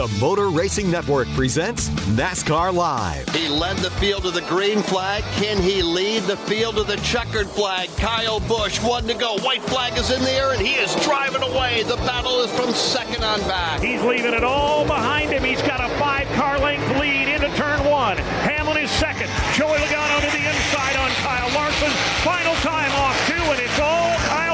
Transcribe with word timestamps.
The 0.00 0.08
Motor 0.18 0.48
Racing 0.48 0.90
Network 0.90 1.28
presents 1.34 1.90
NASCAR 2.16 2.72
Live. 2.72 3.28
He 3.34 3.48
led 3.48 3.76
the 3.76 3.90
field 4.00 4.22
to 4.22 4.30
the 4.30 4.40
green 4.48 4.80
flag. 4.80 5.22
Can 5.36 5.60
he 5.60 5.82
lead 5.82 6.22
the 6.22 6.38
field 6.38 6.76
to 6.76 6.84
the 6.84 6.96
checkered 7.04 7.46
flag? 7.48 7.90
Kyle 7.98 8.40
Busch, 8.40 8.82
one 8.82 9.06
to 9.08 9.12
go. 9.12 9.36
White 9.40 9.60
flag 9.64 9.98
is 9.98 10.10
in 10.10 10.22
the 10.22 10.32
air, 10.32 10.52
and 10.52 10.66
he 10.66 10.72
is 10.72 10.96
driving 11.04 11.42
away. 11.42 11.82
The 11.82 11.96
battle 12.08 12.40
is 12.40 12.50
from 12.52 12.72
second 12.72 13.22
on 13.22 13.40
back. 13.40 13.82
He's 13.82 14.00
leaving 14.00 14.32
it 14.32 14.42
all 14.42 14.86
behind 14.86 15.32
him. 15.32 15.44
He's 15.44 15.60
got 15.60 15.84
a 15.84 15.94
five 15.98 16.26
car 16.28 16.58
length 16.58 16.88
lead 16.98 17.28
into 17.28 17.54
turn 17.54 17.84
one. 17.84 18.16
Hamlin 18.48 18.78
is 18.78 18.90
second. 18.92 19.28
Joey 19.52 19.76
Logano 19.76 20.16
to 20.24 20.30
the 20.32 20.48
inside 20.48 20.96
on 20.96 21.10
Kyle 21.20 21.52
Larson. 21.52 21.90
Final 22.24 22.54
time 22.64 22.92
off 22.92 23.28
two, 23.28 23.34
and 23.34 23.60
it's 23.60 23.78
all 23.78 24.16
Kyle 24.16 24.40
Busch. 24.40 24.48
Got 24.48 24.48
the 24.48 24.49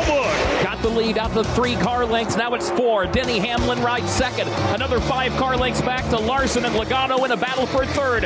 lead 0.96 1.18
out 1.18 1.32
to 1.34 1.44
three 1.44 1.76
car 1.76 2.06
lengths. 2.06 2.36
Now 2.36 2.54
it's 2.54 2.70
four. 2.70 3.06
Denny 3.06 3.38
Hamlin 3.38 3.80
rides 3.82 4.10
second. 4.10 4.48
Another 4.74 4.98
five 5.00 5.32
car 5.32 5.56
lengths 5.56 5.82
back 5.82 6.08
to 6.10 6.18
Larson 6.18 6.64
and 6.64 6.74
Logano 6.74 7.24
in 7.24 7.32
a 7.32 7.36
battle 7.36 7.66
for 7.66 7.84
third. 7.84 8.24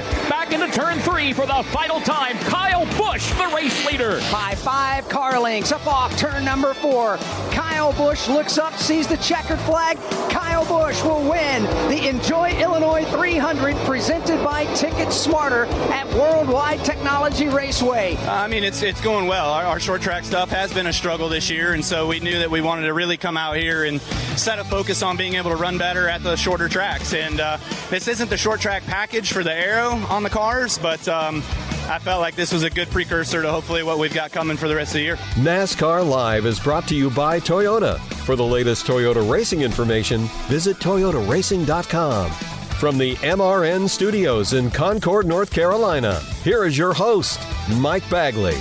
Back 0.50 0.60
into 0.60 0.74
turn 0.74 0.98
three 0.98 1.32
for 1.32 1.46
the 1.46 1.62
final 1.68 2.00
time. 2.00 2.36
Kyle 2.38 2.84
Busch, 2.98 3.30
the 3.34 3.52
race 3.54 3.86
leader. 3.86 4.18
By 4.32 4.56
five 4.56 5.08
car 5.08 5.38
lengths 5.38 5.70
up 5.70 5.86
off 5.86 6.16
turn 6.16 6.44
number 6.44 6.74
four. 6.74 7.18
Kyle 7.52 7.92
Busch 7.92 8.26
looks 8.26 8.58
up, 8.58 8.74
sees 8.76 9.06
the 9.06 9.16
checkered 9.18 9.60
flag. 9.60 9.96
Kyle 10.28 10.64
Busch 10.64 11.02
will 11.04 11.22
win 11.28 11.62
the 11.88 12.08
Enjoy 12.08 12.50
Illinois 12.50 13.04
300 13.04 13.76
presented 13.86 14.42
by 14.42 14.64
Ticket 14.74 15.12
Smarter 15.12 15.66
at 15.92 16.12
Worldwide 16.14 16.84
Technology 16.84 17.48
Raceway. 17.48 18.16
I 18.16 18.48
mean, 18.48 18.64
it's 18.64 18.82
it's 18.82 19.00
going 19.00 19.28
well. 19.28 19.50
Our, 19.52 19.64
our, 19.64 19.80
short 19.80 20.02
track 20.02 20.24
stuff 20.24 20.50
has 20.50 20.74
been 20.74 20.88
a 20.88 20.92
struggle 20.92 21.28
this 21.28 21.48
year, 21.48 21.74
and 21.74 21.84
so 21.84 22.08
we 22.08 22.18
knew 22.18 22.40
that 22.40 22.50
we 22.50 22.60
wanted 22.60 22.86
to 22.86 22.92
really 22.92 23.16
come 23.16 23.36
out 23.36 23.56
here 23.56 23.84
and 23.84 24.00
set 24.36 24.58
a 24.58 24.64
focus 24.64 25.02
on 25.02 25.16
being 25.16 25.34
able 25.34 25.50
to 25.50 25.56
run 25.56 25.78
better 25.78 26.08
at 26.08 26.22
the 26.22 26.34
shorter 26.34 26.68
tracks. 26.68 27.14
And 27.14 27.38
uh, 27.38 27.58
this 27.88 28.08
isn't 28.08 28.30
the 28.30 28.36
short 28.36 28.60
track 28.60 28.82
package 28.84 29.32
for 29.32 29.44
the 29.44 29.54
aero 29.54 29.90
on 30.08 30.22
the 30.22 30.30
cars, 30.40 30.78
but. 30.78 31.06
Um, 31.06 31.42
I 31.88 31.98
felt 31.98 32.20
like 32.20 32.36
this 32.36 32.52
was 32.52 32.62
a 32.62 32.70
good 32.70 32.88
precursor 32.90 33.42
to 33.42 33.50
hopefully 33.50 33.82
what 33.82 33.98
we've 33.98 34.14
got 34.14 34.30
coming 34.30 34.56
for 34.56 34.68
the 34.68 34.76
rest 34.76 34.90
of 34.90 34.98
the 34.98 35.02
year. 35.02 35.16
NASCAR 35.34 36.08
Live 36.08 36.46
is 36.46 36.60
brought 36.60 36.86
to 36.86 36.94
you 36.94 37.10
by 37.10 37.40
Toyota. 37.40 37.98
For 38.24 38.36
the 38.36 38.44
latest 38.44 38.86
Toyota 38.86 39.28
racing 39.28 39.62
information, 39.62 40.20
visit 40.46 40.76
ToyotaRacing.com. 40.76 42.30
From 42.30 42.96
the 42.96 43.16
MRN 43.16 43.88
studios 43.88 44.52
in 44.52 44.70
Concord, 44.70 45.26
North 45.26 45.50
Carolina, 45.50 46.20
here 46.44 46.64
is 46.64 46.78
your 46.78 46.94
host, 46.94 47.40
Mike 47.78 48.08
Bagley. 48.08 48.58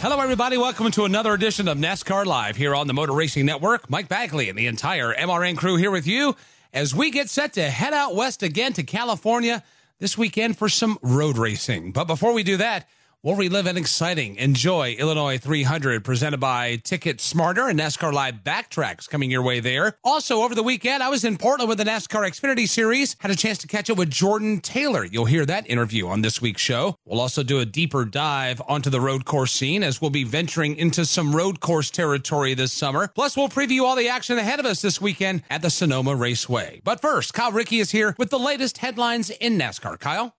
Hello, 0.00 0.18
everybody. 0.18 0.58
Welcome 0.58 0.90
to 0.90 1.04
another 1.04 1.34
edition 1.34 1.68
of 1.68 1.78
NASCAR 1.78 2.26
Live 2.26 2.56
here 2.56 2.74
on 2.74 2.88
the 2.88 2.94
Motor 2.94 3.12
Racing 3.12 3.46
Network. 3.46 3.88
Mike 3.88 4.08
Bagley 4.08 4.48
and 4.48 4.58
the 4.58 4.66
entire 4.66 5.14
MRN 5.14 5.56
crew 5.56 5.76
here 5.76 5.92
with 5.92 6.08
you 6.08 6.34
as 6.72 6.96
we 6.96 7.12
get 7.12 7.30
set 7.30 7.52
to 7.52 7.70
head 7.70 7.92
out 7.92 8.16
west 8.16 8.42
again 8.42 8.72
to 8.72 8.82
California 8.82 9.62
this 10.00 10.18
weekend 10.18 10.58
for 10.58 10.68
some 10.68 10.98
road 11.02 11.38
racing. 11.38 11.92
But 11.92 12.04
before 12.06 12.32
we 12.32 12.42
do 12.42 12.56
that, 12.56 12.88
We'll 13.22 13.36
relive 13.36 13.66
an 13.66 13.76
exciting 13.76 14.36
Enjoy 14.36 14.92
Illinois 14.92 15.36
300 15.36 16.02
presented 16.02 16.40
by 16.40 16.76
Ticket 16.76 17.20
Smarter 17.20 17.68
and 17.68 17.78
NASCAR 17.78 18.14
Live 18.14 18.36
Backtrax 18.36 19.10
coming 19.10 19.30
your 19.30 19.42
way 19.42 19.60
there. 19.60 19.98
Also, 20.02 20.40
over 20.40 20.54
the 20.54 20.62
weekend, 20.62 21.02
I 21.02 21.10
was 21.10 21.22
in 21.22 21.36
Portland 21.36 21.68
with 21.68 21.76
the 21.76 21.84
NASCAR 21.84 22.26
Xfinity 22.26 22.66
Series. 22.66 23.16
Had 23.20 23.30
a 23.30 23.36
chance 23.36 23.58
to 23.58 23.66
catch 23.66 23.90
up 23.90 23.98
with 23.98 24.08
Jordan 24.08 24.62
Taylor. 24.62 25.04
You'll 25.04 25.26
hear 25.26 25.44
that 25.44 25.68
interview 25.68 26.06
on 26.06 26.22
this 26.22 26.40
week's 26.40 26.62
show. 26.62 26.96
We'll 27.04 27.20
also 27.20 27.42
do 27.42 27.58
a 27.58 27.66
deeper 27.66 28.06
dive 28.06 28.62
onto 28.66 28.88
the 28.88 29.02
road 29.02 29.26
course 29.26 29.52
scene 29.52 29.82
as 29.82 30.00
we'll 30.00 30.08
be 30.08 30.24
venturing 30.24 30.76
into 30.76 31.04
some 31.04 31.36
road 31.36 31.60
course 31.60 31.90
territory 31.90 32.54
this 32.54 32.72
summer. 32.72 33.08
Plus, 33.14 33.36
we'll 33.36 33.50
preview 33.50 33.82
all 33.82 33.96
the 33.96 34.08
action 34.08 34.38
ahead 34.38 34.60
of 34.60 34.64
us 34.64 34.80
this 34.80 34.98
weekend 34.98 35.42
at 35.50 35.60
the 35.60 35.68
Sonoma 35.68 36.16
Raceway. 36.16 36.80
But 36.84 37.02
first, 37.02 37.34
Kyle 37.34 37.52
Rickey 37.52 37.80
is 37.80 37.90
here 37.90 38.14
with 38.16 38.30
the 38.30 38.38
latest 38.38 38.78
headlines 38.78 39.28
in 39.28 39.58
NASCAR. 39.58 40.00
Kyle? 40.00 40.34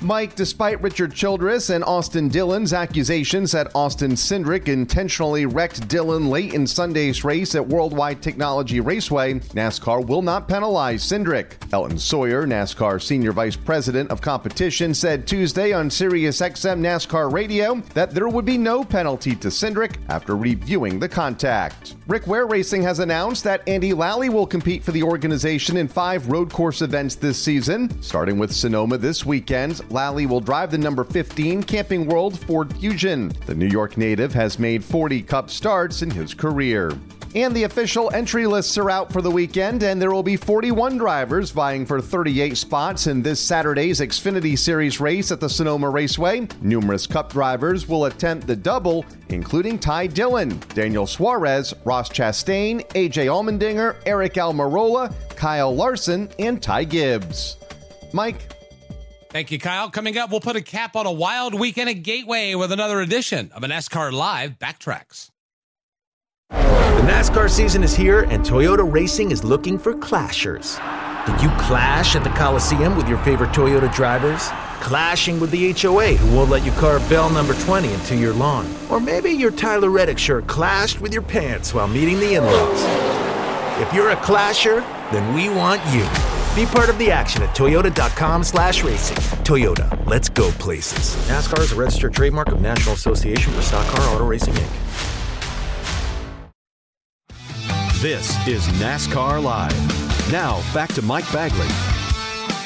Mike, 0.00 0.36
despite 0.36 0.80
Richard 0.80 1.12
Childress 1.12 1.70
and 1.70 1.82
Austin 1.82 2.28
Dillon's 2.28 2.72
accusations 2.72 3.50
that 3.50 3.72
Austin 3.74 4.12
Cindric 4.12 4.68
intentionally 4.68 5.44
wrecked 5.44 5.88
Dillon 5.88 6.30
late 6.30 6.54
in 6.54 6.68
Sunday's 6.68 7.24
race 7.24 7.56
at 7.56 7.66
Worldwide 7.66 8.22
Technology 8.22 8.78
Raceway, 8.78 9.34
NASCAR 9.34 10.06
will 10.06 10.22
not 10.22 10.46
penalize 10.46 11.02
Cindric. 11.02 11.54
Elton 11.72 11.98
Sawyer, 11.98 12.46
NASCAR 12.46 13.02
Senior 13.02 13.32
Vice 13.32 13.56
President 13.56 14.08
of 14.10 14.20
Competition, 14.20 14.94
said 14.94 15.26
Tuesday 15.26 15.72
on 15.72 15.88
SiriusXM 15.88 16.78
NASCAR 16.78 17.32
Radio 17.32 17.76
that 17.94 18.12
there 18.12 18.28
would 18.28 18.44
be 18.44 18.56
no 18.56 18.84
penalty 18.84 19.34
to 19.34 19.48
Cindric 19.48 19.96
after 20.08 20.36
reviewing 20.36 21.00
the 21.00 21.08
contact. 21.08 21.96
Rick 22.06 22.28
Ware 22.28 22.46
Racing 22.46 22.82
has 22.84 23.00
announced 23.00 23.42
that 23.44 23.66
Andy 23.66 23.92
Lally 23.92 24.28
will 24.28 24.46
compete 24.46 24.84
for 24.84 24.92
the 24.92 25.02
organization 25.02 25.76
in 25.76 25.88
five 25.88 26.28
road 26.28 26.52
course 26.52 26.82
events 26.82 27.16
this 27.16 27.42
season, 27.42 28.00
starting 28.00 28.38
with 28.38 28.52
Sonoma 28.52 28.96
this 28.96 29.26
weekend. 29.26 29.80
Lally 29.90 30.26
will 30.26 30.40
drive 30.40 30.70
the 30.70 30.78
number 30.78 31.04
15 31.04 31.62
Camping 31.62 32.06
World 32.06 32.38
Ford 32.38 32.76
Fusion. 32.76 33.32
The 33.46 33.54
New 33.54 33.68
York 33.68 33.96
native 33.96 34.32
has 34.34 34.58
made 34.58 34.84
40 34.84 35.22
Cup 35.22 35.50
starts 35.50 36.02
in 36.02 36.10
his 36.10 36.34
career. 36.34 36.92
And 37.34 37.54
the 37.54 37.64
official 37.64 38.10
entry 38.14 38.46
lists 38.46 38.78
are 38.78 38.90
out 38.90 39.12
for 39.12 39.20
the 39.20 39.30
weekend, 39.30 39.82
and 39.82 40.00
there 40.00 40.10
will 40.10 40.22
be 40.22 40.36
41 40.36 40.96
drivers 40.96 41.50
vying 41.50 41.84
for 41.84 42.00
38 42.00 42.56
spots 42.56 43.06
in 43.06 43.22
this 43.22 43.38
Saturday's 43.38 44.00
Xfinity 44.00 44.58
Series 44.58 44.98
race 44.98 45.30
at 45.30 45.38
the 45.38 45.48
Sonoma 45.48 45.90
Raceway. 45.90 46.48
Numerous 46.62 47.06
Cup 47.06 47.30
drivers 47.30 47.86
will 47.86 48.06
attempt 48.06 48.46
the 48.46 48.56
double, 48.56 49.04
including 49.28 49.78
Ty 49.78 50.06
Dillon, 50.08 50.58
Daniel 50.74 51.06
Suarez, 51.06 51.74
Ross 51.84 52.08
Chastain, 52.08 52.86
AJ 52.92 53.26
Allmendinger, 53.26 54.02
Aric 54.04 54.34
Almirola, 54.34 55.12
Kyle 55.36 55.74
Larson, 55.74 56.30
and 56.38 56.62
Ty 56.62 56.84
Gibbs. 56.84 57.58
Mike, 58.14 58.54
Thank 59.30 59.50
you, 59.50 59.58
Kyle. 59.58 59.90
Coming 59.90 60.16
up, 60.16 60.30
we'll 60.30 60.40
put 60.40 60.56
a 60.56 60.62
cap 60.62 60.96
on 60.96 61.04
a 61.04 61.12
wild 61.12 61.52
weekend 61.54 61.90
at 61.90 62.02
Gateway 62.02 62.54
with 62.54 62.72
another 62.72 63.00
edition 63.00 63.50
of 63.54 63.62
a 63.62 63.66
NASCAR 63.66 64.10
Live 64.10 64.58
Backtrax. 64.58 65.30
The 66.48 67.04
NASCAR 67.04 67.50
season 67.50 67.84
is 67.84 67.94
here, 67.94 68.22
and 68.22 68.42
Toyota 68.42 68.90
Racing 68.90 69.30
is 69.30 69.44
looking 69.44 69.78
for 69.78 69.92
clashers. 69.92 70.78
Did 71.26 71.42
you 71.42 71.50
clash 71.58 72.16
at 72.16 72.24
the 72.24 72.30
Coliseum 72.30 72.96
with 72.96 73.06
your 73.06 73.18
favorite 73.18 73.50
Toyota 73.50 73.94
drivers? 73.94 74.48
Clashing 74.80 75.38
with 75.38 75.50
the 75.50 75.72
HOA 75.72 76.14
who 76.14 76.34
won't 76.34 76.48
let 76.48 76.64
you 76.64 76.72
carve 76.72 77.06
bell 77.10 77.28
number 77.28 77.52
20 77.52 77.92
into 77.92 78.16
your 78.16 78.32
lawn? 78.32 78.66
Or 78.88 78.98
maybe 78.98 79.30
your 79.30 79.50
Tyler 79.50 79.90
Reddick 79.90 80.18
shirt 80.18 80.46
clashed 80.46 81.02
with 81.02 81.12
your 81.12 81.22
pants 81.22 81.74
while 81.74 81.86
meeting 81.86 82.18
the 82.18 82.36
in 82.36 82.44
laws? 82.44 82.82
If 83.82 83.92
you're 83.92 84.10
a 84.10 84.16
clasher, 84.16 84.80
then 85.12 85.34
we 85.34 85.50
want 85.50 85.82
you. 85.94 86.37
Be 86.58 86.66
part 86.66 86.88
of 86.88 86.98
the 86.98 87.08
action 87.08 87.40
at 87.44 87.54
toyota.com 87.54 88.42
slash 88.42 88.82
racing. 88.82 89.16
Toyota, 89.44 90.04
let's 90.08 90.28
go 90.28 90.50
places. 90.50 91.14
NASCAR 91.28 91.60
is 91.60 91.70
a 91.70 91.76
registered 91.76 92.12
trademark 92.12 92.48
of 92.48 92.60
National 92.60 92.96
Association 92.96 93.52
for 93.52 93.62
Stock 93.62 93.86
Car 93.86 94.12
Auto 94.12 94.24
Racing, 94.26 94.54
Inc. 94.54 94.72
This 98.02 98.44
is 98.48 98.66
NASCAR 98.80 99.40
Live. 99.40 100.32
Now, 100.32 100.60
back 100.74 100.92
to 100.94 101.02
Mike 101.02 101.32
Bagley. 101.32 101.68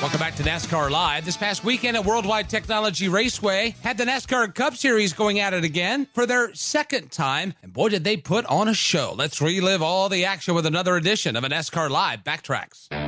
Welcome 0.00 0.20
back 0.20 0.36
to 0.36 0.42
NASCAR 0.42 0.90
Live. 0.90 1.26
This 1.26 1.36
past 1.36 1.62
weekend 1.62 1.94
at 1.98 2.04
Worldwide 2.06 2.48
Technology 2.48 3.10
Raceway 3.10 3.74
had 3.82 3.98
the 3.98 4.04
NASCAR 4.04 4.54
Cup 4.54 4.74
Series 4.74 5.12
going 5.12 5.38
at 5.38 5.52
it 5.52 5.64
again 5.64 6.08
for 6.14 6.24
their 6.24 6.54
second 6.54 7.12
time. 7.12 7.52
And 7.62 7.74
boy, 7.74 7.90
did 7.90 8.04
they 8.04 8.16
put 8.16 8.46
on 8.46 8.68
a 8.68 8.74
show. 8.74 9.12
Let's 9.14 9.42
relive 9.42 9.82
all 9.82 10.08
the 10.08 10.24
action 10.24 10.54
with 10.54 10.64
another 10.64 10.96
edition 10.96 11.36
of 11.36 11.44
a 11.44 11.50
NASCAR 11.50 11.90
Live 11.90 12.24
Backtrax. 12.24 13.01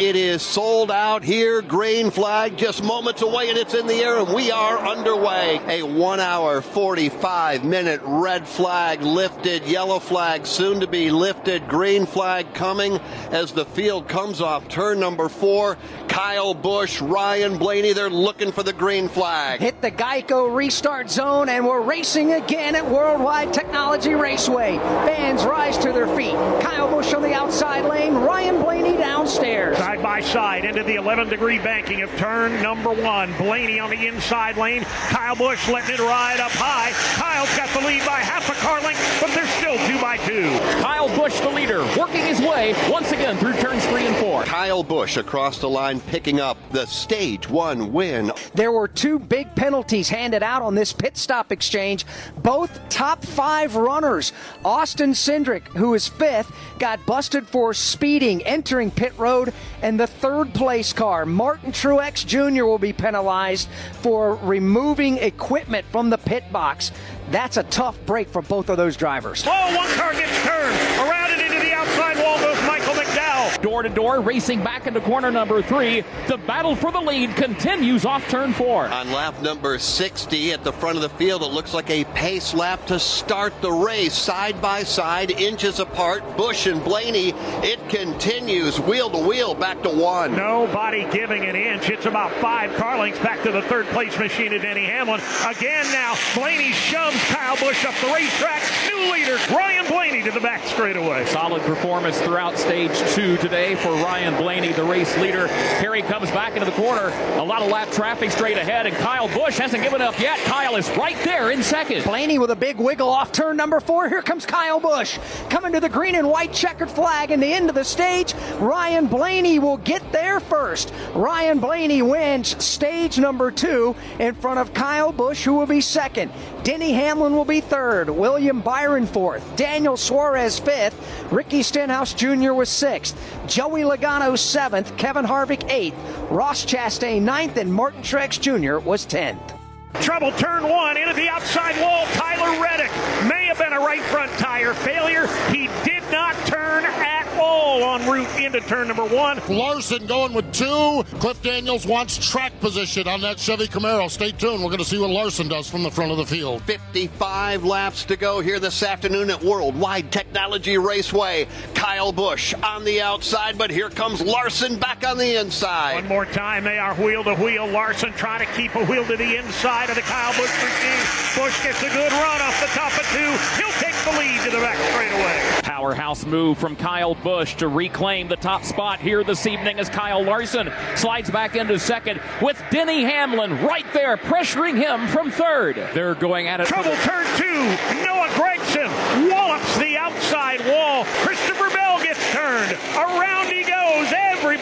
It 0.00 0.16
is 0.16 0.40
sold 0.40 0.90
out 0.90 1.22
here. 1.22 1.60
Green 1.60 2.10
flag 2.10 2.56
just 2.56 2.82
moments 2.82 3.20
away 3.20 3.50
and 3.50 3.58
it's 3.58 3.74
in 3.74 3.86
the 3.86 3.96
air 3.96 4.16
and 4.16 4.32
we 4.32 4.50
are 4.50 4.78
underway. 4.78 5.60
A 5.68 5.82
one 5.82 6.20
hour, 6.20 6.62
45 6.62 7.66
minute 7.66 8.00
red 8.02 8.48
flag 8.48 9.02
lifted, 9.02 9.66
yellow 9.66 9.98
flag 9.98 10.46
soon 10.46 10.80
to 10.80 10.86
be 10.86 11.10
lifted, 11.10 11.68
green 11.68 12.06
flag 12.06 12.54
coming 12.54 12.96
as 13.30 13.52
the 13.52 13.66
field 13.66 14.08
comes 14.08 14.40
off 14.40 14.66
turn 14.68 15.00
number 15.00 15.28
four. 15.28 15.76
Kyle 16.08 16.54
Busch, 16.54 17.02
Ryan 17.02 17.58
Blaney, 17.58 17.92
they're 17.92 18.08
looking 18.08 18.52
for 18.52 18.62
the 18.62 18.72
green 18.72 19.06
flag. 19.06 19.60
Hit 19.60 19.82
the 19.82 19.90
Geico 19.90 20.54
restart 20.56 21.10
zone 21.10 21.50
and 21.50 21.66
we're 21.66 21.82
racing 21.82 22.32
again 22.32 22.74
at 22.74 22.88
Worldwide 22.88 23.52
Technology 23.52 24.14
Raceway. 24.14 24.78
Fans 24.78 25.44
rise 25.44 25.76
to 25.76 25.92
their 25.92 26.08
feet. 26.16 26.32
Kyle 26.62 26.90
Busch 26.90 27.12
on 27.12 27.20
the 27.20 27.34
outside 27.34 27.84
lane, 27.84 28.14
Ryan 28.14 28.62
Blaney 28.62 28.96
downstairs. 28.96 29.76
Side 29.90 30.02
by 30.04 30.20
side 30.20 30.64
into 30.64 30.84
the 30.84 30.94
11 30.94 31.30
degree 31.30 31.58
banking 31.58 32.02
of 32.02 32.16
turn 32.16 32.62
number 32.62 32.92
one. 32.92 33.36
Blaney 33.38 33.80
on 33.80 33.90
the 33.90 34.06
inside 34.06 34.56
lane. 34.56 34.82
Kyle 35.08 35.34
Busch 35.34 35.68
letting 35.68 35.96
it 35.96 35.98
ride 35.98 36.38
up 36.38 36.52
high. 36.52 36.92
Kyle's 37.18 37.56
got 37.56 37.68
the 37.70 37.84
lead 37.84 38.06
by 38.06 38.20
half 38.20 38.48
a 38.48 38.52
car 38.64 38.80
length, 38.82 39.00
but 39.20 39.30
they're 39.34 39.48
still 39.48 39.76
two 39.88 40.00
by 40.00 40.16
two. 40.18 40.48
Kyle 40.80 41.08
Busch, 41.16 41.40
the 41.40 41.50
leader, 41.50 41.80
working 41.98 42.24
his 42.24 42.38
way 42.40 42.72
once 42.88 43.10
again 43.10 43.36
through 43.38 43.54
turns 43.54 43.84
three 43.86 44.06
and 44.06 44.14
four. 44.18 44.44
Kyle 44.44 44.84
Busch 44.84 45.16
across 45.16 45.58
the 45.58 45.68
line 45.68 45.98
picking 45.98 46.38
up 46.38 46.56
the 46.70 46.86
stage 46.86 47.50
one 47.50 47.92
win. 47.92 48.30
There 48.54 48.70
were 48.70 48.86
two 48.86 49.18
big 49.18 49.52
penalties 49.56 50.08
handed 50.08 50.44
out 50.44 50.62
on 50.62 50.76
this 50.76 50.92
pit 50.92 51.16
stop 51.16 51.50
exchange. 51.50 52.06
Both 52.36 52.88
top 52.90 53.24
five 53.24 53.74
runners. 53.74 54.32
Austin 54.64 55.14
Cindric, 55.14 55.66
who 55.66 55.94
is 55.94 56.06
fifth, 56.06 56.52
got 56.78 57.04
busted 57.06 57.44
for 57.48 57.74
speeding 57.74 58.46
entering 58.46 58.92
pit 58.92 59.18
road. 59.18 59.52
And 59.82 59.98
the 59.98 60.06
third 60.06 60.52
place 60.52 60.92
car, 60.92 61.24
Martin 61.24 61.72
Truex 61.72 62.26
Jr., 62.26 62.64
will 62.64 62.78
be 62.78 62.92
penalized 62.92 63.68
for 64.02 64.34
removing 64.36 65.16
equipment 65.18 65.86
from 65.90 66.10
the 66.10 66.18
pit 66.18 66.44
box. 66.52 66.92
That's 67.30 67.56
a 67.56 67.62
tough 67.64 67.96
break 68.06 68.28
for 68.28 68.42
both 68.42 68.68
of 68.68 68.76
those 68.76 68.96
drivers. 68.96 69.44
Oh, 69.46 69.76
one 69.76 69.88
car 69.94 70.12
gets 70.12 70.36
turned. 70.42 70.76
Around 71.08 71.32
it 71.32 71.46
into 71.46 71.60
the 71.60 71.72
outside 71.72 72.18
wall 72.18 72.38
goes 72.38 72.60
Michael 72.66 72.94
McDowell. 72.94 73.59
Door 73.70 73.84
to 73.84 73.88
door, 73.88 74.20
racing 74.20 74.64
back 74.64 74.88
into 74.88 75.00
corner 75.00 75.30
number 75.30 75.62
three. 75.62 76.02
The 76.26 76.38
battle 76.38 76.74
for 76.74 76.90
the 76.90 76.98
lead 76.98 77.36
continues 77.36 78.04
off 78.04 78.28
turn 78.28 78.52
four. 78.52 78.86
On 78.86 79.12
lap 79.12 79.40
number 79.42 79.78
60 79.78 80.52
at 80.52 80.64
the 80.64 80.72
front 80.72 80.96
of 80.96 81.02
the 81.02 81.08
field, 81.10 81.42
it 81.42 81.52
looks 81.52 81.72
like 81.72 81.88
a 81.88 82.02
pace 82.06 82.52
lap 82.52 82.84
to 82.86 82.98
start 82.98 83.52
the 83.62 83.70
race. 83.70 84.12
Side 84.12 84.60
by 84.60 84.82
side, 84.82 85.30
inches 85.30 85.78
apart, 85.78 86.36
Busch 86.36 86.66
and 86.66 86.82
Blaney. 86.82 87.32
It 87.62 87.88
continues 87.88 88.80
wheel 88.80 89.08
to 89.08 89.18
wheel 89.18 89.54
back 89.54 89.80
to 89.84 89.88
one. 89.88 90.34
Nobody 90.34 91.08
giving 91.12 91.44
an 91.44 91.54
inch. 91.54 91.90
It's 91.90 92.06
about 92.06 92.32
five 92.40 92.74
car 92.74 92.98
lengths 92.98 93.20
back 93.20 93.40
to 93.44 93.52
the 93.52 93.62
third 93.62 93.86
place 93.86 94.18
machine 94.18 94.52
of 94.52 94.62
Denny 94.62 94.84
Hamlin. 94.84 95.20
Again 95.46 95.86
now, 95.92 96.16
Blaney 96.34 96.72
shoves 96.72 97.22
Kyle 97.26 97.56
Busch 97.56 97.84
up 97.84 97.94
the 98.00 98.12
racetrack. 98.12 98.64
New 98.88 99.12
leader, 99.12 99.38
Ryan 99.48 99.86
Blaney 99.86 100.24
to 100.24 100.32
the 100.32 100.40
back 100.40 100.66
straightaway. 100.66 101.24
Solid 101.26 101.62
performance 101.62 102.20
throughout 102.20 102.58
stage 102.58 102.98
two 103.14 103.36
today 103.36 103.59
for 103.60 103.92
Ryan 103.92 104.34
Blaney, 104.36 104.72
the 104.72 104.82
race 104.82 105.16
leader. 105.18 105.46
Here 105.80 105.94
he 105.94 106.00
comes 106.00 106.30
back 106.30 106.54
into 106.54 106.64
the 106.64 106.72
corner. 106.72 107.08
A 107.38 107.44
lot 107.44 107.60
of 107.60 107.70
lap 107.70 107.90
traffic 107.90 108.30
straight 108.30 108.56
ahead, 108.56 108.86
and 108.86 108.96
Kyle 108.96 109.28
Busch 109.28 109.58
hasn't 109.58 109.82
given 109.82 110.00
up 110.00 110.18
yet. 110.18 110.38
Kyle 110.40 110.76
is 110.76 110.88
right 110.96 111.16
there 111.24 111.50
in 111.50 111.62
second. 111.62 112.04
Blaney 112.04 112.38
with 112.38 112.50
a 112.50 112.56
big 112.56 112.78
wiggle 112.78 113.10
off 113.10 113.32
turn 113.32 113.58
number 113.58 113.78
four. 113.78 114.08
Here 114.08 114.22
comes 114.22 114.46
Kyle 114.46 114.80
Busch 114.80 115.18
coming 115.50 115.72
to 115.72 115.80
the 115.80 115.90
green 115.90 116.14
and 116.14 116.28
white 116.28 116.54
checkered 116.54 116.90
flag 116.90 117.30
in 117.30 117.38
the 117.38 117.52
end 117.52 117.68
of 117.68 117.74
the 117.74 117.84
stage. 117.84 118.32
Ryan 118.58 119.06
Blaney 119.06 119.58
will 119.58 119.76
get 119.76 120.10
there 120.10 120.40
first. 120.40 120.92
Ryan 121.14 121.58
Blaney 121.58 122.00
wins 122.00 122.62
stage 122.64 123.18
number 123.18 123.50
two 123.50 123.94
in 124.18 124.34
front 124.34 124.58
of 124.58 124.72
Kyle 124.72 125.12
Busch, 125.12 125.44
who 125.44 125.52
will 125.52 125.66
be 125.66 125.82
second. 125.82 126.32
Denny 126.62 126.92
Hamlin 126.92 127.34
will 127.34 127.44
be 127.44 127.60
third. 127.60 128.10
William 128.10 128.60
Byron 128.60 129.06
fourth. 129.06 129.56
Daniel 129.56 129.96
Suarez 129.96 130.58
fifth. 130.58 131.32
Ricky 131.32 131.62
Stenhouse 131.62 132.12
Jr. 132.12 132.52
was 132.52 132.68
sixth. 132.68 133.16
Joey 133.46 133.82
Logano 133.82 134.38
seventh. 134.38 134.96
Kevin 134.96 135.24
Harvick 135.24 135.70
eighth. 135.70 135.96
Ross 136.30 136.64
Chastain 136.64 137.22
ninth. 137.22 137.56
And 137.56 137.72
Martin 137.72 138.02
Truex 138.02 138.38
Jr. 138.40 138.78
was 138.86 139.06
tenth. 139.06 139.54
Trouble 139.94 140.32
turn 140.32 140.68
one 140.68 140.96
into 140.96 141.14
the 141.14 141.28
outside 141.28 141.80
wall. 141.80 142.06
Tyler 142.12 142.62
Reddick 142.62 142.90
may 143.28 143.46
have 143.46 143.58
been 143.58 143.72
a 143.72 143.80
right 143.80 144.02
front 144.02 144.30
tire 144.32 144.74
failure. 144.74 145.26
He 145.50 145.68
did 145.84 146.02
not 146.12 146.34
turn 146.46 146.84
at 146.84 147.19
all 147.40 147.82
on 147.82 148.06
route 148.06 148.28
into 148.38 148.60
turn 148.60 148.88
number 148.88 149.04
one. 149.04 149.40
Larson 149.48 150.06
going 150.06 150.32
with 150.32 150.52
two. 150.52 151.02
Cliff 151.18 151.40
Daniels 151.42 151.86
wants 151.86 152.18
track 152.18 152.58
position 152.60 153.08
on 153.08 153.20
that 153.22 153.38
Chevy 153.38 153.66
Camaro. 153.66 154.10
Stay 154.10 154.32
tuned. 154.32 154.62
We're 154.62 154.68
going 154.68 154.78
to 154.78 154.84
see 154.84 154.98
what 154.98 155.10
Larson 155.10 155.48
does 155.48 155.68
from 155.68 155.82
the 155.82 155.90
front 155.90 156.12
of 156.12 156.18
the 156.18 156.26
field. 156.26 156.62
55 156.62 157.64
laps 157.64 158.04
to 158.04 158.16
go 158.16 158.40
here 158.40 158.60
this 158.60 158.82
afternoon 158.82 159.30
at 159.30 159.42
Worldwide 159.42 160.12
Technology 160.12 160.78
Raceway. 160.78 161.46
Kyle 161.74 162.12
Busch 162.12 162.54
on 162.62 162.84
the 162.84 163.00
outside, 163.00 163.56
but 163.56 163.70
here 163.70 163.90
comes 163.90 164.20
Larson 164.20 164.78
back 164.78 165.06
on 165.06 165.16
the 165.16 165.40
inside. 165.40 165.94
One 165.94 166.08
more 166.08 166.26
time, 166.26 166.64
they 166.64 166.78
are 166.78 166.94
wheel 166.94 167.24
to 167.24 167.34
wheel. 167.36 167.66
Larson 167.66 168.12
trying 168.12 168.46
to 168.46 168.52
keep 168.54 168.74
a 168.74 168.84
wheel 168.84 169.04
to 169.06 169.16
the 169.16 169.36
inside 169.36 169.88
of 169.88 169.96
the 169.96 170.02
Kyle 170.02 170.32
Busch 170.32 170.52
machine. 170.62 171.20
Busch 171.36 171.62
gets 171.62 171.82
a 171.82 171.88
good 171.88 172.12
run 172.12 172.40
off 172.42 172.60
the 172.60 172.66
top 172.78 172.92
of 172.98 173.06
two. 173.12 173.30
He'll 173.56 173.78
take 173.80 173.96
the 174.04 174.18
lead 174.18 174.40
to 174.44 174.50
the 174.50 174.62
back 174.62 174.76
straightaway. 174.90 175.69
Powerhouse 175.80 176.26
move 176.26 176.58
from 176.58 176.76
Kyle 176.76 177.14
Busch 177.14 177.54
to 177.54 177.66
reclaim 177.66 178.28
the 178.28 178.36
top 178.36 178.64
spot 178.64 179.00
here 179.00 179.24
this 179.24 179.46
evening 179.46 179.78
as 179.78 179.88
Kyle 179.88 180.22
Larson 180.22 180.70
slides 180.94 181.30
back 181.30 181.56
into 181.56 181.78
second 181.78 182.20
with 182.42 182.62
Denny 182.70 183.02
Hamlin 183.02 183.64
right 183.64 183.86
there 183.94 184.18
pressuring 184.18 184.76
him 184.76 185.08
from 185.08 185.30
third. 185.30 185.76
They're 185.94 186.14
going 186.14 186.48
at 186.48 186.60
it. 186.60 186.66
Trouble 186.66 186.94
turn 186.96 187.24
two. 187.38 187.64
Noah 188.04 188.28
Gragson 188.36 189.30
wallops 189.32 189.78
the 189.78 189.96
outside 189.96 190.60
wall. 190.68 191.06
Christopher 191.24 191.70
Bell 191.70 191.98
gets 192.02 192.30
turned. 192.30 192.72
Around 192.96 193.20
he 193.20 193.24
goes. 193.24 193.29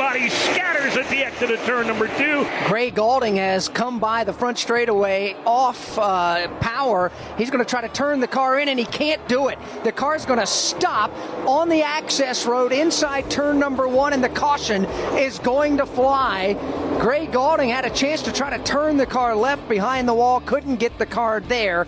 Everybody 0.09 0.35
scatters 0.35 0.97
at 0.97 1.07
the 1.11 1.23
exit 1.23 1.51
of 1.51 1.61
turn 1.67 1.87
number 1.87 2.09
two. 2.17 2.47
Gray 2.65 2.91
Gaulding 2.91 3.37
has 3.37 3.69
come 3.69 3.99
by 3.99 4.25
the 4.25 4.33
front 4.33 4.57
straightaway 4.57 5.37
off 5.45 5.99
uh, 5.99 6.49
power. 6.61 7.13
He's 7.37 7.51
going 7.51 7.63
to 7.63 7.69
try 7.69 7.83
to 7.83 7.91
turn 7.91 8.21
the 8.21 8.27
car 8.27 8.59
in, 8.59 8.71
and 8.71 8.79
he 8.79 8.87
can't 8.87 9.29
do 9.29 9.49
it. 9.49 9.59
The 9.85 9.93
car's 9.93 10.25
going 10.25 10.39
to 10.39 10.47
stop 10.47 11.13
on 11.47 11.69
the 11.69 11.83
access 11.83 12.47
road 12.47 12.73
inside 12.73 13.31
turn 13.31 13.59
number 13.59 13.87
one, 13.87 14.15
and 14.15 14.25
the 14.25 14.31
caution 14.31 14.87
is 15.19 15.39
going 15.41 15.77
to 15.77 15.85
fly. 15.85 16.55
Gray 16.99 17.27
Gaulding 17.27 17.69
had 17.69 17.85
a 17.85 17.91
chance 17.91 18.23
to 18.23 18.33
try 18.33 18.57
to 18.57 18.65
turn 18.65 18.97
the 18.97 19.05
car 19.05 19.37
left 19.37 19.69
behind 19.69 20.09
the 20.09 20.15
wall, 20.15 20.41
couldn't 20.41 20.77
get 20.77 20.97
the 20.97 21.05
car 21.05 21.41
there. 21.41 21.87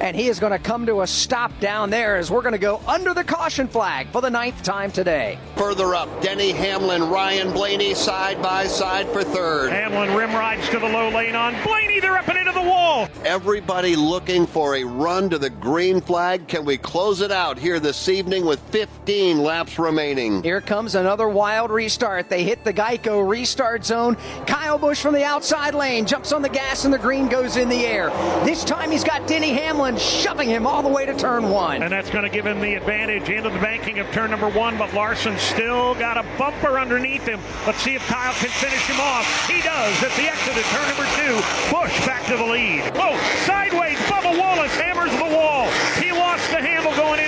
And 0.00 0.16
he 0.16 0.28
is 0.28 0.40
going 0.40 0.52
to 0.52 0.58
come 0.58 0.86
to 0.86 1.02
a 1.02 1.06
stop 1.06 1.52
down 1.60 1.90
there 1.90 2.16
as 2.16 2.30
we're 2.30 2.40
going 2.40 2.52
to 2.52 2.58
go 2.58 2.80
under 2.88 3.12
the 3.12 3.22
caution 3.22 3.68
flag 3.68 4.08
for 4.08 4.22
the 4.22 4.30
ninth 4.30 4.62
time 4.62 4.90
today. 4.90 5.38
Further 5.56 5.94
up, 5.94 6.22
Denny 6.22 6.52
Hamlin, 6.52 7.02
Ryan 7.02 7.52
Blaney 7.52 7.92
side 7.94 8.40
by 8.40 8.66
side 8.66 9.06
for 9.10 9.22
third. 9.22 9.70
Hamlin 9.70 10.14
rim 10.14 10.32
rides 10.32 10.66
to 10.70 10.78
the 10.78 10.88
low 10.88 11.10
lane 11.10 11.34
on 11.34 11.54
Blaney. 11.62 12.00
They're 12.00 12.16
up 12.16 12.28
and 12.28 12.38
into 12.38 12.52
the 12.52 12.62
wall. 12.62 13.08
Everybody 13.26 13.94
looking 13.94 14.46
for 14.46 14.76
a 14.76 14.84
run 14.84 15.28
to 15.30 15.38
the 15.38 15.50
green 15.50 16.00
flag. 16.00 16.48
Can 16.48 16.64
we 16.64 16.78
close 16.78 17.20
it 17.20 17.30
out 17.30 17.58
here 17.58 17.78
this 17.78 18.08
evening 18.08 18.46
with 18.46 18.58
15 18.70 19.42
laps 19.42 19.78
remaining? 19.78 20.42
Here 20.42 20.62
comes 20.62 20.94
another 20.94 21.28
wild 21.28 21.70
restart. 21.70 22.30
They 22.30 22.42
hit 22.42 22.64
the 22.64 22.72
Geico 22.72 23.28
restart 23.28 23.84
zone. 23.84 24.16
Kyle 24.46 24.78
Busch 24.78 25.02
from 25.02 25.12
the 25.12 25.24
outside 25.24 25.74
lane 25.74 26.06
jumps 26.06 26.32
on 26.32 26.40
the 26.40 26.48
gas 26.48 26.86
and 26.86 26.94
the 26.94 26.98
green 26.98 27.28
goes 27.28 27.58
in 27.58 27.68
the 27.68 27.84
air. 27.84 28.08
This 28.46 28.64
time 28.64 28.90
he's 28.90 29.04
got 29.04 29.26
Denny 29.28 29.50
Hamlin 29.50 29.89
shoving 29.98 30.48
him 30.48 30.66
all 30.66 30.82
the 30.82 30.88
way 30.88 31.06
to 31.06 31.14
turn 31.14 31.48
one. 31.50 31.82
And 31.82 31.92
that's 31.92 32.10
going 32.10 32.24
to 32.24 32.30
give 32.30 32.46
him 32.46 32.60
the 32.60 32.74
advantage 32.74 33.28
into 33.28 33.50
the 33.50 33.58
banking 33.58 33.98
of 33.98 34.10
turn 34.12 34.30
number 34.30 34.48
one, 34.48 34.76
but 34.78 34.92
Larson 34.94 35.38
still 35.38 35.94
got 35.94 36.16
a 36.16 36.24
bumper 36.36 36.78
underneath 36.78 37.26
him. 37.26 37.40
Let's 37.66 37.80
see 37.82 37.94
if 37.94 38.06
Kyle 38.06 38.34
can 38.34 38.50
finish 38.50 38.86
him 38.86 39.00
off. 39.00 39.26
He 39.48 39.62
does 39.62 40.02
at 40.02 40.12
the 40.16 40.28
exit 40.28 40.56
of 40.56 40.64
turn 40.72 40.88
number 40.88 41.08
two. 41.16 41.34
Busch 41.70 42.06
back 42.06 42.26
to 42.26 42.36
the 42.36 42.44
lead. 42.44 42.82
Oh, 42.96 43.16
sideways. 43.46 43.98
Bubba 44.10 44.38
Wallace 44.38 44.74
hammers 44.76 45.12
the 45.12 45.36
wall. 45.36 45.70
He 46.00 46.12
lost 46.12 46.48
the 46.50 46.60
handle 46.60 46.94
going. 46.96 47.19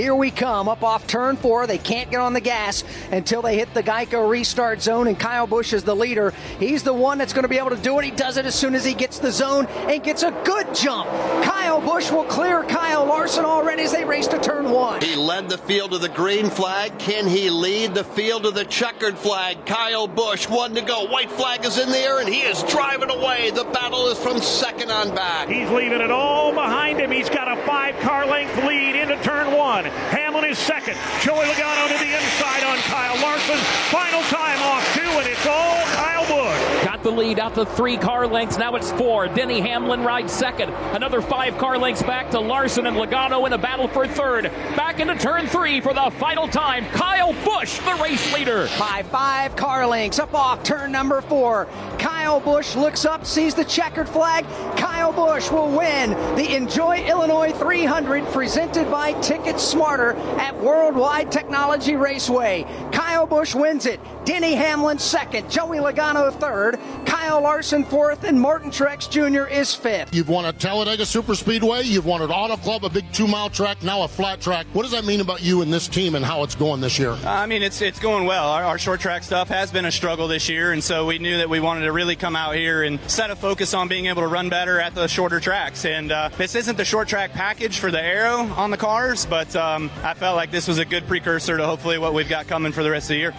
Here 0.00 0.14
we 0.14 0.30
come 0.30 0.66
up 0.66 0.82
off 0.82 1.06
turn 1.06 1.36
four. 1.36 1.66
They 1.66 1.76
can't 1.76 2.10
get 2.10 2.20
on 2.20 2.32
the 2.32 2.40
gas 2.40 2.84
until 3.12 3.42
they 3.42 3.58
hit 3.58 3.74
the 3.74 3.82
Geico 3.82 4.30
restart 4.30 4.80
zone, 4.80 5.08
and 5.08 5.20
Kyle 5.20 5.46
Busch 5.46 5.74
is 5.74 5.84
the 5.84 5.94
leader. 5.94 6.32
He's 6.58 6.82
the 6.82 6.94
one 6.94 7.18
that's 7.18 7.34
going 7.34 7.42
to 7.42 7.50
be 7.50 7.58
able 7.58 7.68
to 7.68 7.76
do 7.76 7.98
it. 7.98 8.06
He 8.06 8.10
does 8.10 8.38
it 8.38 8.46
as 8.46 8.54
soon 8.54 8.74
as 8.74 8.82
he 8.82 8.94
gets 8.94 9.18
the 9.18 9.30
zone 9.30 9.66
and 9.66 10.02
gets 10.02 10.22
a 10.22 10.30
good 10.42 10.74
jump. 10.74 11.06
Kyle 11.44 11.60
Kyle 11.70 11.94
Busch 11.94 12.10
will 12.10 12.24
clear 12.24 12.64
Kyle 12.64 13.06
Larson 13.06 13.44
already 13.44 13.84
as 13.84 13.92
they 13.92 14.04
race 14.04 14.26
to 14.26 14.38
turn 14.38 14.70
one. 14.70 15.00
He 15.00 15.14
led 15.14 15.48
the 15.48 15.56
field 15.56 15.92
to 15.92 15.98
the 15.98 16.08
green 16.08 16.50
flag. 16.50 16.98
Can 16.98 17.26
he 17.26 17.48
lead 17.48 17.94
the 17.94 18.04
field 18.04 18.42
to 18.42 18.50
the 18.50 18.64
checkered 18.64 19.16
flag? 19.16 19.64
Kyle 19.64 20.06
Busch, 20.06 20.48
one 20.48 20.74
to 20.74 20.82
go. 20.82 21.06
White 21.06 21.30
flag 21.30 21.64
is 21.64 21.78
in 21.78 21.88
the 21.88 21.96
air, 21.96 22.18
and 22.18 22.28
he 22.28 22.40
is 22.40 22.62
driving 22.64 23.08
away. 23.10 23.50
The 23.52 23.64
battle 23.64 24.08
is 24.08 24.18
from 24.18 24.40
second 24.40 24.90
on 24.90 25.14
back. 25.14 25.48
He's 25.48 25.70
leaving 25.70 26.00
it 26.00 26.10
all 26.10 26.52
behind 26.52 26.98
him. 26.98 27.10
He's 27.10 27.30
got 27.30 27.46
a 27.50 27.62
five 27.64 27.96
car 28.00 28.26
length 28.26 28.56
lead 28.64 28.96
into 28.96 29.16
turn 29.22 29.56
one. 29.56 29.89
Hamlin 30.10 30.44
is 30.44 30.58
second. 30.58 30.96
Joey 31.20 31.44
Logano 31.44 31.88
to 31.88 31.98
the 31.98 32.14
inside 32.14 32.64
on 32.64 32.78
Kyle 32.78 33.20
Larson. 33.22 33.56
Final 33.90 34.22
time 34.22 34.62
off 34.62 34.94
two, 34.94 35.00
and 35.00 35.26
it's 35.26 35.46
all 35.46 35.84
Kyle 35.94 36.26
Busch. 36.26 36.84
Got 36.84 37.02
the 37.02 37.10
lead 37.10 37.38
out 37.38 37.54
to 37.54 37.66
three 37.66 37.96
car 37.96 38.26
lengths. 38.26 38.58
Now 38.58 38.74
it's 38.76 38.90
four. 38.92 39.28
Denny 39.28 39.60
Hamlin 39.60 40.02
rides 40.02 40.32
second. 40.32 40.70
Another 40.94 41.20
five 41.20 41.58
car 41.58 41.78
lengths 41.78 42.02
back 42.02 42.30
to 42.30 42.40
Larson 42.40 42.86
and 42.86 42.96
Logano 42.96 43.46
in 43.46 43.52
a 43.52 43.58
battle 43.58 43.88
for 43.88 44.06
third. 44.06 44.44
Back 44.76 45.00
into 45.00 45.14
turn 45.16 45.46
three 45.46 45.80
for 45.80 45.92
the 45.92 46.10
final 46.18 46.48
time. 46.48 46.84
Kyle 46.86 47.32
Busch, 47.44 47.78
the 47.80 47.94
race 48.02 48.32
leader. 48.34 48.68
By 48.78 49.04
five 49.10 49.56
car 49.56 49.86
lengths 49.86 50.18
up 50.18 50.34
off 50.34 50.62
turn 50.62 50.92
number 50.92 51.20
four. 51.20 51.66
Kyle 51.98 52.40
Busch 52.40 52.76
looks 52.76 53.04
up, 53.04 53.26
sees 53.26 53.54
the 53.54 53.64
checkered 53.64 54.08
flag. 54.08 54.44
Kyle 54.76 55.12
Busch 55.12 55.50
will 55.50 55.70
win 55.76 56.10
the 56.36 56.54
Enjoy 56.56 56.98
Illinois 56.98 57.52
300 57.52 58.24
presented 58.32 58.90
by 58.90 59.12
Ticket 59.20 59.60
Smarter 59.70 60.14
at 60.40 60.58
Worldwide 60.60 61.30
Technology 61.30 61.94
Raceway. 61.94 62.64
Kyle 62.90 63.24
Busch 63.24 63.54
wins 63.54 63.86
it. 63.86 64.00
Denny 64.24 64.54
Hamlin 64.54 64.98
second. 64.98 65.50
Joey 65.50 65.78
Logano 65.78 66.32
third. 66.32 66.78
Kyle 67.06 67.40
Larson 67.40 67.84
fourth. 67.84 68.24
And 68.24 68.40
Martin 68.40 68.70
Truex 68.70 69.08
Jr. 69.08 69.48
is 69.50 69.74
fifth. 69.74 70.14
You've 70.14 70.28
won 70.28 70.44
at 70.44 70.60
Talladega 70.60 71.04
Superspeedway. 71.04 71.84
You've 71.84 72.06
won 72.06 72.22
at 72.22 72.30
Auto 72.30 72.56
Club, 72.56 72.84
a 72.84 72.90
big 72.90 73.10
two 73.12 73.26
mile 73.26 73.50
track, 73.50 73.82
now 73.82 74.02
a 74.02 74.08
flat 74.08 74.40
track. 74.40 74.66
What 74.72 74.82
does 74.82 74.92
that 74.92 75.04
mean 75.04 75.20
about 75.20 75.42
you 75.42 75.62
and 75.62 75.72
this 75.72 75.88
team 75.88 76.14
and 76.14 76.24
how 76.24 76.42
it's 76.42 76.54
going 76.54 76.80
this 76.80 76.98
year? 76.98 77.12
I 77.24 77.46
mean, 77.46 77.62
it's 77.62 77.80
it's 77.82 77.98
going 77.98 78.26
well. 78.26 78.48
Our, 78.48 78.64
our 78.64 78.78
short 78.78 79.00
track 79.00 79.22
stuff 79.22 79.48
has 79.48 79.70
been 79.70 79.84
a 79.84 79.92
struggle 79.92 80.28
this 80.28 80.48
year, 80.48 80.72
and 80.72 80.82
so 80.84 81.06
we 81.06 81.18
knew 81.18 81.38
that 81.38 81.48
we 81.48 81.60
wanted 81.60 81.82
to 81.86 81.92
really 81.92 82.16
come 82.16 82.36
out 82.36 82.54
here 82.54 82.82
and 82.82 83.00
set 83.10 83.30
a 83.30 83.36
focus 83.36 83.74
on 83.74 83.88
being 83.88 84.06
able 84.06 84.22
to 84.22 84.28
run 84.28 84.48
better 84.48 84.80
at 84.80 84.94
the 84.94 85.06
shorter 85.06 85.40
tracks. 85.40 85.84
And 85.84 86.12
uh, 86.12 86.28
this 86.36 86.54
isn't 86.54 86.76
the 86.76 86.84
short 86.84 87.08
track 87.08 87.32
package 87.32 87.78
for 87.78 87.90
the 87.90 88.02
aero 88.02 88.38
on 88.56 88.70
the 88.70 88.76
cars, 88.76 89.26
but 89.26 89.54
um, 89.56 89.90
I 90.02 90.14
felt 90.14 90.36
like 90.36 90.50
this 90.50 90.68
was 90.68 90.78
a 90.78 90.84
good 90.84 91.06
precursor 91.06 91.56
to 91.56 91.66
hopefully 91.66 91.98
what 91.98 92.14
we've 92.14 92.28
got 92.28 92.46
coming 92.46 92.72
for 92.72 92.82
the 92.82 92.90
rest 92.90 93.04
of 93.04 93.14
the 93.14 93.16
year. 93.16 93.34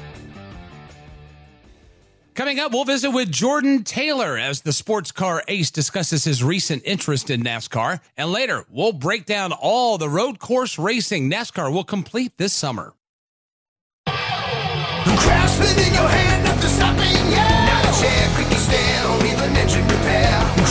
Coming 2.34 2.62
up, 2.62 2.72
we'll 2.72 2.86
visit 2.86 3.12
with 3.12 3.30
Jordan 3.30 3.84
Taylor 3.84 4.38
as 4.38 4.62
the 4.62 4.72
sports 4.72 5.12
car 5.12 5.44
ace 5.50 5.70
discusses 5.70 6.24
his 6.24 6.42
recent 6.42 6.82
interest 6.86 7.30
in 7.30 7.44
NASCAR. 7.44 8.00
And 8.16 8.32
later, 8.32 8.64
we'll 8.70 8.94
break 8.94 9.26
down 9.26 9.52
all 9.52 9.98
the 9.98 10.08
road 10.08 10.40
course 10.40 10.80
racing 10.80 11.30
NASCAR 11.30 11.74
will 11.74 11.84
complete 11.84 12.38
this 12.38 12.54
summer. 12.54 12.94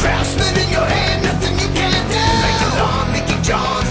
Craftsman 0.01 0.57
in 0.65 0.71
your 0.73 0.87
hand, 0.87 1.23
nothing 1.25 1.59
you 1.59 1.69
can't 1.77 2.11
do. 2.11 2.17
Like 2.17 2.61
lawn, 2.81 3.90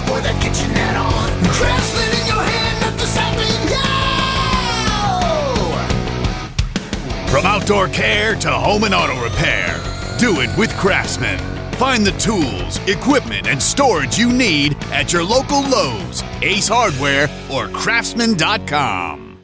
From 7.29 7.45
outdoor 7.45 7.87
care 7.89 8.33
to 8.37 8.51
home 8.51 8.85
and 8.85 8.95
auto 8.95 9.23
repair, 9.23 9.79
do 10.17 10.41
it 10.41 10.49
with 10.57 10.75
Craftsman. 10.77 11.37
Find 11.73 12.03
the 12.03 12.11
tools, 12.13 12.79
equipment, 12.87 13.47
and 13.47 13.61
storage 13.61 14.17
you 14.17 14.33
need 14.33 14.75
at 14.85 15.13
your 15.13 15.23
local 15.23 15.61
Lowe's, 15.61 16.23
Ace 16.41 16.67
Hardware, 16.67 17.29
or 17.51 17.67
Craftsman.com. 17.67 19.37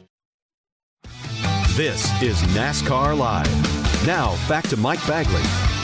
This 1.76 2.10
is 2.20 2.36
NASCAR 2.56 3.16
Live. 3.16 4.04
Now, 4.04 4.36
back 4.48 4.66
to 4.68 4.76
Mike 4.76 5.06
Bagley. 5.06 5.75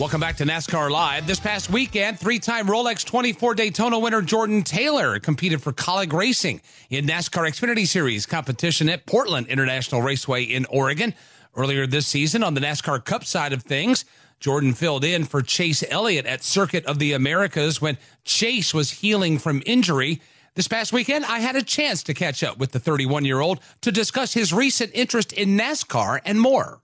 Welcome 0.00 0.22
back 0.22 0.38
to 0.38 0.44
NASCAR 0.44 0.90
Live. 0.90 1.26
This 1.26 1.40
past 1.40 1.68
weekend, 1.68 2.18
three 2.18 2.38
time 2.38 2.66
Rolex 2.66 3.04
24 3.04 3.54
Daytona 3.54 3.98
winner 3.98 4.22
Jordan 4.22 4.62
Taylor 4.62 5.18
competed 5.18 5.60
for 5.60 5.74
Kaulig 5.74 6.14
Racing 6.14 6.62
in 6.88 7.04
NASCAR 7.04 7.46
Xfinity 7.46 7.86
Series 7.86 8.24
competition 8.24 8.88
at 8.88 9.04
Portland 9.04 9.48
International 9.48 10.00
Raceway 10.00 10.44
in 10.44 10.64
Oregon. 10.70 11.14
Earlier 11.54 11.86
this 11.86 12.06
season, 12.06 12.42
on 12.42 12.54
the 12.54 12.62
NASCAR 12.62 13.04
Cup 13.04 13.26
side 13.26 13.52
of 13.52 13.62
things, 13.62 14.06
Jordan 14.40 14.72
filled 14.72 15.04
in 15.04 15.24
for 15.24 15.42
Chase 15.42 15.84
Elliott 15.90 16.24
at 16.24 16.42
Circuit 16.42 16.86
of 16.86 16.98
the 16.98 17.12
Americas 17.12 17.82
when 17.82 17.98
Chase 18.24 18.72
was 18.72 18.90
healing 18.90 19.38
from 19.38 19.62
injury. 19.66 20.22
This 20.54 20.66
past 20.66 20.94
weekend, 20.94 21.26
I 21.26 21.40
had 21.40 21.56
a 21.56 21.62
chance 21.62 22.02
to 22.04 22.14
catch 22.14 22.42
up 22.42 22.56
with 22.56 22.72
the 22.72 22.80
31 22.80 23.26
year 23.26 23.40
old 23.40 23.60
to 23.82 23.92
discuss 23.92 24.32
his 24.32 24.50
recent 24.50 24.92
interest 24.94 25.34
in 25.34 25.58
NASCAR 25.58 26.20
and 26.24 26.40
more. 26.40 26.80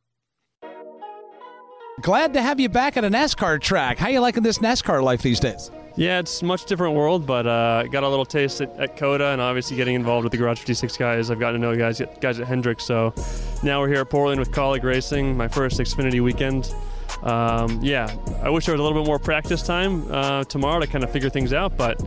Glad 2.03 2.35
to 2.35 2.43
have 2.43 2.61
you 2.61 2.69
back 2.69 2.99
at 2.99 3.05
a 3.05 3.11
NASCAR 3.11 3.59
track. 3.59 3.97
How 3.97 4.09
you 4.09 4.21
liking 4.21 4.43
this 4.43 4.59
NASCAR 4.59 5.03
life 5.03 5.23
these 5.23 5.41
days? 5.41 5.71
Yeah, 5.97 6.19
it's 6.19 6.43
much 6.43 6.67
different 6.67 6.95
world, 6.95 7.25
but 7.25 7.47
uh, 7.47 7.85
got 7.85 8.03
a 8.03 8.09
little 8.09 8.27
taste 8.27 8.61
at, 8.61 8.79
at 8.79 8.99
COTA, 8.99 9.29
and 9.29 9.41
obviously 9.41 9.79
getting 9.79 9.95
involved 9.95 10.25
with 10.25 10.31
the 10.31 10.37
Garage 10.37 10.59
56 10.59 10.95
guys. 10.99 11.31
I've 11.31 11.41
gotten 11.41 11.59
to 11.59 11.67
know 11.67 11.75
guys 11.75 12.03
guys 12.21 12.39
at 12.39 12.47
Hendrick, 12.47 12.81
so 12.81 13.15
now 13.63 13.81
we're 13.81 13.89
here 13.89 14.03
at 14.03 14.11
Portland 14.11 14.39
with 14.39 14.51
Kaulig 14.51 14.83
Racing, 14.83 15.39
my 15.39 15.49
first 15.49 15.81
Xfinity 15.81 16.23
weekend. 16.23 16.75
Um, 17.23 17.81
yeah, 17.83 18.15
I 18.43 18.51
wish 18.51 18.67
there 18.67 18.75
was 18.75 18.81
a 18.81 18.83
little 18.83 19.03
bit 19.03 19.07
more 19.07 19.19
practice 19.19 19.63
time 19.63 20.07
uh, 20.13 20.45
tomorrow 20.45 20.81
to 20.81 20.87
kind 20.87 21.03
of 21.03 21.11
figure 21.11 21.31
things 21.31 21.55
out, 21.55 21.79
but 21.79 21.99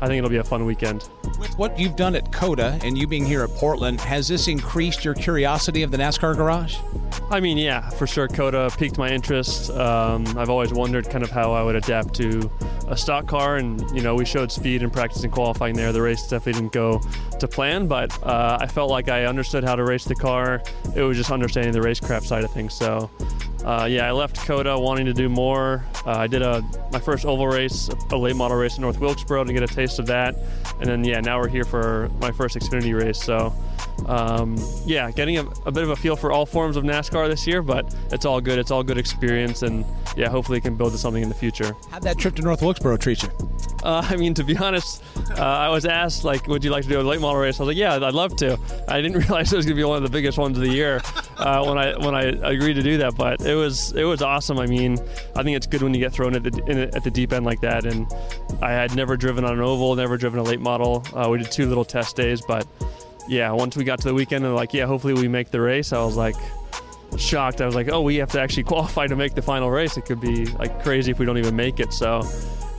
I 0.00 0.06
think 0.06 0.18
it'll 0.18 0.30
be 0.30 0.36
a 0.36 0.44
fun 0.44 0.64
weekend. 0.64 1.08
With 1.38 1.56
what 1.56 1.78
you've 1.78 1.96
done 1.96 2.14
at 2.14 2.32
COTA 2.32 2.78
and 2.82 2.98
you 2.98 3.06
being 3.06 3.24
here 3.24 3.42
at 3.42 3.50
Portland, 3.50 4.00
has 4.00 4.28
this 4.28 4.48
increased 4.48 5.04
your 5.04 5.14
curiosity 5.14 5.82
of 5.82 5.90
the 5.90 5.96
NASCAR 5.96 6.36
garage? 6.36 6.76
I 7.30 7.40
mean, 7.40 7.56
yeah, 7.56 7.88
for 7.90 8.06
sure. 8.06 8.28
COTA 8.28 8.70
piqued 8.76 8.98
my 8.98 9.08
interest. 9.08 9.70
Um, 9.70 10.26
I've 10.36 10.50
always 10.50 10.72
wondered 10.72 11.08
kind 11.08 11.24
of 11.24 11.30
how 11.30 11.52
I 11.52 11.62
would 11.62 11.76
adapt 11.76 12.14
to 12.14 12.50
a 12.88 12.96
stock 12.96 13.26
car, 13.26 13.56
and 13.56 13.80
you 13.96 14.02
know, 14.02 14.14
we 14.14 14.24
showed 14.24 14.52
speed 14.52 14.82
in 14.82 14.90
practice 14.90 15.24
and 15.24 15.32
qualifying 15.32 15.74
there. 15.74 15.92
The 15.92 16.02
race 16.02 16.22
definitely 16.22 16.60
didn't 16.60 16.72
go 16.72 17.00
to 17.38 17.48
plan, 17.48 17.86
but 17.86 18.22
uh, 18.22 18.58
I 18.60 18.66
felt 18.66 18.90
like 18.90 19.08
I 19.08 19.24
understood 19.24 19.64
how 19.64 19.74
to 19.76 19.84
race 19.84 20.04
the 20.04 20.14
car. 20.14 20.62
It 20.94 21.02
was 21.02 21.16
just 21.16 21.30
understanding 21.30 21.72
the 21.72 21.80
racecraft 21.80 22.24
side 22.24 22.44
of 22.44 22.50
things. 22.50 22.74
So, 22.74 23.10
uh, 23.64 23.86
yeah, 23.86 24.06
I 24.06 24.12
left 24.12 24.36
COTA 24.36 24.78
wanting 24.78 25.06
to 25.06 25.14
do 25.14 25.28
more. 25.28 25.84
Uh, 26.06 26.10
I 26.10 26.26
did 26.26 26.42
a 26.42 26.62
my 26.92 26.98
first 26.98 27.24
oval 27.24 27.46
race, 27.46 27.88
a 28.10 28.16
late 28.16 28.36
model 28.36 28.58
race 28.58 28.76
in 28.76 28.82
North 28.82 29.00
Wilkesboro 29.00 29.44
to 29.44 29.52
get 29.52 29.62
a 29.62 29.66
taste 29.66 29.98
of 29.98 30.06
that, 30.06 30.34
and 30.80 30.86
then 30.86 31.02
yeah, 31.02 31.20
now 31.20 31.40
we're 31.40 31.48
here 31.48 31.64
for 31.64 32.10
my 32.20 32.30
first 32.30 32.56
Xfinity 32.56 32.98
race. 32.98 33.22
So, 33.22 33.54
um, 34.06 34.56
yeah, 34.84 35.10
getting 35.10 35.38
a, 35.38 35.46
a, 35.66 35.72
bit 35.72 35.82
of 35.82 35.90
a 35.90 35.96
feel 35.96 36.16
for 36.16 36.32
all 36.32 36.46
forms 36.46 36.76
of 36.76 36.84
NASCAR 36.84 37.28
this 37.28 37.46
year, 37.46 37.62
but 37.62 37.94
it's 38.10 38.24
all 38.24 38.40
good. 38.40 38.58
It's 38.58 38.70
all 38.70 38.82
good 38.82 38.98
experience, 38.98 39.62
and 39.62 39.84
yeah, 40.16 40.28
hopefully 40.28 40.58
it 40.58 40.62
can 40.62 40.76
build 40.76 40.92
to 40.92 40.98
something 40.98 41.22
in 41.22 41.28
the 41.28 41.34
future. 41.34 41.74
How'd 41.90 42.02
that 42.02 42.18
trip 42.18 42.34
to 42.36 42.42
North 42.42 42.62
Wilkesboro 42.62 42.96
treat 42.98 43.22
you? 43.22 43.30
Uh, 43.82 44.06
I 44.08 44.16
mean, 44.16 44.34
to 44.34 44.44
be 44.44 44.56
honest, 44.56 45.02
uh, 45.30 45.42
I 45.42 45.68
was 45.68 45.84
asked 45.84 46.24
like, 46.24 46.46
"Would 46.48 46.64
you 46.64 46.70
like 46.70 46.84
to 46.84 46.88
do 46.88 47.00
a 47.00 47.02
late 47.02 47.20
model 47.20 47.40
race?" 47.40 47.60
I 47.60 47.64
was 47.64 47.68
like, 47.68 47.76
"Yeah, 47.76 47.94
I'd 47.94 48.14
love 48.14 48.36
to." 48.36 48.58
I 48.88 49.00
didn't 49.00 49.18
realize 49.28 49.52
it 49.52 49.56
was 49.56 49.66
going 49.66 49.76
to 49.76 49.80
be 49.80 49.84
one 49.84 49.96
of 49.96 50.02
the 50.02 50.10
biggest 50.10 50.38
ones 50.38 50.56
of 50.56 50.62
the 50.62 50.70
year 50.70 51.00
uh, 51.38 51.64
when 51.64 51.78
I 51.78 51.96
when 51.98 52.14
I 52.14 52.22
agreed 52.22 52.74
to 52.74 52.82
do 52.82 52.98
that, 52.98 53.16
but 53.16 53.40
it 53.40 53.54
was 53.54 53.92
it 53.92 54.04
was 54.04 54.22
awesome. 54.22 54.58
I 54.58 54.66
mean, 54.66 54.98
I 55.36 55.42
think 55.42 55.56
it's 55.56 55.66
good 55.66 55.82
when 55.82 55.94
you 55.94 56.00
get 56.00 56.12
thrown 56.12 56.34
at 56.34 56.42
the 56.42 56.64
in, 56.66 56.78
at 56.78 57.04
the 57.04 57.10
deep 57.10 57.32
end 57.32 57.44
like 57.44 57.60
that, 57.60 57.84
and 57.84 58.06
I 58.62 58.72
had 58.72 58.94
never 58.94 59.16
driven 59.16 59.44
on 59.44 59.54
an 59.54 59.60
oval, 59.60 59.94
never 59.94 60.16
driven 60.16 60.38
a 60.38 60.42
late 60.42 60.60
model. 60.60 61.04
Uh, 61.14 61.28
we 61.30 61.38
did 61.38 61.50
two 61.50 61.66
little 61.66 61.84
test 61.84 62.16
days, 62.16 62.42
but 62.42 62.66
yeah, 63.28 63.50
once 63.52 63.76
we 63.76 63.84
got 63.84 64.00
to 64.00 64.08
the 64.08 64.14
weekend 64.14 64.44
and 64.44 64.54
like, 64.54 64.74
yeah, 64.74 64.86
hopefully 64.86 65.14
we 65.14 65.28
make 65.28 65.50
the 65.50 65.60
race. 65.60 65.92
I 65.92 66.04
was 66.04 66.16
like 66.16 66.36
shocked. 67.16 67.60
I 67.60 67.66
was 67.66 67.74
like, 67.74 67.88
oh, 67.90 68.00
we 68.02 68.16
have 68.16 68.30
to 68.32 68.40
actually 68.40 68.64
qualify 68.64 69.06
to 69.06 69.16
make 69.16 69.34
the 69.34 69.42
final 69.42 69.70
race. 69.70 69.96
It 69.96 70.04
could 70.04 70.20
be 70.20 70.46
like 70.46 70.82
crazy 70.82 71.10
if 71.10 71.18
we 71.18 71.26
don't 71.26 71.38
even 71.38 71.56
make 71.56 71.80
it. 71.80 71.92
So 71.92 72.22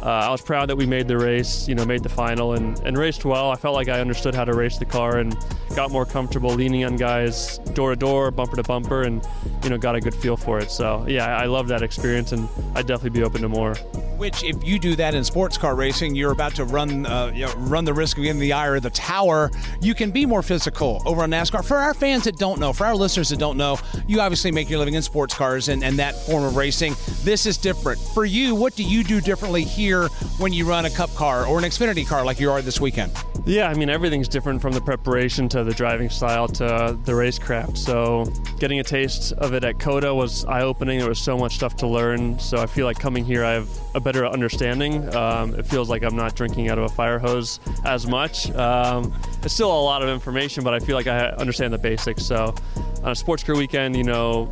uh, 0.05 0.27
I 0.27 0.29
was 0.29 0.41
proud 0.41 0.69
that 0.69 0.75
we 0.75 0.85
made 0.85 1.07
the 1.07 1.17
race, 1.17 1.67
you 1.67 1.73
know, 1.73 1.83
made 1.83 2.03
the 2.03 2.09
final 2.09 2.53
and, 2.53 2.77
and 2.81 2.95
raced 2.95 3.25
well. 3.25 3.49
I 3.49 3.55
felt 3.55 3.73
like 3.73 3.89
I 3.89 3.99
understood 3.99 4.35
how 4.35 4.45
to 4.45 4.53
race 4.53 4.77
the 4.77 4.85
car 4.85 5.17
and 5.17 5.35
got 5.75 5.89
more 5.89 6.05
comfortable 6.05 6.51
leaning 6.51 6.85
on 6.85 6.95
guys 6.95 7.57
door 7.73 7.89
to 7.89 7.95
door, 7.95 8.29
bumper 8.29 8.55
to 8.55 8.61
bumper, 8.61 9.01
and, 9.01 9.27
you 9.63 9.71
know, 9.71 9.79
got 9.79 9.95
a 9.95 9.99
good 9.99 10.13
feel 10.13 10.37
for 10.37 10.59
it. 10.59 10.69
So, 10.69 11.03
yeah, 11.07 11.35
I 11.35 11.45
love 11.45 11.67
that 11.69 11.81
experience 11.81 12.33
and 12.33 12.47
I'd 12.75 12.85
definitely 12.85 13.19
be 13.19 13.23
open 13.23 13.41
to 13.41 13.49
more. 13.49 13.73
Which, 14.17 14.43
if 14.43 14.63
you 14.63 14.77
do 14.77 14.95
that 14.95 15.15
in 15.15 15.23
sports 15.23 15.57
car 15.57 15.75
racing, 15.75 16.13
you're 16.13 16.31
about 16.31 16.53
to 16.55 16.65
run 16.65 17.07
uh, 17.07 17.31
you 17.33 17.47
know, 17.47 17.53
run 17.57 17.83
the 17.83 17.93
risk 17.93 18.17
of 18.17 18.23
getting 18.23 18.39
the 18.39 18.53
eye 18.53 18.67
or 18.67 18.79
the 18.79 18.91
tower. 18.91 19.49
You 19.81 19.95
can 19.95 20.11
be 20.11 20.27
more 20.27 20.43
physical 20.43 21.01
over 21.07 21.23
on 21.23 21.31
NASCAR. 21.31 21.65
For 21.65 21.77
our 21.77 21.95
fans 21.95 22.25
that 22.25 22.37
don't 22.37 22.59
know, 22.59 22.73
for 22.73 22.85
our 22.85 22.95
listeners 22.95 23.29
that 23.29 23.39
don't 23.39 23.57
know, 23.57 23.79
you 24.07 24.21
obviously 24.21 24.51
make 24.51 24.69
your 24.69 24.77
living 24.77 24.93
in 24.93 25.01
sports 25.01 25.33
cars 25.33 25.67
and, 25.67 25.83
and 25.83 25.97
that 25.97 26.15
form 26.27 26.43
of 26.43 26.55
racing. 26.55 26.95
This 27.23 27.47
is 27.47 27.57
different. 27.57 27.99
For 27.99 28.23
you, 28.23 28.53
what 28.53 28.75
do 28.75 28.83
you 28.83 29.03
do 29.03 29.19
differently 29.19 29.63
here 29.63 29.94
when 30.37 30.53
you 30.53 30.67
run 30.67 30.85
a 30.85 30.89
Cup 30.89 31.13
car 31.15 31.45
or 31.45 31.57
an 31.57 31.63
Xfinity 31.63 32.07
car 32.07 32.23
like 32.23 32.39
you 32.39 32.51
are 32.51 32.61
this 32.61 32.79
weekend? 32.79 33.11
Yeah, 33.45 33.69
I 33.69 33.73
mean 33.73 33.89
everything's 33.89 34.27
different 34.27 34.61
from 34.61 34.73
the 34.73 34.81
preparation 34.81 35.47
to 35.49 35.63
the 35.63 35.73
driving 35.73 36.09
style 36.09 36.47
to 36.47 36.97
the 37.03 37.11
racecraft. 37.11 37.77
So 37.77 38.25
getting 38.59 38.79
a 38.79 38.83
taste 38.83 39.33
of 39.33 39.53
it 39.53 39.63
at 39.63 39.79
COTA 39.79 40.13
was 40.13 40.45
eye-opening. 40.45 40.99
There 40.99 41.09
was 41.09 41.19
so 41.19 41.37
much 41.37 41.55
stuff 41.55 41.75
to 41.77 41.87
learn. 41.87 42.39
So 42.39 42.57
I 42.57 42.65
feel 42.65 42.85
like 42.85 42.99
coming 42.99 43.23
here, 43.23 43.45
I 43.45 43.51
have 43.51 43.69
a 43.93 43.99
better 43.99 44.25
understanding. 44.25 45.13
Um, 45.15 45.53
it 45.55 45.65
feels 45.65 45.89
like 45.89 46.03
I'm 46.03 46.15
not 46.15 46.35
drinking 46.35 46.69
out 46.69 46.77
of 46.77 46.85
a 46.85 46.89
fire 46.89 47.19
hose 47.19 47.59
as 47.83 48.07
much. 48.07 48.49
Um, 48.55 49.13
it's 49.43 49.53
still 49.53 49.71
a 49.71 49.83
lot 49.83 50.01
of 50.01 50.09
information, 50.09 50.63
but 50.63 50.73
I 50.73 50.79
feel 50.79 50.95
like 50.95 51.07
I 51.07 51.29
understand 51.29 51.71
the 51.71 51.77
basics. 51.77 52.25
So 52.25 52.55
on 53.03 53.11
a 53.11 53.15
sports 53.15 53.43
car 53.43 53.55
weekend, 53.55 53.95
you 53.95 54.03
know, 54.03 54.49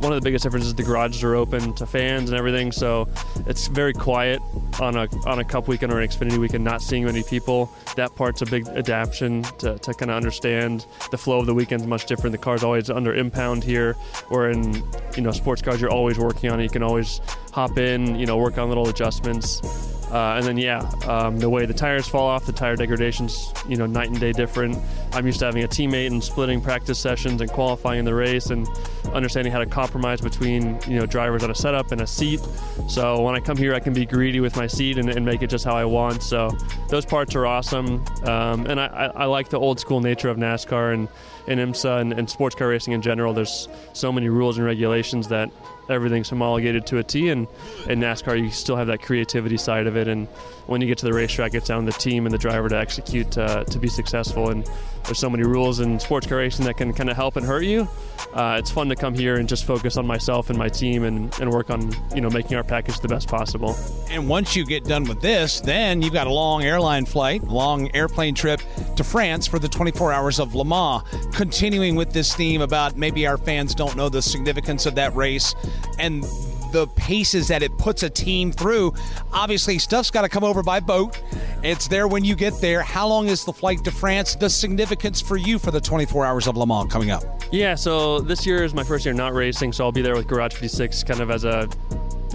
one 0.00 0.12
of 0.12 0.20
the 0.20 0.24
biggest 0.24 0.42
differences 0.42 0.68
is 0.68 0.74
the 0.74 0.82
garages 0.82 1.22
are 1.24 1.34
open 1.34 1.72
to 1.74 1.86
fans 1.86 2.30
and 2.30 2.38
everything, 2.38 2.72
so 2.72 3.08
it's 3.46 3.66
very 3.68 3.92
quiet 3.92 4.40
on 4.80 4.96
a 4.96 5.08
on 5.26 5.38
a 5.38 5.44
Cup 5.44 5.68
weekend 5.68 5.92
or 5.92 6.00
an 6.00 6.08
Xfinity 6.08 6.38
weekend. 6.38 6.64
Not 6.64 6.82
seeing 6.82 7.04
many 7.04 7.22
people, 7.22 7.72
that 7.96 8.14
part's 8.14 8.42
a 8.42 8.46
big 8.46 8.68
adaptation 8.68 9.42
to, 9.58 9.78
to 9.78 9.94
kind 9.94 10.10
of 10.10 10.16
understand 10.16 10.86
the 11.10 11.18
flow 11.18 11.38
of 11.38 11.46
the 11.46 11.54
weekend's 11.54 11.86
much 11.86 12.06
different. 12.06 12.32
The 12.32 12.38
car's 12.38 12.62
always 12.62 12.90
under 12.90 13.14
impound 13.14 13.64
here, 13.64 13.96
or 14.30 14.50
in 14.50 14.74
you 15.16 15.22
know 15.22 15.32
sports 15.32 15.62
cars, 15.62 15.80
you're 15.80 15.90
always 15.90 16.18
working 16.18 16.50
on 16.50 16.60
it. 16.60 16.64
You 16.64 16.70
can 16.70 16.82
always 16.82 17.20
hop 17.52 17.78
in, 17.78 18.18
you 18.18 18.26
know, 18.26 18.36
work 18.36 18.58
on 18.58 18.68
little 18.68 18.88
adjustments. 18.88 19.95
Uh, 20.10 20.36
and 20.36 20.44
then 20.44 20.56
yeah, 20.56 20.78
um, 21.08 21.38
the 21.38 21.50
way 21.50 21.66
the 21.66 21.74
tires 21.74 22.06
fall 22.06 22.26
off, 22.26 22.46
the 22.46 22.52
tire 22.52 22.76
degradation's 22.76 23.52
you 23.68 23.76
know 23.76 23.86
night 23.86 24.08
and 24.08 24.20
day 24.20 24.32
different. 24.32 24.78
I'm 25.12 25.26
used 25.26 25.40
to 25.40 25.46
having 25.46 25.64
a 25.64 25.68
teammate 25.68 26.08
and 26.08 26.22
splitting 26.22 26.60
practice 26.60 26.98
sessions 26.98 27.40
and 27.40 27.50
qualifying 27.50 27.98
in 27.98 28.04
the 28.04 28.14
race 28.14 28.46
and 28.46 28.68
understanding 29.12 29.52
how 29.52 29.58
to 29.58 29.66
compromise 29.66 30.20
between 30.20 30.78
you 30.86 30.98
know 30.98 31.06
drivers 31.06 31.42
on 31.42 31.50
a 31.50 31.54
setup 31.54 31.90
and 31.90 32.00
a 32.00 32.06
seat. 32.06 32.40
So 32.88 33.20
when 33.20 33.34
I 33.34 33.40
come 33.40 33.56
here, 33.56 33.74
I 33.74 33.80
can 33.80 33.92
be 33.92 34.06
greedy 34.06 34.38
with 34.38 34.56
my 34.56 34.68
seat 34.68 34.98
and, 34.98 35.10
and 35.10 35.26
make 35.26 35.42
it 35.42 35.48
just 35.48 35.64
how 35.64 35.74
I 35.74 35.84
want. 35.84 36.22
So 36.22 36.50
those 36.88 37.04
parts 37.04 37.34
are 37.34 37.46
awesome, 37.46 38.04
um, 38.22 38.66
and 38.66 38.80
I, 38.80 38.86
I, 38.86 39.06
I 39.06 39.24
like 39.24 39.48
the 39.48 39.58
old 39.58 39.80
school 39.80 40.00
nature 40.00 40.28
of 40.28 40.36
NASCAR 40.36 40.94
and, 40.94 41.08
and 41.48 41.58
IMSA 41.58 42.00
and, 42.00 42.12
and 42.12 42.30
sports 42.30 42.54
car 42.54 42.68
racing 42.68 42.92
in 42.92 43.02
general. 43.02 43.34
There's 43.34 43.68
so 43.92 44.12
many 44.12 44.28
rules 44.28 44.56
and 44.56 44.66
regulations 44.66 45.26
that 45.28 45.50
everything's 45.88 46.28
homologated 46.28 46.86
to 46.88 46.98
a 46.98 47.02
T. 47.02 47.30
And 47.30 47.46
in 47.88 48.00
NASCAR, 48.00 48.40
you 48.40 48.50
still 48.50 48.76
have 48.76 48.86
that 48.88 49.02
creativity 49.02 49.56
side 49.56 49.86
of 49.86 49.96
it. 49.96 50.08
And 50.08 50.28
when 50.66 50.80
you 50.80 50.86
get 50.86 50.98
to 50.98 51.06
the 51.06 51.12
racetrack, 51.12 51.54
it's 51.54 51.68
down 51.68 51.86
to 51.86 51.92
the 51.92 51.98
team 51.98 52.26
and 52.26 52.34
the 52.34 52.38
driver 52.38 52.68
to 52.68 52.76
execute 52.76 53.36
uh, 53.38 53.64
to 53.64 53.78
be 53.78 53.88
successful. 53.88 54.50
And 54.50 54.68
there's 55.04 55.18
so 55.18 55.30
many 55.30 55.44
rules 55.44 55.80
in 55.80 56.00
sports 56.00 56.26
car 56.26 56.38
racing 56.38 56.64
that 56.66 56.76
can 56.76 56.92
kind 56.92 57.08
of 57.08 57.16
help 57.16 57.36
and 57.36 57.46
hurt 57.46 57.64
you. 57.64 57.88
Uh, 58.34 58.56
it's 58.58 58.70
fun 58.70 58.88
to 58.88 58.96
come 58.96 59.14
here 59.14 59.36
and 59.36 59.48
just 59.48 59.64
focus 59.64 59.96
on 59.96 60.06
myself 60.06 60.50
and 60.50 60.58
my 60.58 60.68
team 60.68 61.04
and, 61.04 61.32
and 61.40 61.50
work 61.50 61.70
on 61.70 61.90
you 62.14 62.20
know 62.20 62.28
making 62.28 62.56
our 62.56 62.64
package 62.64 62.98
the 63.00 63.08
best 63.08 63.28
possible. 63.28 63.76
And 64.10 64.28
once 64.28 64.56
you 64.56 64.66
get 64.66 64.84
done 64.84 65.04
with 65.04 65.20
this, 65.20 65.60
then 65.60 66.02
you've 66.02 66.12
got 66.12 66.26
a 66.26 66.32
long 66.32 66.64
airline 66.64 67.06
flight, 67.06 67.44
long 67.44 67.94
airplane 67.94 68.34
trip 68.34 68.60
to 68.96 69.04
France 69.04 69.46
for 69.46 69.58
the 69.58 69.68
24 69.68 70.12
hours 70.12 70.40
of 70.40 70.54
Le 70.54 70.64
Mans. 70.64 71.02
Continuing 71.32 71.94
with 71.94 72.12
this 72.12 72.34
theme 72.34 72.60
about 72.60 72.96
maybe 72.96 73.26
our 73.26 73.38
fans 73.38 73.74
don't 73.74 73.96
know 73.96 74.08
the 74.08 74.22
significance 74.22 74.86
of 74.86 74.96
that 74.96 75.14
race 75.14 75.54
and 75.98 76.24
the 76.72 76.86
paces 76.88 77.48
that 77.48 77.62
it 77.62 77.76
puts 77.78 78.02
a 78.02 78.10
team 78.10 78.52
through. 78.52 78.92
Obviously, 79.32 79.78
stuff's 79.78 80.10
got 80.10 80.22
to 80.22 80.28
come 80.28 80.44
over 80.44 80.62
by 80.62 80.80
boat. 80.80 81.20
It's 81.62 81.88
there 81.88 82.08
when 82.08 82.24
you 82.24 82.34
get 82.34 82.60
there. 82.60 82.82
How 82.82 83.06
long 83.06 83.28
is 83.28 83.44
the 83.44 83.52
flight 83.52 83.84
to 83.84 83.90
France? 83.90 84.34
The 84.34 84.50
significance 84.50 85.20
for 85.20 85.36
you 85.36 85.58
for 85.58 85.70
the 85.70 85.80
24 85.80 86.26
hours 86.26 86.46
of 86.46 86.56
Le 86.56 86.66
Mans 86.66 86.90
coming 86.90 87.10
up? 87.10 87.22
Yeah, 87.52 87.74
so 87.74 88.20
this 88.20 88.44
year 88.44 88.64
is 88.64 88.74
my 88.74 88.84
first 88.84 89.04
year 89.04 89.14
not 89.14 89.32
racing, 89.32 89.72
so 89.72 89.84
I'll 89.84 89.92
be 89.92 90.02
there 90.02 90.14
with 90.14 90.26
Garage 90.26 90.52
56 90.52 91.04
kind 91.04 91.20
of 91.20 91.30
as 91.30 91.44
a 91.44 91.68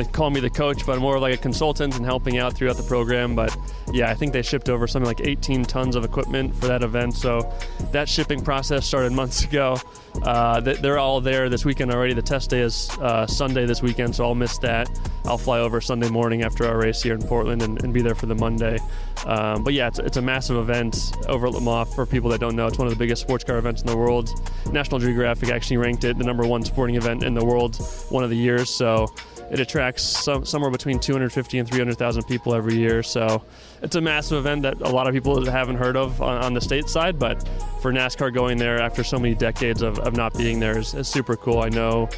they 0.04 0.12
call 0.12 0.30
me 0.30 0.40
the 0.40 0.50
coach, 0.50 0.86
but 0.86 0.94
I'm 0.94 1.02
more 1.02 1.20
like 1.20 1.34
a 1.34 1.38
consultant 1.38 1.96
and 1.96 2.06
helping 2.06 2.38
out 2.38 2.54
throughout 2.54 2.78
the 2.78 2.84
program. 2.84 3.36
But 3.36 3.56
yeah, 3.92 4.10
I 4.10 4.16
think 4.16 4.34
they 4.34 4.42
shipped 4.42 4.70
over 4.70 4.88
something 4.88 5.08
like 5.08 5.22
18 5.22 5.64
tons 5.66 5.96
of 5.96 6.04
equipment 6.04 6.56
for 6.56 6.68
that 6.68 6.84
event. 6.84 7.16
So 7.16 7.52
that 7.92 8.10
shipping 8.10 8.44
process 8.44 8.86
started 8.86 9.12
months 9.12 9.44
ago. 9.46 9.78
Uh, 10.24 10.60
they're 10.60 11.00
all 11.00 11.22
there 11.22 11.50
this 11.50 11.64
weekend 11.64 11.92
already. 11.92 12.14
The 12.14 12.22
test 12.22 12.50
day 12.50 12.62
is 12.62 12.90
uh, 13.00 13.26
Sunday 13.28 13.66
this 13.66 13.82
weekend, 13.82 14.16
so 14.16 14.26
I'll 14.26 14.36
miss 14.36 14.58
that. 14.60 14.90
I'll 15.26 15.38
fly 15.38 15.60
over 15.60 15.80
Sunday 15.80 16.10
morning 16.10 16.44
after 16.44 16.66
our 16.68 16.78
race 16.78 17.02
here 17.02 17.14
in 17.14 17.22
Portland 17.22 17.62
and, 17.62 17.82
and 17.84 17.94
be 17.94 18.02
there 18.02 18.16
for 18.16 18.26
the 18.26 18.36
Monday. 18.36 18.80
Um, 19.26 19.64
but 19.64 19.74
yeah, 19.74 19.88
it's, 19.88 20.00
it's, 20.00 20.18
a 20.18 20.22
massive 20.22 20.58
event 20.58 21.14
over 21.30 21.48
at 21.48 21.54
Le 21.54 21.62
Mans 21.62 21.94
for 21.94 22.06
people 22.06 22.30
that 22.32 22.40
don't 22.40 22.56
know. 22.56 22.68
It's 22.68 22.78
one 22.78 22.88
of 22.88 22.94
the 22.94 23.00
biggest 23.00 23.22
sports 23.22 23.44
car 23.44 23.58
events 23.58 23.82
in 23.82 23.88
the 23.88 23.96
world. 23.96 24.30
National 24.72 25.00
Geographic 25.00 25.50
actually 25.50 25.78
ranked 25.78 26.04
it 26.04 26.18
the 26.18 26.24
number 26.24 26.46
one 26.46 26.64
sporting 26.64 26.96
event 26.96 27.24
in 27.24 27.34
the 27.34 27.46
world 27.46 27.78
one 28.10 28.24
of 28.24 28.30
the 28.30 28.36
years. 28.36 28.70
So 28.70 29.14
it 29.52 29.60
attracts 29.60 30.04
some, 30.04 30.46
somewhere 30.46 30.72
between 30.72 30.98
250 30.98 31.60
and 31.60 31.68
300,000 31.70 32.24
people 32.24 32.56
every 32.56 32.76
year. 32.76 33.04
So 33.04 33.44
it's 33.82 33.98
a 33.98 34.02
massive 34.02 34.38
event 34.38 34.62
that 34.62 34.80
a 34.80 34.90
lot 34.90 35.08
of 35.08 35.14
people 35.14 35.44
haven't 35.46 35.76
heard 35.76 35.98
of 35.98 36.22
on, 36.22 36.42
on, 36.42 36.54
the 36.54 36.62
state 36.62 36.88
side. 36.88 37.20
But 37.20 37.46
for 37.82 37.92
NASCAR 37.92 38.34
going 38.34 38.58
there 38.58 38.80
after 38.80 39.04
so 39.04 39.20
many 39.20 39.36
decades 39.36 39.82
of, 39.82 40.00
of 40.00 40.16
not 40.16 40.38
being 40.38 40.62
there 40.62 40.78
is, 40.78 40.94
is 40.94 41.10
super 41.10 41.36
cool. 41.36 41.60
I 41.60 41.68
know 41.68 42.10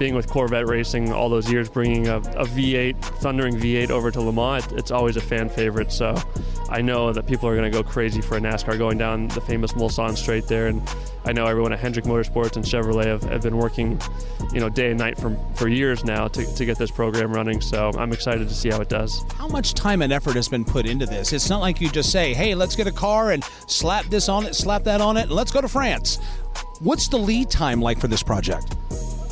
being 0.00 0.14
with 0.14 0.30
Corvette 0.30 0.66
Racing 0.66 1.12
all 1.12 1.28
those 1.28 1.52
years, 1.52 1.68
bringing 1.68 2.08
a, 2.08 2.16
a 2.16 2.46
V8, 2.46 2.96
thundering 3.20 3.54
V8 3.54 3.90
over 3.90 4.10
to 4.10 4.20
Le 4.20 4.32
Mans, 4.32 4.64
it, 4.64 4.72
it's 4.72 4.90
always 4.90 5.16
a 5.16 5.20
fan 5.20 5.50
favorite. 5.50 5.92
So 5.92 6.16
I 6.70 6.80
know 6.80 7.12
that 7.12 7.26
people 7.26 7.46
are 7.50 7.54
going 7.54 7.70
to 7.70 7.78
go 7.78 7.86
crazy 7.86 8.22
for 8.22 8.38
a 8.38 8.40
NASCAR 8.40 8.78
going 8.78 8.96
down 8.96 9.28
the 9.28 9.42
famous 9.42 9.72
Mulsanne 9.72 10.16
Straight 10.16 10.46
there. 10.48 10.68
And 10.68 10.82
I 11.26 11.32
know 11.32 11.44
everyone 11.44 11.74
at 11.74 11.80
Hendrick 11.80 12.06
Motorsports 12.06 12.56
and 12.56 12.64
Chevrolet 12.64 13.04
have, 13.04 13.22
have 13.24 13.42
been 13.42 13.58
working, 13.58 14.00
you 14.54 14.60
know, 14.60 14.70
day 14.70 14.88
and 14.88 14.98
night 14.98 15.18
for, 15.18 15.36
for 15.54 15.68
years 15.68 16.02
now 16.02 16.28
to, 16.28 16.54
to 16.54 16.64
get 16.64 16.78
this 16.78 16.90
program 16.90 17.30
running. 17.30 17.60
So 17.60 17.90
I'm 17.98 18.14
excited 18.14 18.48
to 18.48 18.54
see 18.54 18.70
how 18.70 18.80
it 18.80 18.88
does. 18.88 19.22
How 19.36 19.48
much 19.48 19.74
time 19.74 20.00
and 20.00 20.14
effort 20.14 20.34
has 20.34 20.48
been 20.48 20.64
put 20.64 20.86
into 20.86 21.04
this? 21.04 21.34
It's 21.34 21.50
not 21.50 21.60
like 21.60 21.78
you 21.78 21.90
just 21.90 22.10
say, 22.10 22.32
hey, 22.32 22.54
let's 22.54 22.74
get 22.74 22.86
a 22.86 22.92
car 22.92 23.32
and 23.32 23.44
slap 23.66 24.06
this 24.06 24.30
on 24.30 24.46
it, 24.46 24.54
slap 24.54 24.82
that 24.84 25.02
on 25.02 25.18
it, 25.18 25.24
and 25.24 25.32
let's 25.32 25.52
go 25.52 25.60
to 25.60 25.68
France. 25.68 26.16
What's 26.78 27.08
the 27.08 27.18
lead 27.18 27.50
time 27.50 27.82
like 27.82 28.00
for 28.00 28.08
this 28.08 28.22
project? 28.22 28.74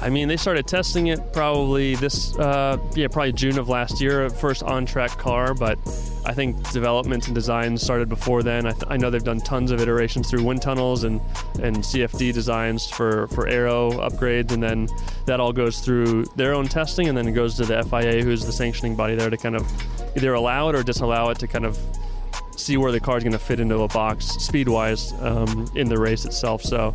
I 0.01 0.11
mean, 0.11 0.29
they 0.29 0.37
started 0.37 0.67
testing 0.67 1.09
it 1.09 1.33
probably 1.33 1.97
this, 1.97 2.37
uh, 2.39 2.79
yeah, 2.95 3.09
probably 3.09 3.33
June 3.33 3.59
of 3.59 3.69
last 3.69 4.01
year, 4.01 4.31
first 4.31 4.63
on 4.63 4.87
track 4.87 5.11
car, 5.19 5.55
but 5.55 5.77
I 6.25 6.33
think 6.33 6.71
development 6.71 7.27
and 7.27 7.35
design 7.35 7.77
started 7.77 8.09
before 8.09 8.45
then. 8.45 8.67
I, 8.67 8.73
th- 8.73 8.85
I, 8.89 8.97
know 8.97 9.11
they've 9.11 9.25
done 9.25 9.41
tons 9.41 9.73
of 9.73 9.81
iterations 9.81 10.31
through 10.31 10.45
wind 10.45 10.63
tunnels 10.63 11.03
and, 11.03 11.21
and 11.61 11.79
CFD 11.79 12.33
designs 12.33 12.89
for, 12.89 13.27
for 13.29 13.49
aero 13.49 13.91
upgrades, 13.91 14.53
and 14.53 14.63
then 14.63 14.89
that 15.27 15.41
all 15.41 15.53
goes 15.53 15.81
through 15.81 16.27
their 16.37 16.55
own 16.55 16.69
testing, 16.69 17.09
and 17.09 17.19
then 17.19 17.27
it 17.27 17.33
goes 17.33 17.57
to 17.57 17.65
the 17.65 17.83
FIA, 17.83 18.23
who's 18.23 18.47
the 18.47 18.53
sanctioning 18.53 18.95
body 18.95 19.17
there, 19.17 19.31
to 19.31 19.37
kind 19.37 19.57
of 19.57 19.67
either 20.17 20.35
allow 20.35 20.69
it 20.69 20.77
or 20.77 20.85
disallow 20.85 21.31
it 21.31 21.39
to 21.41 21.49
kind 21.49 21.67
of 21.67 21.77
see 22.59 22.77
where 22.77 22.93
the 22.93 23.01
car 23.01 23.17
is 23.17 23.25
going 23.25 23.33
to 23.33 23.39
fit 23.39 23.61
into 23.61 23.79
a 23.81 23.89
box 23.89 24.27
speed 24.27 24.69
wise 24.69 25.13
um, 25.21 25.71
in 25.75 25.89
the 25.89 25.99
race 25.99 26.25
itself. 26.25 26.63
So, 26.63 26.95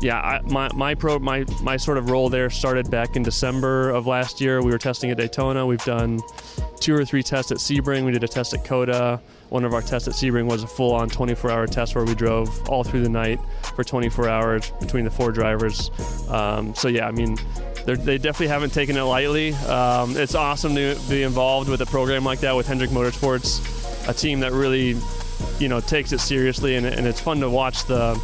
yeah, 0.00 0.20
I, 0.20 0.40
my 0.42 0.68
my 0.74 0.94
pro 0.94 1.18
my 1.18 1.44
my 1.62 1.76
sort 1.76 1.98
of 1.98 2.10
role 2.10 2.28
there 2.28 2.50
started 2.50 2.90
back 2.90 3.16
in 3.16 3.22
December 3.22 3.90
of 3.90 4.06
last 4.06 4.40
year. 4.40 4.62
We 4.62 4.70
were 4.70 4.78
testing 4.78 5.10
at 5.10 5.16
Daytona. 5.16 5.66
We've 5.66 5.84
done 5.84 6.20
two 6.80 6.94
or 6.94 7.04
three 7.04 7.22
tests 7.22 7.50
at 7.50 7.58
Sebring. 7.58 8.04
We 8.04 8.12
did 8.12 8.24
a 8.24 8.28
test 8.28 8.54
at 8.54 8.64
COTA. 8.64 9.20
One 9.48 9.64
of 9.64 9.72
our 9.72 9.80
tests 9.80 10.08
at 10.08 10.14
Sebring 10.14 10.46
was 10.46 10.64
a 10.64 10.66
full-on 10.66 11.08
24-hour 11.08 11.68
test 11.68 11.94
where 11.94 12.04
we 12.04 12.16
drove 12.16 12.68
all 12.68 12.82
through 12.82 13.02
the 13.02 13.08
night 13.08 13.38
for 13.76 13.84
24 13.84 14.28
hours 14.28 14.72
between 14.80 15.04
the 15.04 15.10
four 15.10 15.30
drivers. 15.30 15.90
Um, 16.28 16.74
so 16.74 16.88
yeah, 16.88 17.06
I 17.06 17.12
mean, 17.12 17.38
they 17.86 18.18
definitely 18.18 18.48
haven't 18.48 18.72
taken 18.72 18.96
it 18.96 19.02
lightly. 19.02 19.52
Um, 19.54 20.16
it's 20.16 20.34
awesome 20.34 20.74
to 20.74 20.98
be 21.08 21.22
involved 21.22 21.68
with 21.68 21.80
a 21.80 21.86
program 21.86 22.24
like 22.24 22.40
that 22.40 22.56
with 22.56 22.66
Hendrick 22.66 22.90
Motorsports 22.90 23.75
a 24.08 24.14
team 24.14 24.40
that 24.40 24.52
really, 24.52 24.96
you 25.58 25.68
know, 25.68 25.80
takes 25.80 26.12
it 26.12 26.20
seriously, 26.20 26.76
and, 26.76 26.86
and 26.86 27.06
it's 27.06 27.20
fun 27.20 27.40
to 27.40 27.50
watch 27.50 27.84
the 27.86 28.14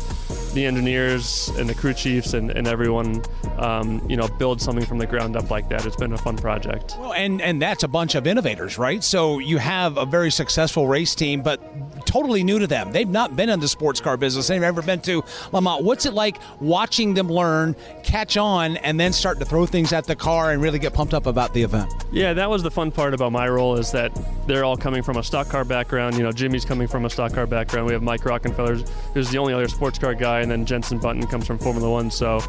the 0.55 0.67
engineers 0.67 1.49
and 1.57 1.69
the 1.69 1.75
crew 1.75 1.95
chiefs 1.95 2.35
and, 2.35 2.51
and 2.51 2.69
everyone, 2.69 3.23
um, 3.57 4.05
you 4.09 4.17
know, 4.17 4.29
build 4.29 4.61
something 4.61 4.85
from 4.85 4.99
the 4.99 5.07
ground 5.07 5.35
up 5.35 5.51
like 5.51 5.69
that. 5.71 5.87
It's 5.87 5.97
been 5.97 6.13
a 6.13 6.19
fun 6.19 6.37
project. 6.37 6.95
Well, 6.99 7.15
and 7.15 7.41
and 7.41 7.61
that's 7.61 7.85
a 7.85 7.89
bunch 7.89 8.15
of 8.15 8.27
innovators, 8.27 8.79
right? 8.79 9.03
So 9.03 9.39
you 9.39 9.59
have 9.59 9.97
a 9.97 10.05
very 10.05 10.31
successful 10.31 10.87
race 10.87 11.15
team, 11.15 11.43
but 11.43 11.61
totally 12.07 12.45
new 12.45 12.59
to 12.59 12.67
them. 12.67 12.93
They've 12.93 13.09
not 13.09 13.37
been 13.37 13.49
in 13.49 13.61
the 13.61 13.69
sports 13.69 14.01
car 14.01 14.17
business. 14.17 14.49
They've 14.49 14.61
never 14.61 14.83
been 14.83 15.01
to 15.03 15.25
Le 15.53 15.63
Mans. 15.63 15.83
What's 15.83 16.07
it 16.07 16.15
like 16.15 16.37
watching 16.61 17.15
them 17.15 17.29
learn, 17.29 17.75
catch 18.03 18.37
on, 18.37 18.77
and 18.79 18.99
then 18.99 19.13
start 19.13 19.39
to 19.39 19.45
throw 19.45 19.67
things 19.67 19.93
at 19.93 20.05
the 20.05 20.17
car 20.17 20.53
and 20.53 20.63
really 20.63 20.79
get 20.79 20.93
pumped 20.93 21.15
up 21.15 21.27
about 21.27 21.55
the 21.55 21.63
event? 21.63 21.93
Yeah, 22.11 22.33
that 22.35 22.51
was 22.51 22.63
the 22.63 22.71
fun 22.71 22.91
part 22.91 23.15
about 23.15 23.33
my 23.33 23.49
role 23.49 23.77
is 23.77 23.93
that 23.93 24.13
they're 24.47 24.65
all 24.65 24.77
coming 24.77 25.03
from 25.03 25.17
a 25.17 25.23
stock 25.23 25.49
car 25.49 25.65
background. 25.65 26.17
You 26.17 26.23
know, 26.23 26.33
Jimmy's 26.33 26.65
coming 26.65 26.87
from 26.87 27.05
a 27.05 27.11
stock 27.11 27.33
car 27.33 27.47
background. 27.47 27.87
We 27.87 27.93
have 27.93 28.03
Mike 28.03 28.23
Rockenfeller, 28.23 28.89
who's 29.15 29.31
the 29.31 29.39
only 29.39 29.55
other 29.55 29.69
sports 29.69 29.99
car 29.99 30.15
guy, 30.15 30.41
and 30.41 30.51
then 30.51 30.67
Jenson 30.67 30.99
Button 30.99 31.27
comes 31.27 31.47
from 31.47 31.59
Formula 31.59 31.91
One. 31.91 32.11
So 32.11 32.41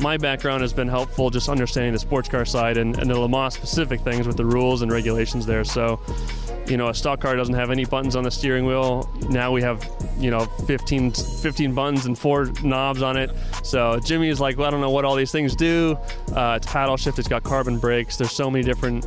my 0.00 0.16
background 0.16 0.62
has 0.62 0.72
been 0.72 0.88
helpful 0.88 1.30
just 1.30 1.48
understanding 1.48 1.92
the 1.92 1.98
sports 1.98 2.28
car 2.28 2.44
side 2.44 2.76
and, 2.76 2.98
and 2.98 3.10
the 3.10 3.18
Le 3.18 3.28
Mans 3.28 3.54
specific 3.54 4.00
things 4.00 4.26
with 4.26 4.36
the 4.36 4.44
rules 4.44 4.82
and 4.82 4.90
regulations 4.90 5.46
there. 5.46 5.64
So 5.64 6.00
you 6.66 6.76
know, 6.76 6.88
a 6.88 6.94
stock 6.94 7.20
car 7.20 7.36
doesn't 7.36 7.54
have 7.54 7.70
any 7.70 7.84
buttons 7.84 8.16
on 8.16 8.24
the 8.24 8.30
steering 8.30 8.64
wheel. 8.64 9.08
Now 9.28 9.52
we 9.52 9.62
have, 9.62 9.88
you 10.18 10.30
know, 10.30 10.46
15, 10.66 11.12
15 11.12 11.74
buttons 11.74 12.06
and 12.06 12.18
four 12.18 12.46
knobs 12.62 13.02
on 13.02 13.16
it. 13.16 13.30
So 13.62 13.98
Jimmy 14.00 14.28
is 14.28 14.40
like, 14.40 14.56
well, 14.56 14.68
I 14.68 14.70
don't 14.70 14.80
know 14.80 14.90
what 14.94 15.04
all 15.04 15.16
these 15.16 15.32
things 15.32 15.56
do. 15.56 15.98
Uh, 16.34 16.54
it's 16.56 16.66
paddle 16.68 16.96
shift. 16.96 17.18
It's 17.18 17.26
got 17.26 17.42
carbon 17.42 17.78
brakes. 17.78 18.16
There's 18.16 18.32
so 18.32 18.48
many 18.48 18.64
different, 18.64 19.06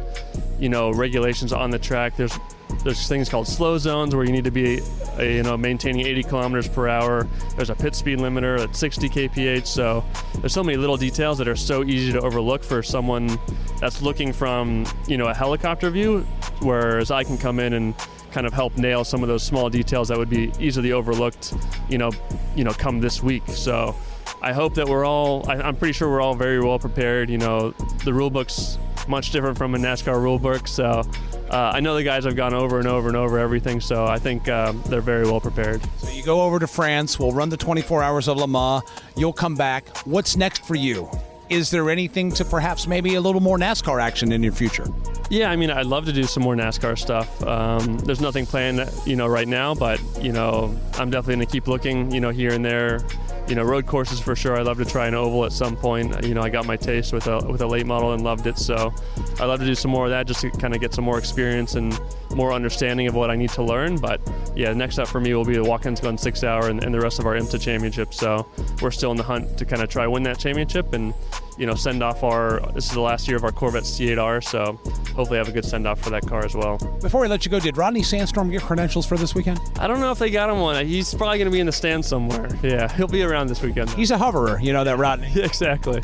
you 0.60 0.68
know, 0.68 0.92
regulations 0.92 1.54
on 1.54 1.72
the 1.72 1.80
track. 1.80 2.18
There's 2.18 2.38
there's 2.84 3.08
things 3.08 3.30
called 3.30 3.48
slow 3.48 3.78
zones 3.78 4.14
where 4.14 4.26
you 4.26 4.32
need 4.34 4.44
to 4.44 4.52
be, 4.52 4.82
uh, 5.18 5.24
you 5.24 5.42
know, 5.42 5.56
maintaining 5.56 6.06
80 6.06 6.24
kilometers 6.24 6.68
per 6.68 6.90
hour. 6.90 7.26
There's 7.56 7.70
a 7.70 7.76
pit 7.76 7.96
speed 7.96 8.20
limiter 8.20 8.60
at 8.60 8.76
60 8.76 9.08
kph. 9.08 9.66
So 9.66 10.04
there's 10.40 10.54
so 10.54 10.64
many 10.64 10.78
little 10.78 10.98
details 10.98 11.38
that 11.38 11.48
are 11.48 11.56
so 11.56 11.86
easy 11.86 12.12
to 12.12 12.20
overlook 12.20 12.66
for 12.66 12.84
someone 12.84 13.40
that's 13.80 14.02
looking 14.02 14.34
from, 14.34 14.86
you 15.08 15.18
know, 15.18 15.28
a 15.28 15.34
helicopter 15.34 15.90
view, 15.90 16.20
whereas 16.60 17.10
I 17.10 17.24
can 17.24 17.38
come 17.38 17.62
in 17.62 17.74
and 17.74 17.96
kind 18.32 18.46
of 18.46 18.52
help 18.52 18.78
nail 18.78 19.06
some 19.06 19.24
of 19.24 19.30
those 19.30 19.44
small 19.44 19.70
details 19.70 20.10
that 20.10 20.18
would 20.18 20.30
be 20.30 20.52
easily 20.60 20.92
overlooked, 20.92 21.54
you 21.88 21.98
know, 21.98 22.12
you 22.58 22.66
know, 22.66 22.74
come 22.74 23.00
this 23.00 23.24
week. 23.24 23.44
So 23.48 23.96
I 24.42 24.54
hope 24.54 24.76
that 24.76 24.88
we're 24.88 25.06
all. 25.06 25.50
I, 25.50 25.56
I'm 25.56 25.76
pretty 25.76 25.94
sure 25.94 26.10
we're 26.10 26.22
all 26.22 26.36
very 26.36 26.60
well 26.60 26.80
prepared. 26.80 27.30
You 27.30 27.38
know, 27.38 27.72
the 28.04 28.14
rule 28.14 28.30
book's 28.30 28.78
much 29.08 29.32
different 29.32 29.58
from 29.58 29.76
a 29.76 29.78
NASCAR 29.78 30.22
rule 30.22 30.40
book, 30.40 30.68
so. 30.68 31.04
Uh, 31.50 31.72
I 31.74 31.80
know 31.80 31.96
the 31.96 32.04
guys 32.04 32.26
have 32.26 32.36
gone 32.36 32.54
over 32.54 32.78
and 32.78 32.90
over 32.90 33.08
and 33.08 33.16
over 33.16 33.40
everything, 33.40 33.80
so 33.80 34.06
I 34.06 34.20
think 34.20 34.50
um, 34.50 34.84
they're 34.88 35.00
very 35.00 35.24
well 35.24 35.40
prepared. 35.40 35.82
So 36.00 36.12
you 36.12 36.22
go 36.22 36.42
over 36.42 36.60
to 36.60 36.68
France. 36.68 37.18
We'll 37.18 37.32
run 37.32 37.48
the 37.48 37.56
24 37.56 38.04
hours 38.04 38.28
of 38.28 38.36
Le 38.36 38.48
Mans. 38.50 38.84
You'll 39.16 39.32
come 39.32 39.56
back. 39.56 39.88
What's 40.00 40.36
next 40.36 40.66
for 40.66 40.76
you? 40.76 41.10
Is 41.50 41.72
there 41.72 41.90
anything 41.90 42.34
to 42.34 42.44
perhaps 42.44 42.86
maybe 42.86 43.16
a 43.16 43.22
little 43.22 43.40
more 43.40 43.58
NASCAR 43.58 44.02
action 44.02 44.34
in 44.34 44.44
your 44.44 44.52
future? 44.52 44.88
Yeah, 45.30 45.50
I 45.50 45.56
mean, 45.56 45.72
I'd 45.72 45.86
love 45.86 46.06
to 46.08 46.12
do 46.12 46.24
some 46.24 46.44
more 46.44 46.56
NASCAR 46.56 46.98
stuff. 46.98 47.42
Um, 47.44 47.98
there's 48.00 48.20
nothing 48.20 48.46
planned, 48.46 48.90
you 49.06 49.16
know, 49.16 49.28
right 49.28 49.48
now, 49.48 49.74
but 49.74 50.02
you 50.22 50.34
know, 50.34 50.78
I'm 50.96 51.10
definitely 51.10 51.36
going 51.36 51.48
to 51.48 51.52
keep 51.52 51.68
looking, 51.70 52.12
you 52.12 52.20
know, 52.20 52.30
here 52.30 52.52
and 52.52 52.66
there 52.66 53.00
you 53.48 53.56
know, 53.56 53.64
road 53.64 53.86
courses 53.86 54.20
for 54.20 54.36
sure. 54.36 54.58
I 54.58 54.62
love 54.62 54.78
to 54.78 54.86
try 54.86 55.08
an 55.08 55.16
oval 55.16 55.46
at 55.46 55.52
some 55.52 55.76
point. 55.76 56.26
You 56.26 56.34
know, 56.34 56.42
I 56.42 56.50
got 56.50 56.66
my 56.66 56.76
taste 56.78 57.14
with 57.14 57.28
a 57.28 57.40
with 57.48 57.62
a 57.62 57.68
late 57.68 57.86
model 57.86 58.14
and 58.14 58.24
loved 58.24 58.48
it. 58.48 58.58
So 58.58 58.94
I 59.40 59.46
love 59.46 59.60
to 59.60 59.66
do 59.66 59.76
some 59.76 59.92
more 59.92 60.06
of 60.06 60.12
that 60.12 60.28
just 60.28 60.42
to 60.42 60.52
kind 60.52 60.74
of 60.76 60.82
get 60.82 60.94
some 60.94 61.06
more 61.06 61.18
experience 61.18 61.76
and 61.76 61.98
more 62.36 62.54
understanding 62.54 63.08
of 63.08 63.16
what 63.16 63.30
I 63.30 63.36
need 63.36 63.50
to 63.52 63.64
learn. 63.64 63.98
But 63.98 64.22
yeah, 64.56 64.74
next 64.74 65.00
up 65.00 65.08
for 65.08 65.20
me 65.20 65.34
will 65.34 65.46
be 65.46 65.56
the 65.56 65.64
Watkins 65.64 66.00
Glen 66.00 66.18
Six 66.18 66.44
Hour 66.44 66.70
and, 66.70 66.84
and 66.84 66.94
the 66.94 67.00
rest 67.00 67.20
of 67.20 67.26
our 67.26 67.36
IMSA 67.36 67.62
Championship. 67.62 68.14
So 68.14 68.48
we're 68.82 68.92
still 68.92 69.12
in 69.12 69.18
the 69.18 69.24
hunt 69.24 69.58
to 69.58 69.66
kind 69.66 69.82
of 69.82 69.90
try 69.90 70.08
win 70.08 70.24
that 70.24 70.40
championship 70.40 70.94
and 70.94 71.14
you 71.58 71.66
know 71.66 71.76
send 71.76 72.04
off 72.04 72.24
our. 72.24 72.60
This 72.74 72.86
is 72.86 72.92
the 72.92 73.02
last 73.02 73.28
year 73.28 73.38
of 73.38 73.44
our 73.44 73.52
Corvette 73.52 73.84
C8R, 73.84 74.44
so 74.44 74.80
hopefully 75.16 75.38
have 75.38 75.48
a 75.48 75.52
good 75.52 75.66
send 75.66 75.88
off 75.88 76.00
for 76.00 76.10
that 76.12 76.28
car 76.28 76.46
as 76.46 76.56
well. 76.56 76.78
Before 77.02 77.22
we 77.22 77.28
let 77.28 77.46
you 77.46 77.52
go, 77.52 77.60
did 77.60 77.78
Rodney 77.78 78.02
Sandstrom 78.02 78.52
get 78.52 78.62
credentials 78.62 79.06
for 79.06 79.18
this 79.18 79.34
weekend? 79.34 79.60
I 79.80 79.88
don't 79.88 80.00
know 80.00 80.12
if 80.12 80.20
they 80.20 80.30
got 80.30 80.50
him 80.50 80.60
one. 80.60 80.86
He's 80.86 81.14
probably 81.14 81.38
going 81.38 81.50
to 81.50 81.52
be 81.52 81.60
in 81.60 81.66
the 81.66 81.72
stand 81.72 82.06
somewhere. 82.06 82.48
Yeah, 82.62 82.92
he'll 82.96 83.08
be 83.08 83.24
around 83.24 83.48
this 83.48 83.62
weekend. 83.62 83.90
He's 83.92 84.12
a 84.12 84.18
hoverer, 84.18 84.60
you 84.62 84.74
know 84.74 84.84
that 84.84 84.98
Rodney. 84.98 85.32
exactly. 85.36 86.02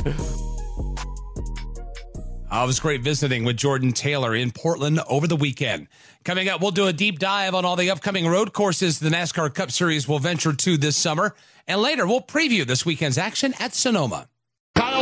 It 2.55 2.67
was 2.67 2.79
great 2.79 3.01
visiting 3.01 3.43
with 3.43 3.57
Jordan 3.57 3.93
Taylor 3.93 4.35
in 4.35 4.51
Portland 4.51 5.01
over 5.09 5.27
the 5.27 5.35
weekend. 5.35 5.87
Coming 6.23 6.47
up, 6.47 6.61
we'll 6.61 6.71
do 6.71 6.87
a 6.87 6.93
deep 6.93 7.17
dive 7.19 7.55
on 7.55 7.65
all 7.65 7.75
the 7.75 7.89
upcoming 7.89 8.27
road 8.27 8.53
courses 8.53 8.99
the 8.99 9.09
NASCAR 9.09 9.53
Cup 9.53 9.71
Series 9.71 10.07
will 10.07 10.19
venture 10.19 10.53
to 10.53 10.77
this 10.77 10.95
summer. 10.95 11.35
And 11.67 11.81
later, 11.81 12.05
we'll 12.05 12.21
preview 12.21 12.65
this 12.65 12.85
weekend's 12.85 13.17
action 13.17 13.53
at 13.59 13.73
Sonoma. 13.73 14.29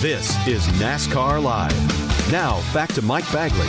This 0.00 0.30
is 0.46 0.66
NASCAR 0.80 1.42
Live. 1.42 2.32
Now, 2.32 2.62
back 2.72 2.90
to 2.94 3.02
Mike 3.02 3.30
Bagley. 3.30 3.66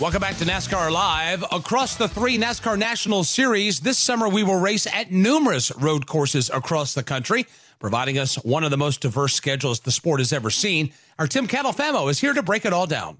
Welcome 0.00 0.20
back 0.20 0.36
to 0.36 0.44
NASCAR 0.44 0.92
Live. 0.92 1.42
Across 1.50 1.96
the 1.96 2.06
three 2.06 2.38
NASCAR 2.38 2.78
National 2.78 3.24
Series, 3.24 3.80
this 3.80 3.98
summer 3.98 4.28
we 4.28 4.44
will 4.44 4.60
race 4.60 4.86
at 4.86 5.10
numerous 5.10 5.72
road 5.74 6.06
courses 6.06 6.48
across 6.54 6.94
the 6.94 7.02
country, 7.02 7.44
providing 7.80 8.18
us 8.18 8.36
one 8.44 8.62
of 8.62 8.70
the 8.70 8.78
most 8.78 9.00
diverse 9.00 9.34
schedules 9.34 9.80
the 9.80 9.90
sport 9.90 10.20
has 10.20 10.32
ever 10.32 10.48
seen. 10.48 10.92
Our 11.18 11.26
Tim 11.26 11.48
Catalfamo 11.48 12.08
is 12.08 12.20
here 12.20 12.34
to 12.34 12.42
break 12.44 12.64
it 12.64 12.72
all 12.72 12.86
down. 12.86 13.16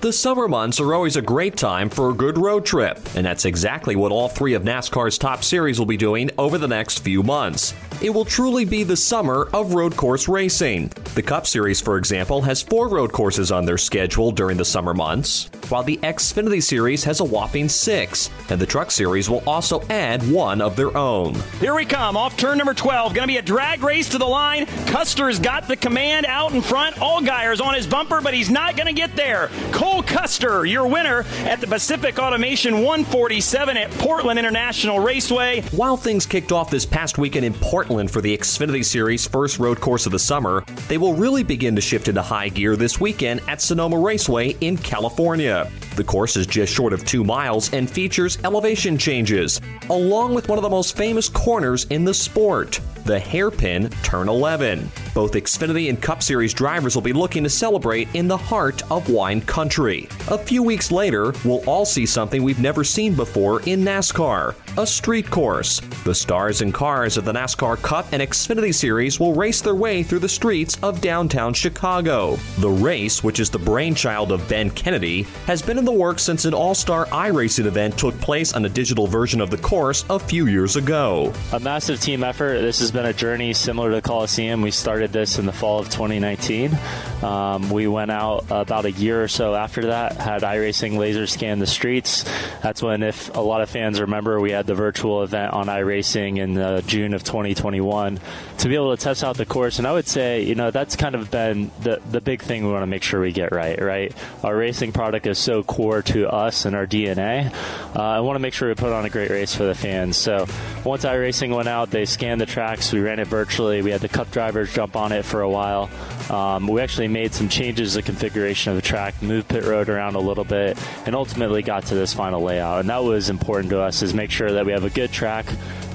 The 0.00 0.14
summer 0.14 0.48
months 0.48 0.80
are 0.80 0.94
always 0.94 1.16
a 1.16 1.22
great 1.22 1.58
time 1.58 1.90
for 1.90 2.08
a 2.08 2.14
good 2.14 2.38
road 2.38 2.64
trip, 2.64 2.98
and 3.14 3.26
that's 3.26 3.44
exactly 3.44 3.96
what 3.96 4.10
all 4.10 4.30
three 4.30 4.54
of 4.54 4.62
NASCAR's 4.62 5.18
top 5.18 5.44
series 5.44 5.78
will 5.78 5.84
be 5.84 5.98
doing 5.98 6.30
over 6.38 6.56
the 6.56 6.66
next 6.66 7.00
few 7.00 7.22
months. 7.22 7.74
It 8.02 8.14
will 8.14 8.24
truly 8.24 8.64
be 8.64 8.82
the 8.82 8.96
summer 8.96 9.50
of 9.52 9.74
road 9.74 9.94
course 9.94 10.26
racing. 10.26 10.88
The 11.14 11.22
Cup 11.22 11.46
Series, 11.46 11.82
for 11.82 11.98
example, 11.98 12.40
has 12.40 12.62
four 12.62 12.88
road 12.88 13.12
courses 13.12 13.52
on 13.52 13.66
their 13.66 13.76
schedule 13.76 14.32
during 14.32 14.56
the 14.56 14.64
summer 14.64 14.94
months, 14.94 15.50
while 15.68 15.82
the 15.82 15.98
Xfinity 15.98 16.62
Series 16.62 17.04
has 17.04 17.20
a 17.20 17.24
whopping 17.24 17.68
six, 17.68 18.30
and 18.48 18.58
the 18.58 18.64
Truck 18.64 18.90
Series 18.90 19.28
will 19.28 19.42
also 19.46 19.82
add 19.90 20.22
one 20.30 20.62
of 20.62 20.76
their 20.76 20.96
own. 20.96 21.34
Here 21.58 21.74
we 21.74 21.84
come, 21.84 22.16
off 22.16 22.38
turn 22.38 22.56
number 22.56 22.72
12. 22.72 23.12
Going 23.12 23.28
to 23.28 23.32
be 23.32 23.36
a 23.36 23.42
drag 23.42 23.82
race 23.82 24.08
to 24.08 24.18
the 24.18 24.24
line. 24.24 24.64
Custer's 24.86 25.38
got 25.38 25.68
the 25.68 25.76
command 25.76 26.24
out 26.24 26.54
in 26.54 26.62
front. 26.62 26.96
Allgaier's 27.02 27.60
on 27.60 27.74
his 27.74 27.86
bumper, 27.86 28.22
but 28.22 28.32
he's 28.32 28.48
not 28.48 28.76
going 28.76 28.86
to 28.86 28.94
get 28.94 29.14
there. 29.14 29.50
Cole 29.72 30.02
Custer, 30.02 30.64
your 30.64 30.86
winner 30.86 31.26
at 31.40 31.60
the 31.60 31.66
Pacific 31.66 32.18
Automation 32.18 32.76
147 32.76 33.76
at 33.76 33.90
Portland 33.92 34.38
International 34.38 35.00
Raceway. 35.00 35.60
While 35.72 35.98
things 35.98 36.24
kicked 36.24 36.50
off 36.50 36.70
this 36.70 36.86
past 36.86 37.18
weekend 37.18 37.44
in 37.44 37.52
Portland 37.52 37.89
for 37.90 38.20
the 38.20 38.36
Xfinity 38.36 38.84
Series' 38.84 39.26
first 39.26 39.58
road 39.58 39.80
course 39.80 40.06
of 40.06 40.12
the 40.12 40.18
summer, 40.18 40.64
they 40.86 40.96
will 40.96 41.14
really 41.14 41.42
begin 41.42 41.74
to 41.74 41.82
shift 41.82 42.06
into 42.06 42.22
high 42.22 42.48
gear 42.48 42.76
this 42.76 43.00
weekend 43.00 43.40
at 43.48 43.60
Sonoma 43.60 43.98
Raceway 43.98 44.50
in 44.60 44.76
California. 44.76 45.68
The 46.00 46.04
course 46.04 46.34
is 46.34 46.46
just 46.46 46.72
short 46.72 46.94
of 46.94 47.04
two 47.04 47.24
miles 47.24 47.74
and 47.74 47.88
features 47.88 48.38
elevation 48.42 48.96
changes, 48.96 49.60
along 49.90 50.32
with 50.32 50.48
one 50.48 50.56
of 50.56 50.62
the 50.62 50.70
most 50.70 50.96
famous 50.96 51.28
corners 51.28 51.84
in 51.90 52.06
the 52.06 52.14
sport, 52.14 52.80
the 53.04 53.18
hairpin 53.18 53.90
turn 54.02 54.26
11. 54.26 54.90
Both 55.12 55.32
Xfinity 55.32 55.90
and 55.90 56.00
Cup 56.00 56.22
Series 56.22 56.54
drivers 56.54 56.94
will 56.94 57.02
be 57.02 57.12
looking 57.12 57.42
to 57.44 57.50
celebrate 57.50 58.08
in 58.14 58.28
the 58.28 58.36
heart 58.36 58.82
of 58.90 59.10
wine 59.10 59.42
country. 59.42 60.08
A 60.28 60.38
few 60.38 60.62
weeks 60.62 60.90
later, 60.90 61.34
we'll 61.44 61.62
all 61.68 61.84
see 61.84 62.06
something 62.06 62.42
we've 62.42 62.60
never 62.60 62.82
seen 62.82 63.14
before 63.14 63.60
in 63.62 63.82
NASCAR 63.82 64.54
a 64.78 64.86
street 64.86 65.28
course. 65.30 65.80
The 66.04 66.14
stars 66.14 66.62
and 66.62 66.72
cars 66.72 67.16
of 67.16 67.24
the 67.24 67.32
NASCAR 67.32 67.80
Cup 67.82 68.06
and 68.12 68.22
Xfinity 68.22 68.74
Series 68.74 69.18
will 69.18 69.34
race 69.34 69.60
their 69.60 69.74
way 69.74 70.02
through 70.02 70.20
the 70.20 70.28
streets 70.28 70.78
of 70.82 71.00
downtown 71.00 71.52
Chicago. 71.52 72.36
The 72.58 72.70
race, 72.70 73.24
which 73.24 73.40
is 73.40 73.50
the 73.50 73.58
brainchild 73.58 74.32
of 74.32 74.48
Ben 74.48 74.70
Kennedy, 74.70 75.22
has 75.46 75.62
been 75.62 75.78
in 75.78 75.84
the 75.84 75.89
works 75.92 76.22
since 76.22 76.44
an 76.44 76.54
all 76.54 76.74
star 76.74 77.06
iRacing 77.06 77.66
event 77.66 77.98
took 77.98 78.18
place 78.20 78.52
on 78.52 78.64
a 78.64 78.68
digital 78.68 79.06
version 79.06 79.40
of 79.40 79.50
the 79.50 79.58
course 79.58 80.04
a 80.10 80.18
few 80.18 80.46
years 80.46 80.76
ago. 80.76 81.32
A 81.52 81.60
massive 81.60 82.00
team 82.00 82.24
effort. 82.24 82.60
This 82.60 82.80
has 82.80 82.90
been 82.90 83.06
a 83.06 83.12
journey 83.12 83.52
similar 83.52 83.90
to 83.90 83.96
the 83.96 84.02
Coliseum. 84.02 84.62
We 84.62 84.70
started 84.70 85.12
this 85.12 85.38
in 85.38 85.46
the 85.46 85.52
fall 85.52 85.78
of 85.78 85.86
2019. 85.90 86.76
Um, 87.22 87.70
we 87.70 87.86
went 87.86 88.10
out 88.10 88.46
about 88.50 88.84
a 88.84 88.92
year 88.92 89.22
or 89.22 89.28
so 89.28 89.54
after 89.54 89.86
that, 89.86 90.16
had 90.16 90.42
iRacing 90.42 90.96
laser 90.96 91.26
scan 91.26 91.58
the 91.58 91.66
streets. 91.66 92.24
That's 92.62 92.82
when, 92.82 93.02
if 93.02 93.34
a 93.36 93.40
lot 93.40 93.60
of 93.60 93.70
fans 93.70 94.00
remember, 94.00 94.40
we 94.40 94.52
had 94.52 94.66
the 94.66 94.74
virtual 94.74 95.22
event 95.22 95.52
on 95.52 95.66
iRacing 95.66 96.38
in 96.38 96.56
uh, 96.56 96.80
June 96.82 97.14
of 97.14 97.24
2021 97.24 98.18
to 98.58 98.68
be 98.68 98.74
able 98.74 98.96
to 98.96 99.02
test 99.02 99.24
out 99.24 99.36
the 99.36 99.46
course. 99.46 99.78
And 99.78 99.86
I 99.86 99.92
would 99.92 100.06
say, 100.06 100.42
you 100.42 100.54
know, 100.54 100.70
that's 100.70 100.96
kind 100.96 101.14
of 101.14 101.30
been 101.30 101.70
the, 101.80 102.00
the 102.10 102.20
big 102.20 102.42
thing 102.42 102.66
we 102.66 102.72
want 102.72 102.82
to 102.82 102.86
make 102.86 103.02
sure 103.02 103.20
we 103.20 103.32
get 103.32 103.52
right, 103.52 103.80
right? 103.80 104.14
Our 104.42 104.56
racing 104.56 104.92
product 104.92 105.26
is 105.26 105.38
so 105.38 105.62
core 105.80 106.02
to 106.02 106.28
us 106.28 106.66
and 106.66 106.76
our 106.76 106.86
DNA. 106.86 107.50
Uh, 107.96 108.02
I 108.02 108.20
want 108.20 108.34
to 108.34 108.38
make 108.38 108.52
sure 108.52 108.68
we 108.68 108.74
put 108.74 108.92
on 108.92 109.06
a 109.06 109.08
great 109.08 109.30
race 109.30 109.54
for 109.54 109.64
the 109.64 109.74
fans. 109.74 110.18
So 110.18 110.44
once 110.84 111.06
iRacing 111.06 111.56
went 111.56 111.68
out, 111.68 111.90
they 111.90 112.04
scanned 112.04 112.38
the 112.38 112.44
tracks. 112.44 112.92
We 112.92 113.00
ran 113.00 113.18
it 113.18 113.26
virtually. 113.26 113.80
We 113.80 113.90
had 113.90 114.02
the 114.02 114.08
cup 114.08 114.30
drivers 114.30 114.74
jump 114.74 114.94
on 114.94 115.10
it 115.10 115.24
for 115.24 115.40
a 115.40 115.48
while. 115.48 115.88
Um, 116.30 116.68
we 116.68 116.82
actually 116.82 117.08
made 117.08 117.32
some 117.32 117.48
changes 117.48 117.92
to 117.92 118.00
the 118.00 118.02
configuration 118.02 118.72
of 118.72 118.76
the 118.76 118.82
track, 118.82 119.22
moved 119.22 119.48
pit 119.48 119.64
road 119.64 119.88
around 119.88 120.16
a 120.16 120.20
little 120.20 120.44
bit, 120.44 120.76
and 121.06 121.14
ultimately 121.14 121.62
got 121.62 121.86
to 121.86 121.94
this 121.94 122.12
final 122.12 122.42
layout. 122.42 122.80
And 122.80 122.90
that 122.90 123.02
was 123.02 123.30
important 123.30 123.70
to 123.70 123.80
us 123.80 124.02
is 124.02 124.12
make 124.12 124.30
sure 124.30 124.52
that 124.52 124.66
we 124.66 124.72
have 124.72 124.84
a 124.84 124.90
good 124.90 125.10
track 125.10 125.46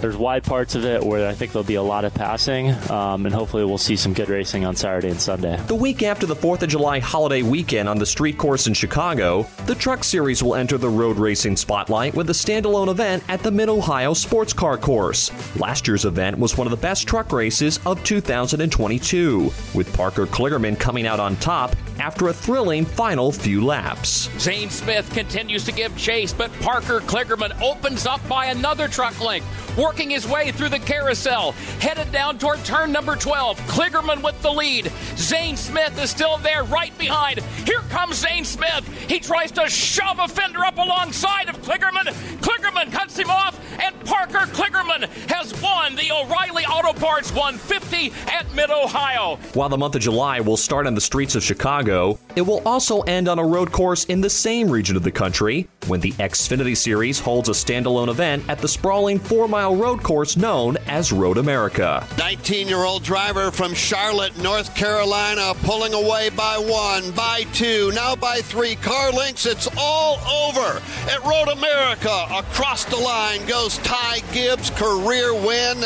there's 0.06 0.16
wide 0.16 0.44
parts 0.44 0.76
of 0.76 0.86
it 0.86 1.04
where 1.04 1.28
I 1.28 1.34
think 1.34 1.52
there'll 1.52 1.64
be 1.64 1.74
a 1.74 1.82
lot 1.82 2.06
of 2.06 2.14
passing, 2.14 2.70
um, 2.92 3.26
and 3.26 3.34
hopefully 3.34 3.66
we'll 3.66 3.80
see 3.80 3.96
some 3.96 4.14
good 4.14 4.30
racing 4.30 4.64
on 4.64 4.76
Saturday 4.76 5.10
and 5.10 5.20
Sunday. 5.20 5.60
The 5.66 5.74
week 5.74 6.04
after 6.04 6.28
the 6.28 6.36
4th 6.36 6.62
of 6.62 6.70
July 6.70 7.00
holiday 7.00 7.42
weekend 7.42 7.90
on 7.90 7.98
the 7.98 8.06
street 8.06 8.38
course 8.38 8.68
in 8.68 8.76
Chicago, 8.76 9.48
the 9.66 9.74
Truck 9.74 10.04
Series 10.04 10.44
will 10.44 10.54
enter 10.54 10.78
the 10.78 10.88
road 10.88 11.18
racing 11.18 11.58
spotlight 11.58 12.14
with 12.14 12.30
a 12.30 12.34
standalone 12.34 12.88
event 12.88 13.24
at 13.30 13.42
the 13.42 13.50
Mid 13.50 13.68
Ohio 13.68 14.14
Sports 14.14 14.54
Car 14.54 14.78
Course. 14.78 15.32
Last 15.60 15.88
year's 15.88 16.06
event 16.06 16.38
was 16.38 16.56
one 16.56 16.68
of 16.68 16.72
the 16.72 16.78
best 16.78 17.08
truck 17.08 17.32
races 17.32 17.80
of 17.88 18.04
2022, 18.04 19.52
with 19.74 19.92
Parker 19.96 20.28
Kligerman 20.28 20.80
coming 20.80 21.08
out 21.08 21.20
on 21.20 21.36
top 21.38 21.76
after 22.00 22.28
a 22.28 22.34
thrilling 22.34 22.86
final 22.86 23.32
few 23.32 23.64
laps. 23.64 24.30
Zane 24.40 24.70
Smith 24.70 25.10
continues 25.14 25.64
to 25.66 25.72
give 25.72 25.96
chase, 25.98 26.34
but 26.34 26.52
Parker 26.60 27.00
Kligerman 27.02 27.60
opens 27.62 28.06
up 28.06 28.26
by 28.28 28.48
another 28.48 28.88
truck 28.88 29.20
length, 29.20 29.48
working 29.78 30.10
his 30.10 30.28
way 30.28 30.52
through 30.52 30.70
the 30.70 30.80
carousel, 30.80 31.52
headed 31.80 32.12
down 32.12 32.38
toward 32.38 32.64
turn 32.66 32.92
number 32.92 33.16
12. 33.16 33.60
Kligerman 33.62 34.24
with 34.24 34.40
the 34.42 34.52
lead. 34.52 34.92
Zane 35.16 35.58
Smith 35.58 36.02
is 36.02 36.10
still 36.10 36.38
there 36.38 36.64
right 36.64 36.96
behind. 36.98 37.40
Here 37.66 37.82
comes 37.90 38.18
Zane 38.18 38.46
Smith. 38.46 38.88
He 39.10 39.20
tries 39.20 39.52
to 39.54 39.70
shove 39.70 40.20
a 40.20 40.28
fender 40.28 40.64
up 40.66 40.78
alongside 40.78 41.50
of 41.50 41.62
Kligerman. 41.62 42.14
Kligerman 42.40 42.92
cuts 42.92 43.18
him 43.18 43.30
off, 43.30 43.55
and 43.82 43.96
Parker 44.06 44.46
Kligerman 44.54 45.08
has 45.30 45.60
won 45.62 45.96
the 45.96 46.12
O'Reilly 46.12 46.66
Auto 46.66 46.94
Parts 46.94 47.32
150 47.32 48.12
at 48.28 48.54
Mid 48.56 48.70
Ohio. 48.70 49.38
While 49.54 49.70
the 49.70 49.78
month 49.78 49.96
of 49.96 50.02
July 50.02 50.40
will 50.40 50.58
start 50.58 50.88
on 50.88 50.96
the 50.96 51.02
streets 51.02 51.36
of 51.36 51.44
Chicago, 51.44 52.20
it 52.36 52.42
will 52.42 52.62
also 52.66 53.02
end 53.02 53.28
on 53.28 53.40
a 53.40 53.46
road 53.46 53.72
course 53.72 54.04
in 54.06 54.22
the 54.22 54.30
same 54.30 54.70
region 54.70 54.96
of 54.96 55.04
the 55.04 55.12
country 55.12 55.68
when 55.88 56.00
the 56.00 56.12
Xfinity 56.14 56.76
Series 56.76 57.20
holds 57.20 57.48
a 57.48 57.54
standalone 57.54 58.10
event 58.10 58.44
at 58.50 58.60
the 58.60 58.68
sprawling 58.68 59.20
four 59.20 59.48
mile 59.48 59.76
road 59.76 60.04
course 60.04 60.36
known 60.36 60.78
as 60.88 61.12
Road 61.12 61.38
America. 61.38 62.06
19 62.18 62.68
year 62.68 62.84
old 62.84 63.04
driver 63.04 63.52
from 63.52 63.74
Charlotte, 63.74 64.38
North 64.42 64.76
Carolina, 64.76 65.54
pulling 65.64 65.94
away 65.94 66.30
by 66.30 66.58
one, 66.58 67.12
by 67.12 67.44
two, 67.54 67.92
now 67.94 68.16
by 68.16 68.40
three 68.40 68.76
car 68.76 69.12
lengths. 69.12 69.46
It's 69.46 69.70
all 69.78 70.18
over. 70.50 70.82
At 71.10 71.24
Road 71.24 71.50
America, 71.50 72.28
across 72.32 72.86
the 72.86 72.98
line 72.98 73.46
goes 73.46 73.78
Ty 73.80 74.20
Gibbs, 74.34 74.70
career 74.72 75.34
win. 75.34 75.82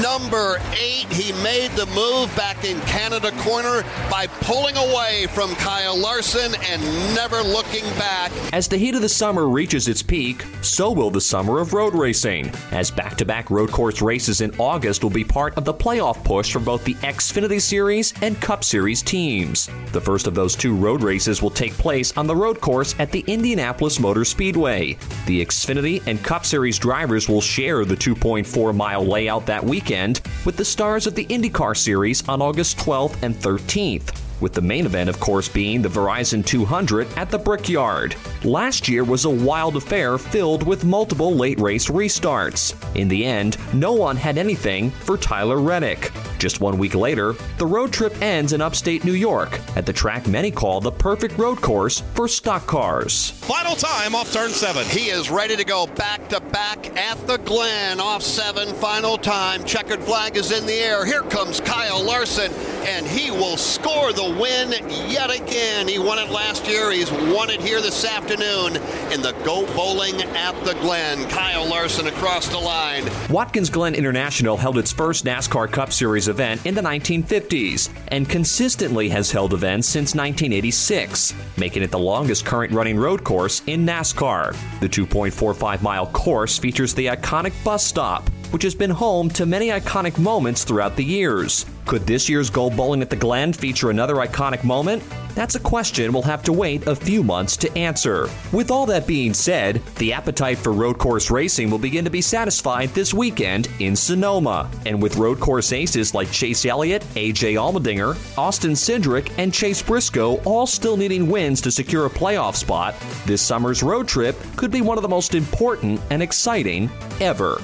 Number 0.00 0.58
eight, 0.72 1.12
he 1.12 1.32
made 1.42 1.72
the 1.72 1.86
move 1.86 2.34
back 2.36 2.64
in 2.64 2.80
Canada 2.82 3.32
corner 3.42 3.82
by 4.10 4.26
pulling 4.26 4.76
away 4.76 5.26
from 5.34 5.54
Kyle 5.56 5.81
Larson 5.90 6.54
and 6.62 6.82
never 7.14 7.42
looking 7.42 7.84
back. 7.98 8.30
As 8.52 8.68
the 8.68 8.76
heat 8.76 8.94
of 8.94 9.02
the 9.02 9.08
summer 9.08 9.48
reaches 9.48 9.88
its 9.88 10.02
peak, 10.02 10.44
so 10.60 10.92
will 10.92 11.10
the 11.10 11.20
summer 11.20 11.60
of 11.60 11.72
road 11.72 11.94
racing, 11.94 12.50
as 12.70 12.90
back 12.90 13.16
to 13.16 13.24
back 13.24 13.50
road 13.50 13.70
course 13.70 14.02
races 14.02 14.40
in 14.40 14.54
August 14.58 15.02
will 15.02 15.10
be 15.10 15.24
part 15.24 15.56
of 15.56 15.64
the 15.64 15.74
playoff 15.74 16.22
push 16.24 16.52
for 16.52 16.60
both 16.60 16.84
the 16.84 16.94
Xfinity 16.94 17.60
Series 17.60 18.14
and 18.22 18.40
Cup 18.40 18.64
Series 18.64 19.02
teams. 19.02 19.68
The 19.92 20.00
first 20.00 20.26
of 20.26 20.34
those 20.34 20.54
two 20.54 20.74
road 20.74 21.02
races 21.02 21.42
will 21.42 21.50
take 21.50 21.72
place 21.74 22.16
on 22.16 22.26
the 22.26 22.36
road 22.36 22.60
course 22.60 22.94
at 22.98 23.10
the 23.10 23.24
Indianapolis 23.26 23.98
Motor 23.98 24.24
Speedway. 24.24 24.98
The 25.26 25.44
Xfinity 25.44 26.06
and 26.06 26.22
Cup 26.22 26.46
Series 26.46 26.78
drivers 26.78 27.28
will 27.28 27.40
share 27.40 27.84
the 27.84 27.96
2.4 27.96 28.74
mile 28.74 29.04
layout 29.04 29.46
that 29.46 29.64
weekend 29.64 30.20
with 30.44 30.56
the 30.56 30.64
stars 30.64 31.06
of 31.06 31.14
the 31.14 31.26
IndyCar 31.26 31.76
Series 31.76 32.26
on 32.28 32.42
August 32.42 32.78
12th 32.78 33.22
and 33.22 33.34
13th 33.34 34.21
with 34.42 34.52
the 34.52 34.60
main 34.60 34.84
event, 34.84 35.08
of 35.08 35.18
course, 35.20 35.48
being 35.48 35.80
the 35.80 35.88
Verizon 35.88 36.44
200 36.44 37.08
at 37.16 37.30
the 37.30 37.38
Brickyard. 37.38 38.16
Last 38.44 38.88
year 38.88 39.04
was 39.04 39.24
a 39.24 39.30
wild 39.30 39.76
affair 39.76 40.18
filled 40.18 40.66
with 40.66 40.84
multiple 40.84 41.34
late 41.34 41.60
race 41.60 41.88
restarts. 41.88 42.74
In 42.94 43.08
the 43.08 43.24
end, 43.24 43.56
no 43.72 43.92
one 43.92 44.16
had 44.16 44.36
anything 44.36 44.90
for 44.90 45.16
Tyler 45.16 45.58
Reddick. 45.58 46.10
Just 46.42 46.60
one 46.60 46.76
week 46.76 46.96
later, 46.96 47.36
the 47.58 47.66
road 47.66 47.92
trip 47.92 48.20
ends 48.20 48.52
in 48.52 48.60
upstate 48.60 49.04
New 49.04 49.12
York 49.12 49.60
at 49.76 49.86
the 49.86 49.92
track 49.92 50.26
many 50.26 50.50
call 50.50 50.80
the 50.80 50.90
perfect 50.90 51.38
road 51.38 51.60
course 51.60 52.00
for 52.14 52.26
stock 52.26 52.66
cars. 52.66 53.30
Final 53.30 53.76
time 53.76 54.16
off 54.16 54.32
turn 54.32 54.50
seven. 54.50 54.84
He 54.86 55.08
is 55.08 55.30
ready 55.30 55.54
to 55.54 55.62
go 55.62 55.86
back 55.86 56.28
to 56.30 56.40
back 56.40 56.96
at 56.96 57.24
the 57.28 57.36
Glen 57.38 58.00
off 58.00 58.22
seven. 58.22 58.74
Final 58.74 59.16
time. 59.16 59.62
Checkered 59.62 60.00
flag 60.00 60.36
is 60.36 60.50
in 60.50 60.66
the 60.66 60.72
air. 60.72 61.04
Here 61.04 61.22
comes 61.22 61.60
Kyle 61.60 62.02
Larson, 62.02 62.50
and 62.86 63.06
he 63.06 63.30
will 63.30 63.56
score 63.56 64.12
the 64.12 64.36
win 64.40 64.72
yet 65.08 65.30
again. 65.30 65.86
He 65.86 66.00
won 66.00 66.18
it 66.18 66.30
last 66.30 66.66
year. 66.66 66.90
He's 66.90 67.12
won 67.12 67.50
it 67.50 67.60
here 67.60 67.80
this 67.80 68.04
afternoon 68.04 68.78
in 69.12 69.22
the 69.22 69.30
Go 69.44 69.64
Bowling 69.76 70.20
at 70.34 70.60
the 70.64 70.74
Glen. 70.80 71.28
Kyle 71.28 71.68
Larson 71.68 72.08
across 72.08 72.48
the 72.48 72.58
line. 72.58 73.08
Watkins 73.30 73.70
Glen 73.70 73.94
International 73.94 74.56
held 74.56 74.76
its 74.76 74.92
first 74.92 75.24
NASCAR 75.24 75.70
Cup 75.70 75.92
Series 75.92 76.31
event 76.32 76.66
in 76.66 76.74
the 76.74 76.82
1950s 76.82 77.88
and 78.08 78.28
consistently 78.28 79.08
has 79.08 79.30
held 79.30 79.54
events 79.54 79.86
since 79.86 80.16
1986, 80.16 81.32
making 81.56 81.84
it 81.84 81.92
the 81.92 81.98
longest 81.98 82.44
current 82.44 82.72
running 82.72 82.98
road 82.98 83.22
course 83.22 83.62
in 83.68 83.86
NASCAR. 83.86 84.56
The 84.80 84.88
2.45 84.88 85.80
mile 85.82 86.06
course 86.06 86.58
features 86.58 86.92
the 86.92 87.06
iconic 87.06 87.52
bus 87.62 87.86
stop, 87.86 88.28
which 88.52 88.62
has 88.62 88.74
been 88.74 88.90
home 88.90 89.28
to 89.30 89.44
many 89.44 89.68
iconic 89.68 90.18
moments 90.18 90.64
throughout 90.64 90.94
the 90.96 91.04
years. 91.04 91.66
Could 91.86 92.06
this 92.06 92.28
year's 92.28 92.48
Go 92.48 92.70
Bowling 92.70 93.02
at 93.02 93.10
the 93.10 93.16
Glen 93.16 93.52
feature 93.52 93.90
another 93.90 94.14
iconic 94.16 94.62
moment? 94.62 95.02
That's 95.34 95.54
a 95.56 95.60
question 95.60 96.12
we'll 96.12 96.22
have 96.22 96.42
to 96.44 96.52
wait 96.52 96.86
a 96.86 96.94
few 96.94 97.24
months 97.24 97.56
to 97.58 97.78
answer. 97.78 98.28
With 98.52 98.70
all 98.70 98.86
that 98.86 99.06
being 99.06 99.34
said, 99.34 99.82
the 99.96 100.12
appetite 100.12 100.58
for 100.58 100.72
road 100.72 100.98
course 100.98 101.30
racing 101.30 101.70
will 101.70 101.78
begin 101.78 102.04
to 102.04 102.10
be 102.10 102.20
satisfied 102.20 102.90
this 102.90 103.12
weekend 103.12 103.68
in 103.80 103.96
Sonoma. 103.96 104.70
And 104.86 105.02
with 105.02 105.16
road 105.16 105.40
course 105.40 105.72
aces 105.72 106.14
like 106.14 106.30
Chase 106.30 106.66
Elliott, 106.66 107.02
AJ 107.14 107.54
Allmendinger, 107.54 108.16
Austin 108.38 108.72
Cindric, 108.72 109.32
and 109.38 109.52
Chase 109.52 109.82
Briscoe 109.82 110.36
all 110.44 110.66
still 110.66 110.96
needing 110.96 111.28
wins 111.28 111.60
to 111.62 111.70
secure 111.70 112.06
a 112.06 112.10
playoff 112.10 112.54
spot, 112.54 112.94
this 113.26 113.42
summer's 113.42 113.82
road 113.82 114.06
trip 114.06 114.36
could 114.56 114.70
be 114.70 114.82
one 114.82 114.98
of 114.98 115.02
the 115.02 115.08
most 115.08 115.34
important 115.34 116.00
and 116.10 116.22
exciting 116.22 116.90
ever. 117.20 117.60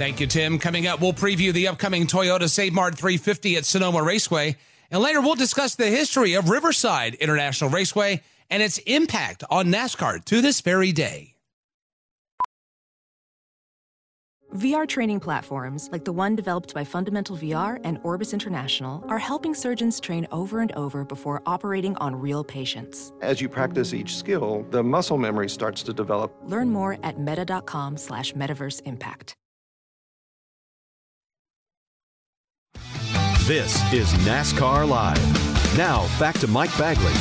Thank 0.00 0.18
you, 0.18 0.26
Tim. 0.26 0.58
Coming 0.58 0.86
up, 0.86 1.02
we'll 1.02 1.12
preview 1.12 1.52
the 1.52 1.68
upcoming 1.68 2.06
Toyota 2.06 2.48
Save 2.48 2.72
Mart 2.72 2.96
350 2.96 3.56
at 3.56 3.66
Sonoma 3.66 4.02
Raceway. 4.02 4.56
And 4.90 5.02
later, 5.02 5.20
we'll 5.20 5.34
discuss 5.34 5.74
the 5.74 5.88
history 5.88 6.32
of 6.32 6.48
Riverside 6.48 7.16
International 7.16 7.68
Raceway 7.68 8.22
and 8.48 8.62
its 8.62 8.78
impact 8.86 9.44
on 9.50 9.66
NASCAR 9.66 10.24
to 10.24 10.40
this 10.40 10.62
very 10.62 10.92
day. 10.92 11.34
VR 14.54 14.88
training 14.88 15.20
platforms, 15.20 15.90
like 15.92 16.06
the 16.06 16.12
one 16.12 16.34
developed 16.34 16.72
by 16.72 16.82
Fundamental 16.82 17.36
VR 17.36 17.78
and 17.84 18.00
Orbis 18.02 18.32
International, 18.32 19.04
are 19.06 19.18
helping 19.18 19.52
surgeons 19.54 20.00
train 20.00 20.26
over 20.32 20.60
and 20.60 20.72
over 20.72 21.04
before 21.04 21.42
operating 21.44 21.94
on 21.96 22.16
real 22.16 22.42
patients. 22.42 23.12
As 23.20 23.42
you 23.42 23.50
practice 23.50 23.92
each 23.92 24.16
skill, 24.16 24.64
the 24.70 24.82
muscle 24.82 25.18
memory 25.18 25.50
starts 25.50 25.82
to 25.82 25.92
develop. 25.92 26.34
Learn 26.46 26.70
more 26.70 26.96
at 27.02 27.20
meta.com 27.20 27.98
slash 27.98 28.32
metaverse 28.32 28.80
impact. 28.86 29.36
This 33.50 33.82
is 33.92 34.12
NASCAR 34.22 34.88
Live. 34.88 35.76
Now, 35.76 36.06
back 36.20 36.38
to 36.38 36.46
Mike 36.46 36.70
Bagley. 36.78 37.12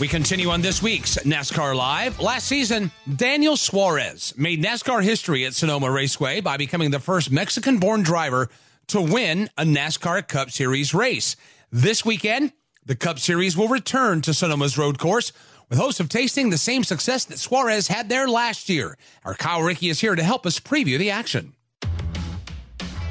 We 0.00 0.08
continue 0.08 0.48
on 0.48 0.60
this 0.60 0.82
week's 0.82 1.18
NASCAR 1.18 1.76
Live. 1.76 2.18
Last 2.18 2.48
season, 2.48 2.90
Daniel 3.14 3.56
Suarez 3.56 4.34
made 4.36 4.60
NASCAR 4.60 5.04
history 5.04 5.44
at 5.44 5.54
Sonoma 5.54 5.88
Raceway 5.88 6.40
by 6.40 6.56
becoming 6.56 6.90
the 6.90 6.98
first 6.98 7.30
Mexican 7.30 7.78
born 7.78 8.02
driver 8.02 8.48
to 8.88 9.00
win 9.00 9.48
a 9.56 9.62
NASCAR 9.62 10.26
Cup 10.26 10.50
Series 10.50 10.92
race. 10.92 11.36
This 11.70 12.04
weekend, 12.04 12.52
the 12.84 12.96
Cup 12.96 13.20
Series 13.20 13.56
will 13.56 13.68
return 13.68 14.20
to 14.22 14.34
Sonoma's 14.34 14.76
road 14.76 14.98
course 14.98 15.32
with 15.68 15.78
hopes 15.78 16.00
of 16.00 16.08
tasting 16.08 16.50
the 16.50 16.58
same 16.58 16.82
success 16.82 17.24
that 17.26 17.38
Suarez 17.38 17.86
had 17.86 18.08
there 18.08 18.26
last 18.26 18.68
year. 18.68 18.98
Our 19.24 19.34
Kyle 19.34 19.62
Rickey 19.62 19.90
is 19.90 20.00
here 20.00 20.16
to 20.16 20.24
help 20.24 20.44
us 20.44 20.58
preview 20.58 20.98
the 20.98 21.12
action. 21.12 21.55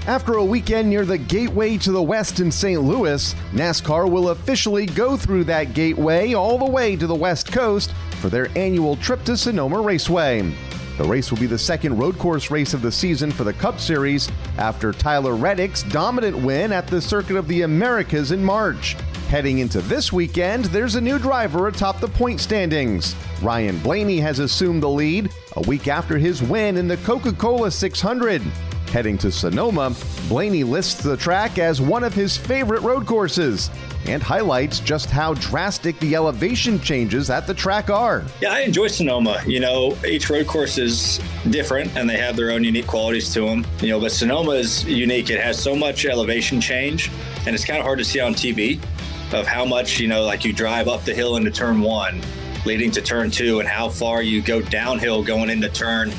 After 0.08 0.34
a 0.34 0.46
weekend 0.46 0.88
near 0.88 1.04
the 1.04 1.18
gateway 1.18 1.78
to 1.80 1.92
the 1.92 2.02
west 2.02 2.40
in 2.40 2.52
St. 2.52 2.80
Louis, 2.80 3.34
NASCAR 3.54 4.08
will 4.10 4.30
officially 4.30 4.86
go 4.86 5.18
through 5.18 5.46
that 5.46 5.74
gateway 5.74 6.36
all 6.36 6.60
the 6.60 6.70
way 6.70 6.96
to 6.96 7.08
the 7.08 7.16
west 7.16 7.52
coast 7.52 7.92
for 8.22 8.30
their 8.30 8.56
annual 8.56 8.98
trip 8.98 9.24
to 9.24 9.36
Sonoma 9.36 9.82
Raceway. 9.82 10.54
The 11.00 11.04
race 11.06 11.32
will 11.32 11.40
be 11.40 11.48
the 11.48 11.58
second 11.58 11.98
road 11.98 12.20
course 12.20 12.52
race 12.52 12.76
of 12.76 12.84
the 12.84 12.92
season 12.92 13.32
for 13.32 13.44
the 13.44 13.54
Cup 13.54 13.80
Series 13.80 14.32
after 14.60 14.92
Tyler 14.92 15.36
Reddick's 15.36 15.82
dominant 15.82 16.38
win 16.38 16.72
at 16.72 16.86
the 16.86 17.02
Circuit 17.02 17.36
of 17.36 17.48
the 17.48 17.64
Americas 17.64 18.32
in 18.32 18.44
March. 18.44 18.94
Heading 19.30 19.58
into 19.58 19.82
this 19.82 20.14
weekend, 20.14 20.66
there's 20.66 20.94
a 20.94 21.02
new 21.02 21.18
driver 21.18 21.68
atop 21.68 22.00
the 22.00 22.08
point 22.08 22.40
standings. 22.40 23.16
Ryan 23.42 23.80
Blaney 23.80 24.20
has 24.20 24.38
assumed 24.38 24.84
the 24.84 24.88
lead 24.90 25.32
a 25.56 25.62
week 25.62 25.88
after 25.88 26.20
his 26.20 26.44
win 26.44 26.78
in 26.78 26.88
the 26.88 26.98
Coca 26.98 27.34
Cola 27.34 27.72
600. 27.72 28.44
Heading 28.96 29.18
to 29.18 29.30
Sonoma, 29.30 29.94
Blaney 30.30 30.64
lists 30.64 31.04
the 31.04 31.18
track 31.18 31.60
as 31.60 31.82
one 31.82 32.02
of 32.06 32.14
his 32.14 32.38
favorite 32.38 32.80
road 32.80 33.06
courses. 33.06 33.70
and 34.08 34.24
highlights 34.24 34.80
just 34.80 35.10
how 35.10 35.34
drastic 35.34 36.00
the 36.00 36.16
elevation 36.16 36.80
changes 36.80 37.30
at 37.30 37.46
the 37.46 37.54
track 37.54 37.90
are. 37.90 38.24
Yeah, 38.40 38.54
I 38.54 38.60
enjoy 38.62 38.88
Sonoma. 38.88 39.44
You 39.46 39.60
know, 39.60 39.98
each 40.08 40.30
road 40.30 40.48
course 40.48 40.78
is 40.78 41.20
different 41.50 41.94
and 41.98 42.10
they 42.10 42.16
have 42.16 42.38
their 42.38 42.52
own 42.52 42.64
unique 42.64 42.88
qualities 42.88 43.34
to 43.34 43.42
them. 43.42 43.66
You 43.82 43.90
know, 43.90 44.00
but 44.00 44.14
Sonoma 44.14 44.52
is 44.52 44.86
unique. 44.86 45.30
It 45.30 45.42
has 45.42 45.62
so 45.62 45.76
much 45.76 46.06
elevation 46.06 46.62
change 46.62 47.12
and 47.46 47.54
it's 47.54 47.66
kind 47.66 47.80
of 47.80 47.84
hard 47.84 48.00
to 48.00 48.06
see 48.06 48.22
on 48.22 48.34
TV 48.34 48.80
of 49.34 49.46
how 49.46 49.66
much, 49.66 50.00
you 50.00 50.08
know, 50.08 50.24
like 50.24 50.46
you 50.46 50.54
drive 50.54 50.88
up 50.88 51.04
the 51.04 51.14
hill 51.14 51.36
into 51.36 51.52
turn 51.52 51.82
one, 51.82 52.22
leading 52.66 52.92
to 52.92 53.02
turn 53.02 53.30
two, 53.30 53.60
and 53.60 53.68
how 53.68 53.90
far 53.90 54.22
you 54.22 54.42
go 54.42 54.62
downhill 54.62 55.22
going 55.22 55.50
into 55.50 55.68
turn 55.68 56.14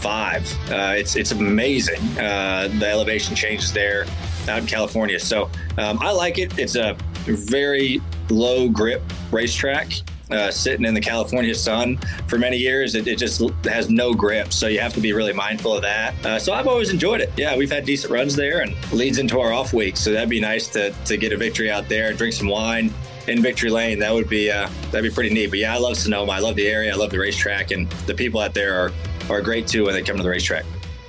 five. 0.00 0.50
Uh, 0.70 0.94
it's 0.96 1.16
it's 1.16 1.32
amazing 1.32 2.00
uh, 2.18 2.68
the 2.78 2.86
elevation 2.86 3.34
changes 3.34 3.72
there 3.72 4.06
out 4.48 4.58
in 4.58 4.66
California. 4.66 5.18
So 5.18 5.50
um, 5.78 5.98
I 6.00 6.10
like 6.10 6.38
it. 6.38 6.58
It's 6.58 6.76
a 6.76 6.96
very 7.26 8.00
low 8.28 8.68
grip 8.68 9.02
racetrack. 9.30 9.92
Uh, 10.30 10.48
sitting 10.48 10.86
in 10.86 10.94
the 10.94 11.00
California 11.00 11.52
sun 11.52 11.96
for 12.28 12.38
many 12.38 12.56
years, 12.56 12.94
it, 12.94 13.08
it, 13.08 13.18
just 13.18 13.42
has 13.64 13.90
no 13.90 14.14
grip. 14.14 14.52
So 14.52 14.68
you 14.68 14.78
have 14.78 14.94
to 14.94 15.00
be 15.00 15.12
really 15.12 15.32
mindful 15.32 15.74
of 15.74 15.82
that. 15.82 16.14
Uh, 16.24 16.38
so 16.38 16.52
I've 16.52 16.68
always 16.68 16.90
enjoyed 16.90 17.20
it. 17.20 17.32
Yeah, 17.36 17.56
we've 17.56 17.70
had 17.70 17.84
decent 17.84 18.12
runs 18.12 18.36
there 18.36 18.60
and 18.60 18.76
leads 18.92 19.18
into 19.18 19.40
our 19.40 19.52
off 19.52 19.72
week. 19.72 19.96
So 19.96 20.12
that'd 20.12 20.28
be 20.28 20.38
nice 20.38 20.68
to, 20.68 20.92
to 21.06 21.16
get 21.16 21.32
a 21.32 21.36
victory 21.36 21.68
out 21.68 21.88
there 21.88 22.10
and 22.10 22.16
drink 22.16 22.34
some 22.34 22.46
wine 22.46 22.94
in 23.26 23.42
Victory 23.42 23.70
Lane. 23.70 23.98
That 23.98 24.14
would 24.14 24.28
be 24.28 24.52
uh, 24.52 24.68
that'd 24.90 25.02
be 25.02 25.12
pretty 25.12 25.34
neat. 25.34 25.50
But 25.50 25.58
yeah, 25.58 25.74
I 25.74 25.78
love 25.78 25.96
Sonoma. 25.96 26.30
I 26.30 26.38
love 26.38 26.54
the 26.54 26.68
area. 26.68 26.92
I 26.92 26.96
love 26.96 27.10
the 27.10 27.18
racetrack, 27.18 27.72
and 27.72 27.90
the 28.06 28.14
people 28.14 28.40
out 28.40 28.54
there 28.54 28.74
are 28.74 28.92
are 29.30 29.40
great 29.40 29.66
too 29.66 29.84
when 29.84 29.94
they 29.94 30.02
come 30.02 30.16
to 30.16 30.22
the 30.22 30.28
racetrack. 30.28 30.64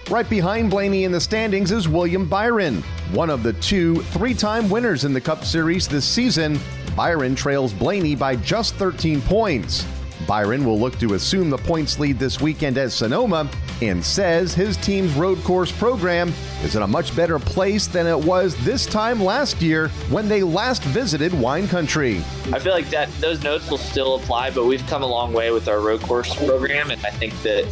Right 0.10 0.30
behind 0.30 0.70
Blaney 0.70 1.06
in 1.06 1.12
the 1.12 1.22
standings 1.22 1.72
is 1.72 1.88
William 1.88 2.28
Byron, 2.28 2.82
one 3.12 3.30
of 3.30 3.44
the 3.44 3.54
two 3.54 4.02
three 4.04 4.34
time 4.34 4.70
winners 4.70 5.06
in 5.06 5.14
the 5.14 5.22
Cup 5.22 5.46
Series 5.46 5.88
this 5.88 6.06
season. 6.06 6.60
Byron 6.96 7.36
trails 7.36 7.74
Blaney 7.74 8.16
by 8.16 8.36
just 8.36 8.76
13 8.76 9.22
points. 9.22 9.86
Byron 10.28 10.66
will 10.66 10.80
look 10.80 10.98
to 11.00 11.14
assume 11.14 11.50
the 11.50 11.58
points 11.58 12.00
lead 12.00 12.20
this 12.20 12.40
weekend 12.42 12.78
at 12.78 12.92
Sonoma 12.92 13.50
and 13.82 14.04
says 14.04 14.54
his 14.54 14.78
team's 14.78 15.14
road 15.14 15.44
course 15.44 15.72
program 15.72 16.34
is 16.64 16.76
in 16.76 16.84
a 16.84 16.88
much 16.88 17.16
better 17.16 17.40
place 17.40 17.88
than 17.88 18.06
it 18.06 18.18
was 18.18 18.56
this 18.64 18.86
time 18.86 19.24
last 19.24 19.62
year 19.62 19.90
when 20.10 20.28
they 20.28 20.44
last 20.44 20.84
visited 20.84 21.34
wine 21.34 21.68
country. 21.68 22.18
I 22.54 22.60
feel 22.60 22.74
like 22.74 22.90
that 22.90 23.12
those 23.20 23.44
notes 23.44 23.70
will 23.70 23.78
still 23.78 24.16
apply, 24.16 24.52
but 24.52 24.66
we've 24.66 24.86
come 24.88 25.04
a 25.04 25.08
long 25.08 25.34
way 25.34 25.52
with 25.52 25.68
our 25.68 25.80
road 25.80 26.02
course 26.02 26.34
program, 26.36 26.92
and 26.92 27.04
I 27.06 27.10
think 27.10 27.34
that 27.42 27.66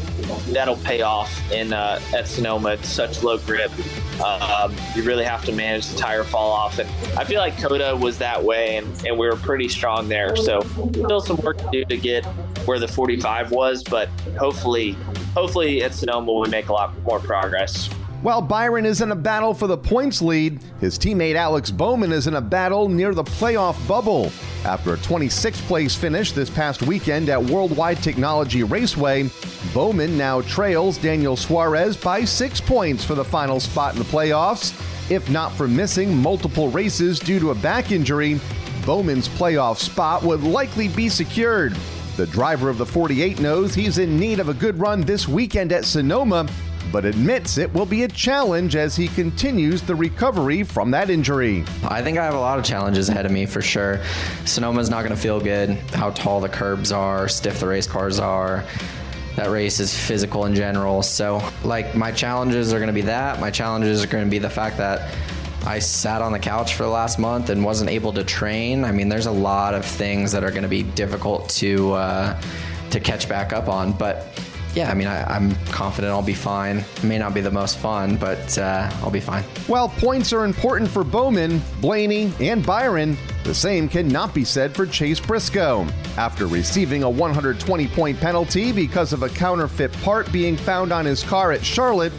that'll 0.52 0.78
pay 0.78 1.02
off 1.02 1.52
in 1.52 1.74
uh, 1.74 2.00
at 2.16 2.28
Sonoma. 2.28 2.70
It's 2.70 2.90
such 2.90 3.24
low 3.24 3.38
grip. 3.38 3.72
Um, 4.20 4.76
you 4.96 5.04
really 5.04 5.24
have 5.24 5.46
to 5.46 5.52
manage 5.52 5.88
the 5.88 5.98
tire 5.98 6.24
fall 6.24 6.52
off, 6.52 6.80
and 6.80 6.90
I 7.18 7.24
feel 7.24 7.40
like 7.40 7.58
COTA 7.58 7.96
was 7.96 8.18
that 8.18 8.44
way, 8.44 8.78
and, 8.78 8.88
and 9.06 9.18
we 9.18 9.28
were 9.28 9.38
pretty 9.38 9.70
strong 9.70 10.10
there. 10.10 10.36
So 10.36 10.62
still 10.92 11.22
some 11.22 11.38
work 11.38 11.58
to 11.58 11.70
do 11.72 11.86
to 11.86 11.98
get 11.98 12.26
where 12.66 12.80
the 12.80 12.88
45 12.88 13.52
was, 13.52 13.84
but 13.84 14.10
hopefully, 14.38 14.92
hopefully 15.34 15.84
at 15.84 15.94
Sonoma 15.94 16.34
we 16.34 16.50
make 16.50 16.70
a 16.70 16.74
lot 16.74 16.98
more 17.04 17.20
progress. 17.20 17.90
While 18.22 18.42
Byron 18.42 18.86
is 18.86 19.00
in 19.00 19.12
a 19.14 19.16
battle 19.16 19.54
for 19.54 19.68
the 19.68 19.78
points 19.78 20.22
lead, 20.22 20.60
his 20.82 21.00
teammate 21.00 21.36
Alex 21.36 21.72
Bowman 21.72 22.12
is 22.12 22.28
in 22.28 22.34
a 22.34 22.42
battle 22.42 22.90
near 22.90 23.14
the 23.14 23.24
playoff 23.24 23.88
bubble. 23.88 24.30
After 24.66 24.94
a 24.94 24.98
26th 24.98 25.66
place 25.68 25.96
finish 25.96 26.34
this 26.34 26.50
past 26.50 26.82
weekend 26.82 27.30
at 27.30 27.42
Worldwide 27.42 28.04
Technology 28.04 28.64
Raceway, 28.64 29.30
Bowman 29.74 30.18
now 30.18 30.42
trails 30.42 30.98
Daniel 30.98 31.38
Suarez 31.38 31.96
by 31.96 32.26
six 32.26 32.60
points 32.60 33.06
for 33.06 33.16
the 33.16 33.24
final 33.24 33.62
spot 33.62 33.94
in 33.94 34.00
the 34.00 34.06
playoffs. 34.06 34.74
If 35.10 35.30
not 35.30 35.54
for 35.54 35.70
missing 35.70 36.18
multiple 36.18 36.68
races 36.70 37.20
due 37.20 37.40
to 37.40 37.52
a 37.52 37.56
back 37.56 37.94
injury, 37.94 38.38
Bowman's 38.86 39.30
playoff 39.30 39.78
spot 39.78 40.24
would 40.24 40.44
likely 40.44 40.90
be 40.90 41.08
secured. 41.08 41.78
The 42.20 42.28
driver 42.28 42.68
of 42.68 42.78
the 42.78 42.86
48 42.86 43.40
knows 43.40 43.74
he's 43.74 43.98
in 43.98 44.20
need 44.20 44.42
of 44.42 44.50
a 44.50 44.54
good 44.54 44.78
run 44.78 45.00
this 45.00 45.26
weekend 45.26 45.72
at 45.72 45.86
Sonoma 45.86 46.50
but 46.92 47.06
admits 47.06 47.58
it 47.58 47.74
will 47.74 47.86
be 47.86 48.04
a 48.04 48.10
challenge 48.10 48.76
as 48.76 48.94
he 48.94 49.08
continues 49.08 49.82
the 49.82 49.96
recovery 49.96 50.64
from 50.64 50.92
that 50.92 51.10
injury. 51.10 51.64
I 51.86 52.02
think 52.02 52.18
I 52.18 52.26
have 52.26 52.34
a 52.34 52.40
lot 52.40 52.60
of 52.60 52.66
challenges 52.66 53.08
ahead 53.08 53.26
of 53.26 53.32
me 53.32 53.46
for 53.46 53.62
sure. 53.62 54.02
Sonoma's 54.44 54.90
not 54.90 55.04
going 55.04 55.16
to 55.16 55.22
feel 55.22 55.40
good, 55.40 55.70
how 55.94 56.10
tall 56.10 56.42
the 56.42 56.50
curbs 56.50 56.92
are, 56.92 57.30
stiff 57.30 57.62
the 57.62 57.68
race 57.68 57.88
cars 57.88 58.20
are. 58.20 58.66
That 59.38 59.50
race 59.50 59.80
is 59.80 59.98
physical 59.98 60.44
in 60.44 60.56
general. 60.56 61.02
So, 61.04 61.42
like, 61.64 61.96
my 61.96 62.12
challenges 62.12 62.74
are 62.74 62.80
going 62.80 62.88
to 62.88 62.94
be 62.94 63.04
that. 63.04 63.40
My 63.40 63.50
challenges 63.50 64.04
are 64.04 64.08
going 64.08 64.26
to 64.26 64.30
be 64.30 64.40
the 64.40 64.50
fact 64.50 64.76
that 64.76 65.16
I 65.70 65.78
sat 65.78 66.24
on 66.24 66.32
the 66.32 66.40
couch 66.40 66.74
for 66.74 66.82
the 66.82 66.90
last 66.90 67.20
month 67.20 67.52
and 67.52 67.64
wasn't 67.64 67.92
able 67.92 68.12
to 68.14 68.24
train. 68.24 68.84
I 68.84 68.92
mean, 68.92 69.08
there's 69.08 69.28
a 69.28 69.32
lot 69.32 69.76
of 69.76 69.86
things 69.86 70.32
that 70.32 70.44
are 70.44 70.50
going 70.50 70.64
to 70.64 70.68
be 70.68 70.82
difficult 70.82 71.48
to 71.50 71.94
uh, 71.94 72.42
to 72.90 73.00
catch 73.00 73.30
back 73.30 73.54
up 73.54 73.68
on, 73.68 73.94
but 73.94 74.42
yeah, 74.74 74.90
I 74.90 74.96
mean, 74.96 75.08
I, 75.08 75.36
am 75.36 75.54
confident 75.68 76.12
I'll 76.12 76.24
be 76.24 76.34
fine. 76.34 76.78
It 76.78 77.04
may 77.04 77.20
not 77.20 77.36
be 77.36 77.42
the 77.42 77.52
most 77.52 77.78
fun, 77.78 78.18
but 78.18 78.58
uh, 78.58 78.90
I'll 79.04 79.12
be 79.12 79.20
fine. 79.20 79.44
While 79.68 79.90
points 79.90 80.34
are 80.34 80.44
important 80.44 80.90
for 80.90 81.04
Bowman, 81.04 81.62
Blaney, 81.82 82.34
and 82.40 82.66
Byron, 82.66 83.16
the 83.44 83.54
same 83.54 83.88
cannot 83.88 84.34
be 84.34 84.44
said 84.44 84.76
for 84.76 84.88
Chase 84.88 85.20
Briscoe. 85.20 85.86
After 86.18 86.48
receiving 86.48 87.04
a 87.04 87.10
120 87.10 87.88
point 87.90 88.20
penalty 88.20 88.72
because 88.72 89.14
of 89.14 89.22
a 89.22 89.30
counterfeit 89.30 89.94
part 90.02 90.32
being 90.32 90.58
found 90.58 90.92
on 90.92 91.06
his 91.06 91.22
car 91.22 91.52
at 91.52 91.64
Charlotte, 91.64 92.14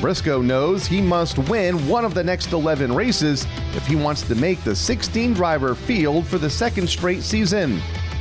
Briscoe 0.00 0.42
knows 0.42 0.86
he 0.86 1.00
must 1.00 1.38
win 1.38 1.76
one 1.88 2.04
of 2.04 2.14
the 2.14 2.24
next 2.24 2.52
11 2.52 2.94
races 2.94 3.46
if 3.74 3.86
he 3.86 3.96
wants 3.96 4.22
to 4.22 4.34
make 4.34 4.62
the 4.64 4.74
16 4.74 5.34
driver 5.34 5.74
field 5.74 6.26
for 6.26 6.38
the 6.38 6.50
second 6.50 6.88
straight 6.88 7.22
season. 7.22 7.80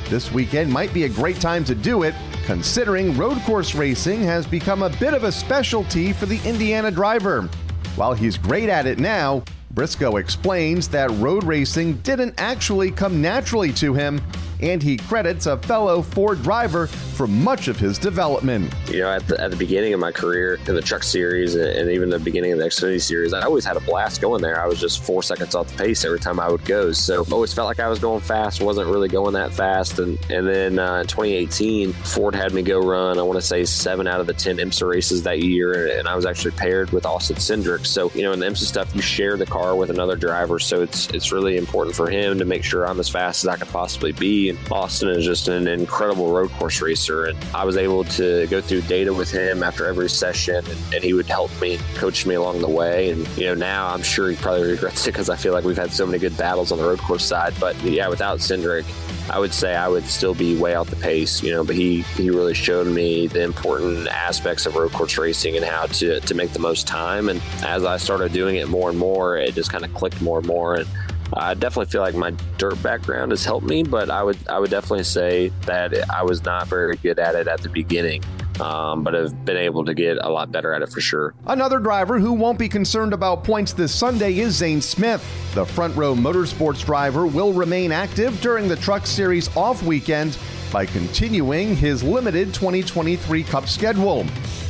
This 0.09 0.31
weekend 0.31 0.71
might 0.71 0.93
be 0.93 1.03
a 1.03 1.09
great 1.09 1.39
time 1.39 1.63
to 1.65 1.75
do 1.75 2.03
it 2.03 2.15
considering 2.49 3.15
road 3.15 3.37
course 3.43 3.75
racing 3.75 4.23
has 4.23 4.47
become 4.47 4.81
a 4.81 4.89
bit 4.89 5.13
of 5.13 5.23
a 5.23 5.31
specialty 5.31 6.11
for 6.11 6.25
the 6.25 6.41
Indiana 6.43 6.89
driver. 6.89 7.47
While 7.95 8.13
he's 8.13 8.39
great 8.39 8.69
at 8.69 8.87
it 8.87 8.97
now, 8.97 9.43
Briscoe 9.71 10.17
explains 10.17 10.87
that 10.87 11.11
road 11.11 11.43
racing 11.43 11.97
didn't 11.97 12.33
actually 12.39 12.89
come 12.89 13.21
naturally 13.21 13.71
to 13.73 13.93
him 13.93 14.19
and 14.61 14.81
he 14.81 14.97
credits 14.97 15.45
a 15.45 15.57
fellow 15.57 16.01
Ford 16.01 16.41
driver 16.43 16.87
for 16.87 17.27
much 17.27 17.67
of 17.67 17.77
his 17.77 17.97
development. 17.97 18.73
You 18.89 18.99
know, 18.99 19.11
at 19.11 19.27
the, 19.27 19.39
at 19.41 19.51
the 19.51 19.57
beginning 19.57 19.93
of 19.93 19.99
my 19.99 20.11
career 20.11 20.59
in 20.67 20.75
the 20.75 20.81
truck 20.81 21.03
series 21.03 21.55
and 21.55 21.89
even 21.89 22.09
the 22.09 22.19
beginning 22.19 22.53
of 22.53 22.59
the 22.59 22.65
Xfinity 22.65 23.01
series, 23.01 23.33
I 23.33 23.41
always 23.41 23.65
had 23.65 23.77
a 23.77 23.81
blast 23.81 24.21
going 24.21 24.41
there. 24.41 24.61
I 24.61 24.67
was 24.67 24.79
just 24.79 25.03
four 25.03 25.23
seconds 25.23 25.55
off 25.55 25.67
the 25.67 25.83
pace 25.83 26.05
every 26.05 26.19
time 26.19 26.39
I 26.39 26.49
would 26.49 26.65
go. 26.65 26.91
So 26.91 27.25
always 27.31 27.53
felt 27.53 27.67
like 27.67 27.79
I 27.79 27.87
was 27.87 27.99
going 27.99 28.21
fast, 28.21 28.61
wasn't 28.61 28.87
really 28.87 29.09
going 29.09 29.33
that 29.33 29.53
fast. 29.53 29.99
And, 29.99 30.17
and 30.29 30.47
then 30.47 30.79
uh, 30.79 31.01
in 31.01 31.07
2018, 31.07 31.93
Ford 31.93 32.35
had 32.35 32.53
me 32.53 32.61
go 32.61 32.79
run, 32.79 33.17
I 33.17 33.21
want 33.21 33.39
to 33.39 33.45
say 33.45 33.65
seven 33.65 34.07
out 34.07 34.19
of 34.19 34.27
the 34.27 34.33
10 34.33 34.57
IMSA 34.57 34.87
races 34.87 35.23
that 35.23 35.39
year. 35.39 35.97
And 35.97 36.07
I 36.07 36.15
was 36.15 36.25
actually 36.25 36.51
paired 36.51 36.91
with 36.91 37.05
Austin 37.05 37.37
Cindric. 37.37 37.85
So, 37.85 38.11
you 38.13 38.23
know, 38.23 38.33
in 38.33 38.39
the 38.39 38.45
IMSA 38.45 38.65
stuff, 38.65 38.95
you 38.95 39.01
share 39.01 39.37
the 39.37 39.45
car 39.45 39.75
with 39.75 39.89
another 39.89 40.15
driver. 40.15 40.59
So 40.59 40.81
it's, 40.81 41.07
it's 41.09 41.31
really 41.31 41.57
important 41.57 41.95
for 41.95 42.09
him 42.09 42.39
to 42.39 42.45
make 42.45 42.63
sure 42.63 42.87
I'm 42.87 42.99
as 42.99 43.09
fast 43.09 43.43
as 43.43 43.47
I 43.47 43.57
could 43.57 43.69
possibly 43.69 44.11
be 44.11 44.48
and 44.49 44.59
Austin 44.71 45.09
is 45.09 45.25
just 45.25 45.47
an 45.47 45.67
incredible 45.67 46.31
road 46.31 46.51
course 46.51 46.81
racer. 46.81 47.25
And 47.25 47.37
I 47.53 47.65
was 47.65 47.77
able 47.77 48.03
to 48.05 48.47
go 48.47 48.61
through 48.61 48.81
data 48.81 49.13
with 49.13 49.31
him 49.31 49.63
after 49.63 49.85
every 49.85 50.09
session, 50.09 50.55
and, 50.55 50.93
and 50.93 51.03
he 51.03 51.13
would 51.13 51.27
help 51.27 51.49
me, 51.61 51.77
coach 51.95 52.25
me 52.25 52.35
along 52.35 52.61
the 52.61 52.69
way. 52.69 53.11
And, 53.11 53.27
you 53.37 53.45
know, 53.45 53.55
now 53.55 53.87
I'm 53.87 54.03
sure 54.03 54.29
he 54.29 54.35
probably 54.35 54.71
regrets 54.71 55.07
it 55.07 55.11
because 55.11 55.29
I 55.29 55.35
feel 55.35 55.53
like 55.53 55.63
we've 55.63 55.77
had 55.77 55.91
so 55.91 56.05
many 56.05 56.19
good 56.19 56.37
battles 56.37 56.71
on 56.71 56.77
the 56.77 56.83
road 56.85 56.99
course 56.99 57.25
side. 57.25 57.53
But 57.59 57.81
yeah, 57.83 58.07
without 58.09 58.39
Cindric, 58.39 58.85
I 59.29 59.37
would 59.37 59.53
say 59.53 59.75
I 59.75 59.87
would 59.87 60.05
still 60.05 60.33
be 60.33 60.57
way 60.57 60.73
out 60.73 60.87
the 60.87 60.95
pace, 60.95 61.43
you 61.43 61.51
know, 61.51 61.63
but 61.63 61.75
he, 61.75 62.01
he 62.01 62.31
really 62.31 62.55
showed 62.55 62.87
me 62.87 63.27
the 63.27 63.43
important 63.43 64.07
aspects 64.07 64.65
of 64.65 64.75
road 64.75 64.91
course 64.91 65.17
racing 65.17 65.55
and 65.55 65.63
how 65.63 65.85
to, 65.85 66.19
to 66.19 66.33
make 66.33 66.51
the 66.51 66.59
most 66.59 66.87
time. 66.87 67.29
And 67.29 67.41
as 67.61 67.83
I 67.83 67.97
started 67.97 68.33
doing 68.33 68.55
it 68.55 68.67
more 68.67 68.89
and 68.89 68.97
more, 68.97 69.37
it 69.37 69.53
just 69.53 69.71
kind 69.71 69.85
of 69.85 69.93
clicked 69.93 70.19
more 70.21 70.39
and 70.39 70.47
more. 70.47 70.75
And 70.75 70.87
I 71.33 71.53
definitely 71.53 71.91
feel 71.91 72.01
like 72.01 72.15
my 72.15 72.31
dirt 72.57 72.81
background 72.81 73.31
has 73.31 73.45
helped 73.45 73.65
me, 73.65 73.83
but 73.83 74.09
I 74.09 74.23
would 74.23 74.37
I 74.47 74.59
would 74.59 74.69
definitely 74.69 75.03
say 75.03 75.49
that 75.65 76.09
I 76.09 76.23
was 76.23 76.43
not 76.43 76.67
very 76.67 76.95
good 76.97 77.19
at 77.19 77.35
it 77.35 77.47
at 77.47 77.61
the 77.61 77.69
beginning. 77.69 78.23
Um, 78.59 79.05
but 79.05 79.13
have 79.13 79.45
been 79.45 79.55
able 79.55 79.85
to 79.85 79.93
get 79.93 80.17
a 80.17 80.27
lot 80.27 80.51
better 80.51 80.73
at 80.73 80.81
it 80.81 80.89
for 80.89 80.99
sure. 80.99 81.33
Another 81.47 81.79
driver 81.79 82.19
who 82.19 82.33
won't 82.33 82.59
be 82.59 82.67
concerned 82.67 83.13
about 83.13 83.45
points 83.45 83.71
this 83.71 83.95
Sunday 83.95 84.37
is 84.37 84.53
Zane 84.53 84.81
Smith. 84.81 85.23
The 85.53 85.65
front 85.65 85.95
row 85.95 86.13
motorsports 86.13 86.83
driver 86.83 87.25
will 87.25 87.53
remain 87.53 87.93
active 87.93 88.41
during 88.41 88.67
the 88.67 88.75
Truck 88.75 89.07
Series 89.07 89.55
off 89.55 89.81
weekend 89.83 90.37
by 90.73 90.85
continuing 90.85 91.73
his 91.73 92.03
limited 92.03 92.53
2023 92.53 93.43
Cup 93.43 93.69
schedule. 93.69 94.25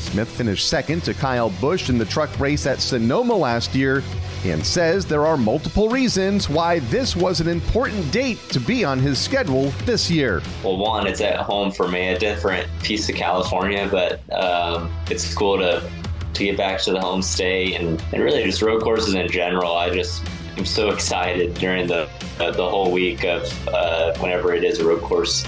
Smith 0.09 0.27
finished 0.27 0.67
second 0.67 1.03
to 1.03 1.13
Kyle 1.13 1.51
Busch 1.61 1.87
in 1.87 1.99
the 1.99 2.05
truck 2.05 2.39
race 2.39 2.65
at 2.65 2.79
Sonoma 2.79 3.35
last 3.35 3.75
year 3.75 4.01
and 4.43 4.65
says 4.65 5.05
there 5.05 5.27
are 5.27 5.37
multiple 5.37 5.87
reasons 5.87 6.49
why 6.49 6.79
this 6.79 7.15
was 7.15 7.41
an 7.41 7.47
important 7.47 8.11
date 8.11 8.39
to 8.49 8.59
be 8.59 8.83
on 8.83 8.97
his 8.97 9.19
schedule 9.19 9.69
this 9.85 10.09
year. 10.09 10.41
Well, 10.63 10.77
one, 10.77 11.05
it's 11.05 11.21
at 11.21 11.37
home 11.41 11.71
for 11.71 11.87
me, 11.87 12.07
a 12.07 12.17
different 12.17 12.67
piece 12.81 13.07
of 13.07 13.15
California, 13.17 13.87
but 13.91 14.21
um, 14.33 14.91
it's 15.11 15.31
cool 15.35 15.59
to 15.59 15.87
to 16.33 16.43
get 16.43 16.57
back 16.57 16.79
to 16.81 16.91
the 16.91 17.01
home 17.01 17.21
state 17.21 17.79
and, 17.79 18.01
and 18.11 18.23
really 18.23 18.43
just 18.43 18.63
road 18.63 18.81
courses 18.81 19.13
in 19.13 19.27
general. 19.27 19.77
I 19.77 19.93
just 19.93 20.23
I'm 20.57 20.65
so 20.65 20.89
excited 20.89 21.53
during 21.53 21.85
the 21.85 22.09
uh, 22.39 22.49
the 22.49 22.67
whole 22.67 22.91
week 22.91 23.25
of 23.25 23.67
uh, 23.67 24.17
whenever 24.17 24.55
it 24.55 24.63
is 24.63 24.79
a 24.79 24.85
road 24.85 25.03
course 25.03 25.45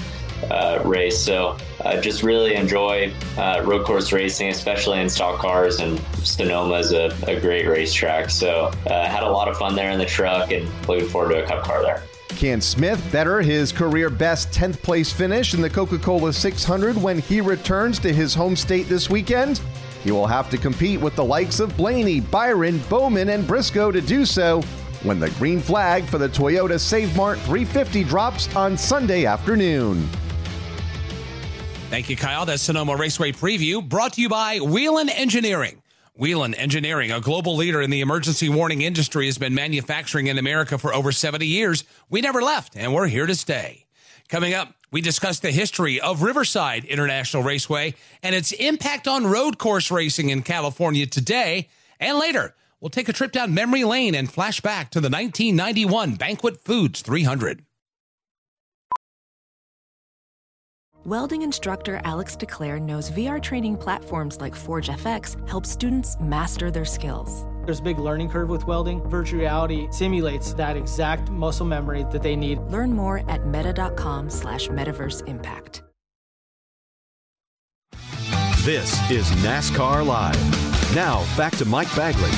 uh, 0.49 0.81
race. 0.83 1.19
So 1.19 1.57
uh, 1.83 1.99
just 2.01 2.23
really 2.23 2.55
enjoy 2.55 3.13
uh, 3.37 3.61
road 3.65 3.85
course 3.85 4.11
racing, 4.11 4.49
especially 4.49 4.99
in 4.99 5.09
stock 5.09 5.39
cars. 5.39 5.79
And 5.79 5.99
Sonoma 6.23 6.75
is 6.75 6.91
a, 6.91 7.15
a 7.27 7.39
great 7.39 7.67
racetrack. 7.67 8.29
So 8.29 8.71
uh, 8.87 9.07
had 9.07 9.23
a 9.23 9.29
lot 9.29 9.47
of 9.47 9.57
fun 9.57 9.75
there 9.75 9.91
in 9.91 9.99
the 9.99 10.05
truck 10.05 10.51
and 10.51 10.67
looking 10.87 11.07
forward 11.07 11.33
to 11.33 11.43
a 11.43 11.47
cup 11.47 11.63
car 11.63 11.81
there. 11.81 12.03
Can 12.29 12.61
Smith 12.61 13.05
better 13.11 13.41
his 13.41 13.71
career 13.71 14.09
best 14.09 14.51
10th 14.51 14.81
place 14.81 15.11
finish 15.11 15.53
in 15.53 15.61
the 15.61 15.69
Coca 15.69 15.99
Cola 15.99 16.33
600 16.33 16.97
when 16.97 17.19
he 17.19 17.39
returns 17.39 17.99
to 17.99 18.11
his 18.11 18.33
home 18.33 18.55
state 18.55 18.87
this 18.87 19.09
weekend? 19.09 19.61
He 20.03 20.11
will 20.11 20.25
have 20.25 20.49
to 20.49 20.57
compete 20.57 20.99
with 20.99 21.15
the 21.15 21.23
likes 21.23 21.59
of 21.59 21.77
Blaney, 21.77 22.19
Byron, 22.19 22.79
Bowman, 22.89 23.29
and 23.29 23.45
Briscoe 23.45 23.91
to 23.91 24.01
do 24.01 24.25
so 24.25 24.61
when 25.03 25.19
the 25.19 25.29
green 25.31 25.59
flag 25.59 26.05
for 26.05 26.17
the 26.17 26.29
Toyota 26.29 26.79
Save 26.79 27.15
Mart 27.15 27.37
350 27.39 28.03
drops 28.05 28.55
on 28.55 28.77
Sunday 28.77 29.25
afternoon. 29.25 30.07
Thank 31.91 32.09
you, 32.09 32.15
Kyle. 32.15 32.45
That's 32.45 32.63
Sonoma 32.63 32.95
Raceway 32.95 33.33
preview 33.33 33.87
brought 33.87 34.13
to 34.13 34.21
you 34.21 34.29
by 34.29 34.59
Whelen 34.59 35.09
Engineering. 35.09 35.83
Whelen 36.15 36.53
Engineering, 36.53 37.11
a 37.11 37.19
global 37.19 37.57
leader 37.57 37.81
in 37.81 37.89
the 37.89 37.99
emergency 37.99 38.47
warning 38.47 38.81
industry, 38.81 39.25
has 39.25 39.37
been 39.37 39.53
manufacturing 39.53 40.27
in 40.27 40.37
America 40.37 40.77
for 40.77 40.93
over 40.93 41.11
70 41.11 41.45
years. 41.45 41.83
We 42.09 42.21
never 42.21 42.41
left, 42.41 42.77
and 42.77 42.93
we're 42.93 43.07
here 43.07 43.25
to 43.25 43.35
stay. 43.35 43.87
Coming 44.29 44.53
up, 44.53 44.73
we 44.89 45.01
discuss 45.01 45.41
the 45.41 45.51
history 45.51 45.99
of 45.99 46.21
Riverside 46.21 46.85
International 46.85 47.43
Raceway 47.43 47.95
and 48.23 48.33
its 48.33 48.53
impact 48.53 49.05
on 49.05 49.27
road 49.27 49.57
course 49.57 49.91
racing 49.91 50.29
in 50.29 50.43
California 50.43 51.05
today. 51.05 51.67
And 51.99 52.17
later, 52.17 52.55
we'll 52.79 52.89
take 52.89 53.09
a 53.09 53.13
trip 53.13 53.33
down 53.33 53.53
memory 53.53 53.83
lane 53.83 54.15
and 54.15 54.31
flash 54.31 54.61
back 54.61 54.91
to 54.91 55.01
the 55.01 55.09
1991 55.09 56.15
Banquet 56.15 56.61
Foods 56.61 57.01
300. 57.01 57.65
Welding 61.03 61.41
instructor 61.41 61.99
Alex 62.03 62.35
DeClaire 62.35 62.79
knows 62.79 63.09
VR 63.09 63.41
training 63.41 63.75
platforms 63.75 64.39
like 64.39 64.53
Forge 64.53 64.87
FX 64.87 65.35
help 65.49 65.65
students 65.65 66.15
master 66.19 66.69
their 66.69 66.85
skills. 66.85 67.43
There's 67.65 67.79
a 67.79 67.81
big 67.81 67.97
learning 67.97 68.29
curve 68.29 68.49
with 68.49 68.67
welding. 68.67 69.01
Virtual 69.09 69.39
reality 69.39 69.87
simulates 69.89 70.53
that 70.53 70.77
exact 70.77 71.31
muscle 71.31 71.65
memory 71.65 72.05
that 72.11 72.21
they 72.21 72.35
need. 72.35 72.59
Learn 72.69 72.93
more 72.93 73.27
at 73.27 73.47
meta.com 73.47 74.29
slash 74.29 74.67
metaverse 74.67 75.27
impact. 75.27 75.81
This 78.59 78.93
is 79.09 79.27
NASCAR 79.43 80.05
Live. 80.05 80.95
Now, 80.95 81.25
back 81.35 81.57
to 81.57 81.65
Mike 81.65 81.93
Bagley. 81.95 82.29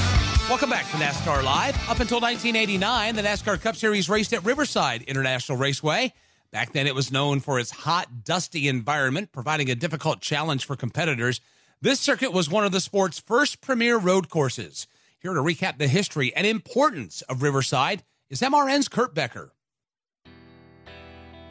Welcome 0.48 0.70
back 0.70 0.90
to 0.92 0.96
NASCAR 0.96 1.44
Live. 1.44 1.76
Up 1.90 2.00
until 2.00 2.22
1989, 2.22 3.16
the 3.18 3.24
NASCAR 3.24 3.62
Cup 3.62 3.76
Series 3.76 4.08
raced 4.08 4.32
at 4.32 4.46
Riverside 4.46 5.02
International 5.02 5.58
Raceway. 5.58 6.14
Back 6.54 6.72
then, 6.72 6.86
it 6.86 6.94
was 6.94 7.12
known 7.12 7.40
for 7.40 7.60
its 7.60 7.72
hot, 7.72 8.24
dusty 8.24 8.68
environment, 8.68 9.32
providing 9.32 9.72
a 9.72 9.76
difficult 9.76 10.22
challenge 10.22 10.66
for 10.68 10.76
competitors. 10.76 11.42
This 11.82 12.00
circuit 12.00 12.32
was 12.32 12.48
one 12.48 12.64
of 12.64 12.72
the 12.72 12.80
sport's 12.80 13.18
first 13.18 13.60
premier 13.60 13.98
road 13.98 14.30
courses. 14.30 14.86
Here 15.18 15.34
to 15.34 15.42
recap 15.42 15.80
the 15.80 15.88
history 15.88 16.32
and 16.36 16.46
importance 16.46 17.24
of 17.24 17.42
Riverside 17.42 18.04
is 18.30 18.42
MRN's 18.42 18.88
Kurt 18.88 19.16
Becker. 19.16 19.52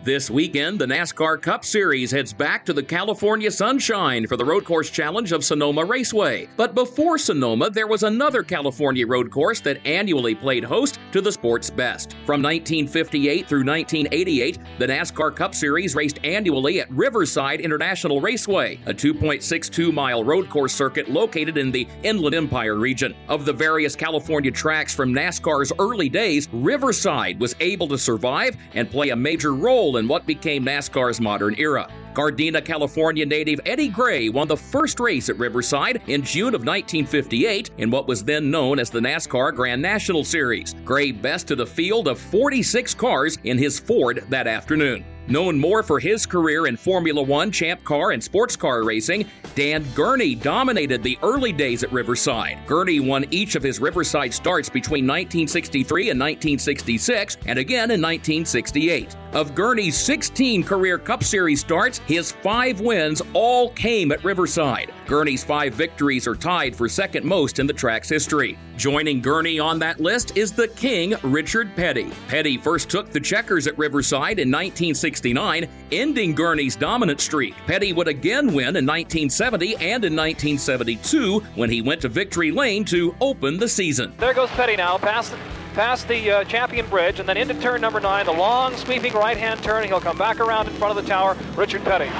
This 0.04 0.28
weekend, 0.28 0.80
the 0.80 0.86
NASCAR 0.86 1.40
Cup 1.40 1.64
Series 1.64 2.10
heads 2.10 2.32
back 2.32 2.64
to 2.64 2.72
the 2.72 2.82
California 2.82 3.52
sunshine 3.52 4.26
for 4.26 4.36
the 4.36 4.44
Road 4.44 4.64
Course 4.64 4.90
Challenge 4.90 5.30
of 5.30 5.44
Sonoma 5.44 5.84
Raceway. 5.84 6.48
But 6.56 6.74
before 6.74 7.18
Sonoma, 7.18 7.70
there 7.70 7.86
was 7.86 8.02
another 8.02 8.42
California 8.42 9.06
road 9.06 9.30
course 9.30 9.60
that 9.60 9.78
annually 9.86 10.34
played 10.34 10.64
host 10.64 10.98
to 11.12 11.20
the 11.20 11.30
sport's 11.30 11.70
best. 11.70 12.14
From 12.26 12.42
1958 12.42 13.46
through 13.46 13.64
1988, 13.64 14.58
the 14.80 14.88
NASCAR 14.88 15.36
Cup 15.36 15.54
Series 15.54 15.94
raced 15.94 16.18
annually 16.24 16.80
at 16.80 16.90
Riverside 16.90 17.60
International 17.60 18.20
Raceway, 18.20 18.80
a 18.86 18.92
2.62 18.92 19.94
mile 19.94 20.24
road 20.24 20.50
course 20.50 20.74
circuit 20.74 21.10
located 21.10 21.56
in 21.56 21.70
the 21.70 21.86
Inland 22.02 22.34
Empire 22.34 22.74
region. 22.74 23.14
Of 23.28 23.44
the 23.44 23.52
various 23.52 23.94
California 23.94 24.50
tracks 24.50 24.92
from 24.92 25.14
NASCAR's 25.14 25.72
early 25.78 26.08
days, 26.08 26.48
Riverside 26.52 27.38
was 27.38 27.54
able 27.60 27.86
to 27.86 27.96
survive 27.96 28.56
and 28.74 28.90
play 28.90 29.10
a 29.10 29.16
major 29.16 29.54
role 29.54 29.91
in 29.96 30.08
what 30.08 30.26
became 30.26 30.64
NASCAR's 30.64 31.20
modern 31.20 31.54
era. 31.58 31.88
Gardena, 32.14 32.62
California 32.62 33.24
native 33.24 33.60
Eddie 33.64 33.88
Gray 33.88 34.28
won 34.28 34.46
the 34.46 34.56
first 34.56 35.00
race 35.00 35.28
at 35.28 35.38
Riverside 35.38 36.02
in 36.08 36.22
June 36.22 36.54
of 36.54 36.64
1958 36.64 37.70
in 37.78 37.90
what 37.90 38.06
was 38.06 38.22
then 38.22 38.50
known 38.50 38.78
as 38.78 38.90
the 38.90 39.00
NASCAR 39.00 39.54
Grand 39.54 39.80
National 39.80 40.24
Series. 40.24 40.74
Gray 40.84 41.10
bested 41.10 41.60
a 41.60 41.66
field 41.66 42.08
of 42.08 42.18
46 42.18 42.94
cars 42.94 43.38
in 43.44 43.56
his 43.56 43.78
Ford 43.78 44.24
that 44.28 44.46
afternoon. 44.46 45.04
Known 45.28 45.58
more 45.58 45.82
for 45.82 46.00
his 46.00 46.26
career 46.26 46.66
in 46.66 46.76
Formula 46.76 47.22
One, 47.22 47.50
Champ 47.50 47.82
Car, 47.84 48.10
and 48.10 48.22
sports 48.22 48.56
car 48.56 48.84
racing, 48.84 49.26
Dan 49.54 49.84
Gurney 49.94 50.34
dominated 50.34 51.02
the 51.02 51.18
early 51.22 51.52
days 51.52 51.84
at 51.84 51.92
Riverside. 51.92 52.58
Gurney 52.66 53.00
won 53.00 53.24
each 53.30 53.54
of 53.54 53.62
his 53.62 53.80
Riverside 53.80 54.34
starts 54.34 54.68
between 54.68 55.04
1963 55.04 56.10
and 56.10 56.20
1966, 56.20 57.36
and 57.46 57.58
again 57.58 57.90
in 57.90 58.02
1968. 58.02 59.16
Of 59.32 59.54
Gurney's 59.54 59.96
16 59.96 60.64
career 60.64 60.98
Cup 60.98 61.22
Series 61.22 61.60
starts, 61.60 61.98
his 62.00 62.32
five 62.32 62.80
wins 62.80 63.22
all 63.32 63.70
came 63.70 64.12
at 64.12 64.24
Riverside. 64.24 64.92
Gurney's 65.06 65.44
five 65.44 65.74
victories 65.74 66.26
are 66.26 66.34
tied 66.34 66.74
for 66.74 66.88
second 66.88 67.24
most 67.24 67.58
in 67.58 67.66
the 67.66 67.72
track's 67.72 68.08
history. 68.08 68.58
Joining 68.76 69.20
Gurney 69.20 69.58
on 69.58 69.78
that 69.80 70.00
list 70.00 70.36
is 70.36 70.52
the 70.52 70.68
King, 70.68 71.14
Richard 71.22 71.74
Petty. 71.76 72.10
Petty 72.28 72.56
first 72.56 72.88
took 72.88 73.10
the 73.10 73.20
checkers 73.20 73.66
at 73.66 73.76
Riverside 73.76 74.38
in 74.38 74.48
1969, 74.50 75.68
ending 75.90 76.34
Gurney's 76.34 76.76
dominant 76.76 77.20
streak. 77.20 77.54
Petty 77.66 77.92
would 77.92 78.08
again 78.08 78.46
win 78.46 78.76
in 78.76 78.86
1970 78.86 79.74
and 79.76 80.04
in 80.04 80.16
1972 80.16 81.40
when 81.54 81.70
he 81.70 81.82
went 81.82 82.00
to 82.02 82.08
Victory 82.08 82.50
Lane 82.50 82.84
to 82.86 83.14
open 83.20 83.58
the 83.58 83.68
season. 83.68 84.12
There 84.18 84.34
goes 84.34 84.50
Petty 84.50 84.76
now, 84.76 84.98
past 84.98 85.34
past 85.74 86.06
the 86.06 86.30
uh, 86.30 86.44
champion 86.44 86.86
bridge 86.88 87.18
and 87.18 87.28
then 87.28 87.36
into 87.36 87.54
turn 87.54 87.80
number 87.80 88.00
nine, 88.00 88.26
the 88.26 88.32
long 88.32 88.76
sweeping 88.76 89.12
right 89.14 89.36
hand 89.36 89.62
turn. 89.62 89.84
He'll 89.84 90.00
come 90.00 90.18
back 90.18 90.40
around 90.40 90.68
in 90.68 90.74
front 90.74 90.96
of 90.96 91.02
the 91.02 91.08
tower. 91.08 91.36
Richard 91.56 91.82
Petty. 91.84 92.10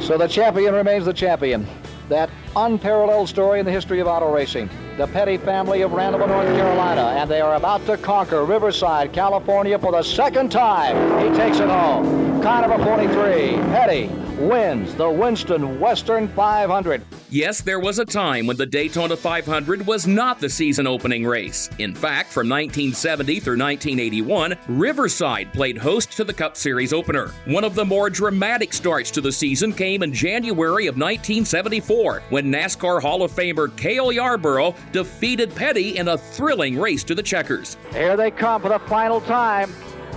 So 0.00 0.16
the 0.16 0.26
champion 0.26 0.74
remains 0.74 1.04
the 1.04 1.12
champion. 1.12 1.66
That 2.08 2.30
unparalleled 2.56 3.28
story 3.28 3.60
in 3.60 3.66
the 3.66 3.72
history 3.72 4.00
of 4.00 4.06
auto 4.06 4.32
racing. 4.32 4.70
The 4.96 5.06
Petty 5.08 5.36
family 5.36 5.82
of 5.82 5.92
Randall, 5.92 6.26
North 6.26 6.46
Carolina, 6.56 7.14
and 7.20 7.30
they 7.30 7.40
are 7.40 7.56
about 7.56 7.84
to 7.86 7.98
conquer 7.98 8.44
Riverside, 8.44 9.12
California 9.12 9.78
for 9.78 9.92
the 9.92 10.02
second 10.02 10.50
time. 10.50 10.96
He 11.30 11.36
takes 11.36 11.58
it 11.58 11.68
home. 11.68 12.27
Number 12.38 12.78
43, 12.84 13.56
Petty, 13.72 14.06
wins 14.38 14.94
the 14.94 15.10
Winston 15.10 15.80
Western 15.80 16.28
500. 16.28 17.02
Yes, 17.30 17.60
there 17.60 17.80
was 17.80 17.98
a 17.98 18.04
time 18.04 18.46
when 18.46 18.56
the 18.56 18.64
Daytona 18.64 19.16
500 19.16 19.86
was 19.86 20.06
not 20.06 20.40
the 20.40 20.48
season 20.48 20.86
opening 20.86 21.26
race. 21.26 21.68
In 21.78 21.94
fact, 21.94 22.30
from 22.30 22.48
1970 22.48 23.40
through 23.40 23.58
1981, 23.58 24.56
Riverside 24.68 25.52
played 25.52 25.76
host 25.76 26.12
to 26.12 26.24
the 26.24 26.32
Cup 26.32 26.56
Series 26.56 26.92
opener. 26.92 27.32
One 27.46 27.64
of 27.64 27.74
the 27.74 27.84
more 27.84 28.08
dramatic 28.08 28.72
starts 28.72 29.10
to 29.12 29.20
the 29.20 29.32
season 29.32 29.72
came 29.72 30.02
in 30.02 30.14
January 30.14 30.86
of 30.86 30.94
1974 30.94 32.22
when 32.30 32.52
NASCAR 32.52 33.02
Hall 33.02 33.24
of 33.24 33.32
Famer 33.32 33.76
Cale 33.76 34.12
Yarborough 34.12 34.74
defeated 34.92 35.54
Petty 35.54 35.98
in 35.98 36.08
a 36.08 36.16
thrilling 36.16 36.78
race 36.78 37.02
to 37.04 37.14
the 37.14 37.22
checkers. 37.22 37.76
Here 37.92 38.16
they 38.16 38.30
come 38.30 38.62
for 38.62 38.68
the 38.68 38.78
final 38.78 39.20
time. 39.20 39.72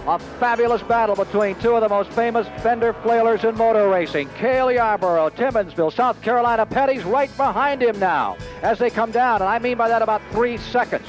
A 0.08 0.18
fabulous 0.18 0.82
battle 0.82 1.16
between 1.16 1.56
two 1.60 1.76
of 1.76 1.82
the 1.82 1.90
most 1.90 2.10
famous 2.12 2.48
fender 2.64 2.92
flailers 2.92 3.48
in 3.48 3.56
motor 3.56 3.88
racing. 3.88 4.30
Cale 4.30 4.72
Yarborough, 4.72 5.30
Timminsville, 5.30 5.94
South 5.94 6.20
Carolina. 6.24 6.66
Petty's 6.66 7.04
right 7.04 7.36
behind 7.38 7.84
him 7.84 8.00
now 8.00 8.36
as 8.64 8.80
they 8.80 8.90
come 8.90 9.12
down, 9.12 9.42
and 9.42 9.50
I 9.50 9.60
mean 9.60 9.78
by 9.78 9.88
that 9.90 10.02
about 10.02 10.22
three 10.32 10.58
seconds. 10.58 11.06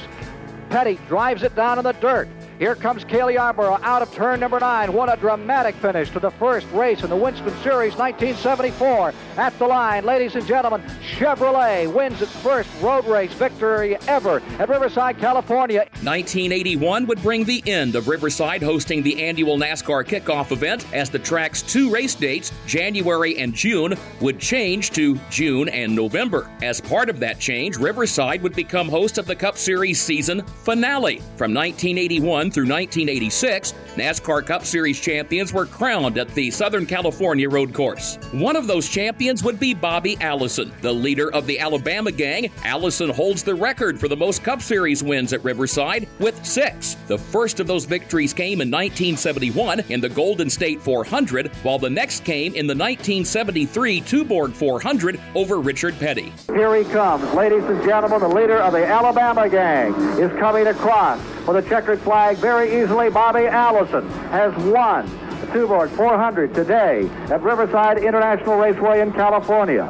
Petty 0.69 0.99
drives 1.07 1.41
it 1.41 1.55
down 1.55 1.79
in 1.79 1.83
the 1.83 1.93
dirt. 1.93 2.27
Here 2.63 2.75
comes 2.75 3.03
Cale 3.03 3.29
Yarborough 3.29 3.77
out 3.81 4.01
of 4.01 4.13
turn 4.13 4.39
number 4.39 4.57
nine. 4.57 4.93
What 4.93 5.11
a 5.11 5.19
dramatic 5.19 5.75
finish 5.75 6.09
to 6.11 6.21
the 6.21 6.31
first 6.31 6.65
race 6.71 7.03
in 7.03 7.09
the 7.09 7.15
Winston 7.17 7.49
Series 7.61 7.97
1974. 7.97 9.13
At 9.35 9.59
the 9.59 9.67
line, 9.67 10.05
ladies 10.05 10.35
and 10.35 10.47
gentlemen, 10.47 10.81
Chevrolet 11.17 11.93
wins 11.93 12.21
its 12.21 12.33
first 12.37 12.69
road 12.81 13.05
race 13.05 13.33
victory 13.33 13.97
ever 14.07 14.41
at 14.59 14.69
Riverside, 14.69 15.17
California. 15.17 15.79
1981 16.03 17.05
would 17.05 17.21
bring 17.21 17.43
the 17.43 17.61
end 17.67 17.95
of 17.95 18.07
Riverside 18.07 18.63
hosting 18.63 19.03
the 19.03 19.21
annual 19.21 19.57
NASCAR 19.57 20.05
kickoff 20.05 20.53
event 20.53 20.85
as 20.93 21.09
the 21.09 21.19
track's 21.19 21.61
two 21.63 21.89
race 21.91 22.15
dates, 22.15 22.53
January 22.65 23.37
and 23.39 23.53
June, 23.53 23.93
would 24.21 24.39
change 24.39 24.91
to 24.91 25.19
June 25.29 25.67
and 25.67 25.93
November. 25.93 26.49
As 26.61 26.79
part 26.79 27.09
of 27.09 27.19
that 27.19 27.39
change, 27.39 27.75
Riverside 27.75 28.41
would 28.41 28.55
become 28.55 28.87
host 28.87 29.17
of 29.17 29.25
the 29.25 29.35
Cup 29.35 29.57
Series 29.57 29.99
season 29.99 30.45
finale. 30.45 31.17
From 31.35 31.53
1981 31.53 32.52
through 32.53 32.63
1986, 32.63 33.73
NASCAR 33.95 34.45
Cup 34.45 34.63
Series 34.63 34.99
champions 34.99 35.51
were 35.51 35.65
crowned 35.65 36.17
at 36.17 36.27
the 36.35 36.51
Southern 36.51 36.85
California 36.85 37.49
Road 37.49 37.73
Course. 37.73 38.17
One 38.31 38.55
of 38.55 38.67
those 38.67 38.87
champions 38.87 39.43
would 39.43 39.59
be 39.59 39.73
Bobby 39.73 40.17
Allison, 40.21 40.71
the 40.81 40.93
leader 40.93 41.33
of 41.33 41.47
the 41.47 41.59
Alabama 41.59 42.11
gang. 42.11 42.51
Allison 42.63 43.09
holds 43.09 43.43
the 43.43 43.55
record 43.55 43.99
for 43.99 44.07
the 44.07 44.15
most 44.15 44.43
Cup 44.43 44.61
Series 44.61 45.03
wins 45.03 45.33
at 45.33 45.43
Riverside 45.43 46.07
with 46.19 46.45
six. 46.45 46.95
The 47.07 47.17
first 47.17 47.59
of 47.59 47.65
those 47.65 47.85
victories 47.85 48.33
came 48.33 48.61
in 48.61 48.69
1971 48.69 49.81
in 49.89 49.99
the 49.99 50.09
Golden 50.09 50.49
State 50.49 50.81
400, 50.81 51.47
while 51.63 51.79
the 51.79 51.89
next 51.89 52.23
came 52.23 52.53
in 52.53 52.67
the 52.67 52.75
1973 52.75 54.01
Tuborg 54.01 54.53
400 54.53 55.19
over 55.33 55.59
Richard 55.59 55.97
Petty. 55.99 56.31
Here 56.47 56.75
he 56.75 56.83
comes, 56.91 57.31
ladies 57.33 57.63
and 57.63 57.83
gentlemen, 57.83 58.19
the 58.19 58.27
leader 58.27 58.57
of 58.57 58.73
the 58.73 58.85
Alabama 58.85 59.49
gang 59.49 59.93
is 60.19 60.31
coming 60.39 60.67
across 60.67 61.19
for 61.45 61.53
the 61.53 61.67
checkered 61.67 61.99
flag 61.99 62.32
very 62.37 62.81
easily. 62.81 63.09
Bobby 63.09 63.45
Allison 63.45 64.07
has 64.29 64.53
won 64.65 65.05
the 65.41 65.47
Tuborg 65.47 65.89
400 65.89 66.53
today 66.53 67.09
at 67.29 67.41
Riverside 67.41 67.97
International 67.97 68.57
Raceway 68.57 69.01
in 69.01 69.11
California. 69.11 69.89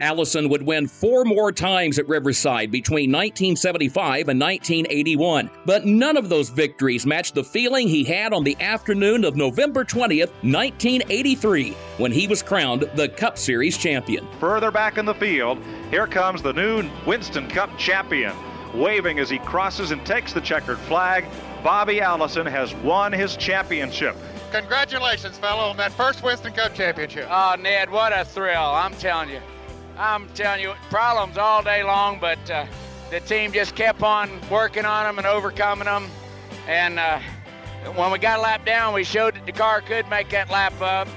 Allison 0.00 0.50
would 0.50 0.62
win 0.62 0.86
four 0.86 1.24
more 1.24 1.50
times 1.50 1.98
at 1.98 2.06
Riverside 2.06 2.70
between 2.70 3.10
1975 3.10 4.28
and 4.28 4.38
1981, 4.40 5.50
but 5.64 5.86
none 5.86 6.18
of 6.18 6.28
those 6.28 6.50
victories 6.50 7.06
matched 7.06 7.34
the 7.34 7.42
feeling 7.42 7.88
he 7.88 8.04
had 8.04 8.34
on 8.34 8.44
the 8.44 8.56
afternoon 8.60 9.24
of 9.24 9.36
November 9.36 9.84
20th, 9.84 10.30
1983, 10.42 11.70
when 11.96 12.12
he 12.12 12.28
was 12.28 12.42
crowned 12.42 12.82
the 12.94 13.08
Cup 13.08 13.38
Series 13.38 13.78
champion. 13.78 14.26
Further 14.38 14.70
back 14.70 14.98
in 14.98 15.06
the 15.06 15.14
field, 15.14 15.58
here 15.90 16.06
comes 16.06 16.42
the 16.42 16.52
new 16.52 16.84
Winston 17.06 17.48
Cup 17.48 17.76
champion. 17.78 18.34
Waving 18.74 19.18
as 19.18 19.30
he 19.30 19.38
crosses 19.38 19.92
and 19.92 20.04
takes 20.04 20.34
the 20.34 20.40
checkered 20.42 20.78
flag, 20.80 21.24
Bobby 21.66 22.00
Allison 22.00 22.46
has 22.46 22.72
won 22.76 23.10
his 23.10 23.36
championship. 23.36 24.14
Congratulations, 24.52 25.36
fellow, 25.36 25.64
on 25.70 25.76
that 25.78 25.90
first 25.90 26.22
Winston 26.22 26.52
Cup 26.52 26.76
championship. 26.76 27.26
Oh, 27.28 27.56
Ned, 27.58 27.90
what 27.90 28.12
a 28.12 28.24
thrill. 28.24 28.62
I'm 28.62 28.94
telling 28.94 29.30
you. 29.30 29.40
I'm 29.98 30.28
telling 30.28 30.62
you, 30.62 30.74
problems 30.90 31.36
all 31.36 31.64
day 31.64 31.82
long, 31.82 32.20
but 32.20 32.38
uh, 32.48 32.66
the 33.10 33.18
team 33.18 33.52
just 33.52 33.74
kept 33.74 34.00
on 34.00 34.30
working 34.48 34.84
on 34.84 35.06
them 35.06 35.18
and 35.18 35.26
overcoming 35.26 35.86
them. 35.86 36.08
And 36.68 37.00
uh, 37.00 37.18
when 37.96 38.12
we 38.12 38.20
got 38.20 38.38
a 38.38 38.42
lap 38.42 38.64
down, 38.64 38.94
we 38.94 39.02
showed 39.02 39.34
that 39.34 39.44
the 39.44 39.50
car 39.50 39.80
could 39.80 40.08
make 40.08 40.30
that 40.30 40.48
lap 40.48 40.80
up, 40.80 41.08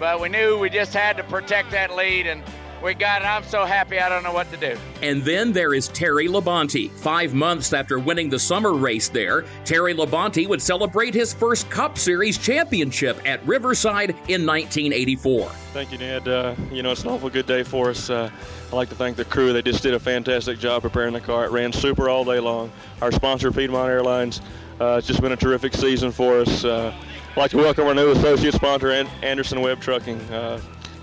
but 0.00 0.20
we 0.20 0.28
knew 0.28 0.58
we 0.58 0.68
just 0.68 0.92
had 0.92 1.16
to 1.18 1.22
protect 1.22 1.70
that 1.70 1.94
lead, 1.94 2.26
and 2.26 2.42
we 2.82 2.94
got 2.94 3.22
it. 3.22 3.26
I'm 3.26 3.44
so 3.44 3.64
happy 3.64 3.98
I 3.98 4.08
don't 4.08 4.22
know 4.22 4.32
what 4.32 4.50
to 4.50 4.56
do. 4.56 4.76
And 5.02 5.22
then 5.22 5.52
there 5.52 5.74
is 5.74 5.88
Terry 5.88 6.26
Labonte. 6.26 6.90
Five 6.90 7.34
months 7.34 7.72
after 7.72 7.98
winning 7.98 8.28
the 8.28 8.38
summer 8.38 8.72
race 8.72 9.08
there, 9.08 9.44
Terry 9.64 9.94
Labonte 9.94 10.48
would 10.48 10.60
celebrate 10.60 11.14
his 11.14 11.32
first 11.32 11.70
Cup 11.70 11.96
Series 11.96 12.36
championship 12.38 13.20
at 13.26 13.44
Riverside 13.46 14.10
in 14.10 14.44
1984. 14.46 15.48
Thank 15.72 15.92
you, 15.92 15.98
Ned. 15.98 16.26
Uh, 16.26 16.54
you 16.70 16.82
know, 16.82 16.90
it's 16.90 17.02
an 17.02 17.08
awful 17.08 17.30
good 17.30 17.46
day 17.46 17.62
for 17.62 17.90
us. 17.90 18.10
Uh, 18.10 18.30
I'd 18.66 18.72
like 18.72 18.88
to 18.88 18.94
thank 18.94 19.16
the 19.16 19.24
crew. 19.24 19.52
They 19.52 19.62
just 19.62 19.82
did 19.82 19.94
a 19.94 20.00
fantastic 20.00 20.58
job 20.58 20.82
preparing 20.82 21.12
the 21.12 21.20
car. 21.20 21.44
It 21.44 21.50
ran 21.52 21.72
super 21.72 22.08
all 22.08 22.24
day 22.24 22.40
long. 22.40 22.72
Our 23.00 23.12
sponsor, 23.12 23.52
Piedmont 23.52 23.90
Airlines, 23.90 24.40
uh, 24.80 24.96
it's 24.98 25.06
just 25.06 25.20
been 25.20 25.32
a 25.32 25.36
terrific 25.36 25.74
season 25.74 26.10
for 26.10 26.40
us. 26.40 26.64
Uh, 26.64 26.92
I'd 27.30 27.36
like 27.36 27.50
to 27.52 27.58
welcome 27.58 27.86
our 27.86 27.94
new 27.94 28.10
associate 28.10 28.54
sponsor, 28.54 28.90
Anderson 29.22 29.60
Webb 29.60 29.80
Trucking. 29.80 30.20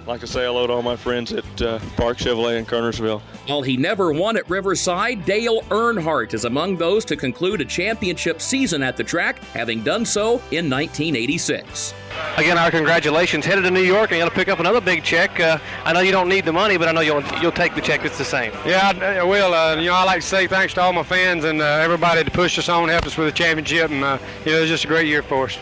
Like 0.10 0.22
to 0.22 0.28
say 0.28 0.43
hello 0.43 0.66
to 0.66 0.74
all 0.74 0.82
my 0.82 0.95
friends 0.95 1.32
at 1.32 1.62
uh, 1.62 1.78
Park 1.95 2.18
Chevrolet 2.18 2.57
in 2.57 2.66
Kernersville. 2.66 3.22
While 3.45 3.62
he 3.62 3.78
never 3.78 4.12
won 4.12 4.38
at 4.38 4.49
Riverside, 4.49 5.24
Dale 5.24 5.62
Earnhardt 5.70 6.34
is 6.34 6.45
among 6.45 6.78
those 6.78 7.05
to 7.05 7.16
conclude 7.16 7.62
a 7.62 7.66
championship 7.66 8.41
season 8.41 8.82
at 8.82 8.97
the 8.97 9.03
track, 9.03 9.38
having 9.53 9.84
done 9.84 10.03
so 10.07 10.41
in 10.49 10.68
1986. 10.68 11.93
Again, 12.38 12.57
our 12.57 12.72
congratulations. 12.72 13.45
Headed 13.45 13.66
to 13.66 13.70
New 13.70 13.84
York, 13.84 14.10
and 14.10 14.18
you 14.18 14.24
got 14.24 14.30
to 14.30 14.36
pick 14.36 14.47
up 14.47 14.60
another 14.60 14.82
big 14.82 15.03
check. 15.03 15.39
Uh, 15.39 15.60
I 15.86 15.93
know 15.93 15.99
you 15.99 16.12
don't 16.12 16.28
need 16.28 16.43
the 16.43 16.53
money, 16.53 16.76
but 16.78 16.88
I 16.88 16.91
know 16.91 17.01
you'll 17.01 17.22
you'll 17.39 17.51
take 17.51 17.76
the 17.76 17.82
check. 17.82 18.03
It's 18.03 18.18
the 18.18 18.26
same. 18.26 18.51
Yeah, 18.66 18.91
I, 18.99 19.18
I 19.18 19.24
will. 19.24 19.53
Uh, 19.53 19.76
you 19.76 19.89
know, 19.89 19.93
I 19.93 20.05
like 20.05 20.22
to 20.22 20.28
say 20.28 20.47
thanks 20.47 20.74
to 20.74 20.82
all 20.82 20.91
my 20.91 21.03
fans 21.03 21.43
and 21.43 21.62
uh, 21.62 21.66
everybody 21.66 22.24
to 22.24 22.32
push 22.32 22.57
us 22.57 22.68
on, 22.68 22.89
helped 22.89 23.05
us 23.05 23.16
with 23.16 23.28
the 23.28 23.32
championship, 23.32 23.91
and 23.91 24.03
uh, 24.03 24.18
you 24.43 24.53
know, 24.53 24.57
it 24.57 24.62
was 24.62 24.70
just 24.72 24.86
a 24.86 24.88
great 24.88 25.05
year 25.05 25.22
for 25.22 25.45
us. 25.45 25.60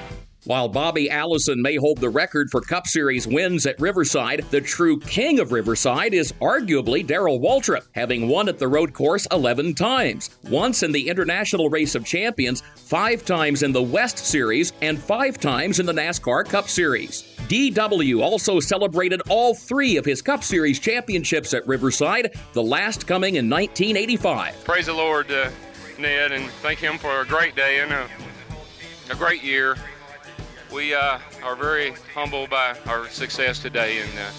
While 0.48 0.70
Bobby 0.70 1.10
Allison 1.10 1.62
may 1.62 1.76
hold 1.76 1.98
the 1.98 2.08
record 2.08 2.50
for 2.50 2.62
Cup 2.62 2.88
Series 2.88 3.28
wins 3.28 3.66
at 3.66 3.78
Riverside, 3.82 4.45
the 4.50 4.62
true 4.62 4.98
king 4.98 5.41
of 5.41 5.52
Riverside 5.52 6.14
is 6.14 6.32
arguably 6.41 7.06
Darrell 7.06 7.41
Waltrip, 7.41 7.86
having 7.91 8.30
won 8.30 8.48
at 8.48 8.58
the 8.58 8.70
road 8.70 8.93
course 8.93 9.28
11 9.34 9.74
times. 9.74 10.38
Once 10.43 10.84
in 10.84 10.93
the 10.93 11.10
International 11.10 11.70
Race 11.70 11.95
of 11.95 12.06
Champions, 12.06 12.64
five 12.78 13.26
times 13.26 13.62
in 13.62 13.74
the 13.74 13.84
West 13.84 14.20
Series, 14.20 14.72
and 14.82 14.98
five 14.98 15.38
times 15.38 15.82
in 15.82 15.86
the 15.86 15.91
NASCAR 15.91 16.45
Cup 16.45 16.70
Series. 16.70 17.24
DW 17.50 18.24
also 18.24 18.62
celebrated 18.62 19.22
all 19.28 19.54
three 19.54 19.98
of 19.98 20.06
his 20.06 20.22
Cup 20.22 20.45
Series 20.45 20.80
championships 20.80 21.54
at 21.54 21.68
Riverside, 21.68 22.39
the 22.54 22.64
last 22.64 23.06
coming 23.06 23.36
in 23.36 23.50
1985. 23.50 24.64
Praise 24.64 24.86
the 24.86 24.93
Lord, 24.93 25.30
uh, 25.30 25.50
Ned, 26.00 26.32
and 26.32 26.50
thank 26.62 26.80
him 26.80 26.98
for 26.98 27.20
a 27.20 27.26
great 27.26 27.54
day 27.54 27.82
and 27.82 27.91
a, 27.91 28.08
a 29.12 29.16
great 29.16 29.43
year 29.43 29.76
we 30.72 30.93
uh, 30.93 31.20
are 31.43 31.55
very 31.55 31.93
humbled 32.13 32.49
by 32.49 32.78
our 32.86 33.07
success 33.09 33.59
today, 33.59 33.99
and 33.99 34.09
uh, 34.18 34.30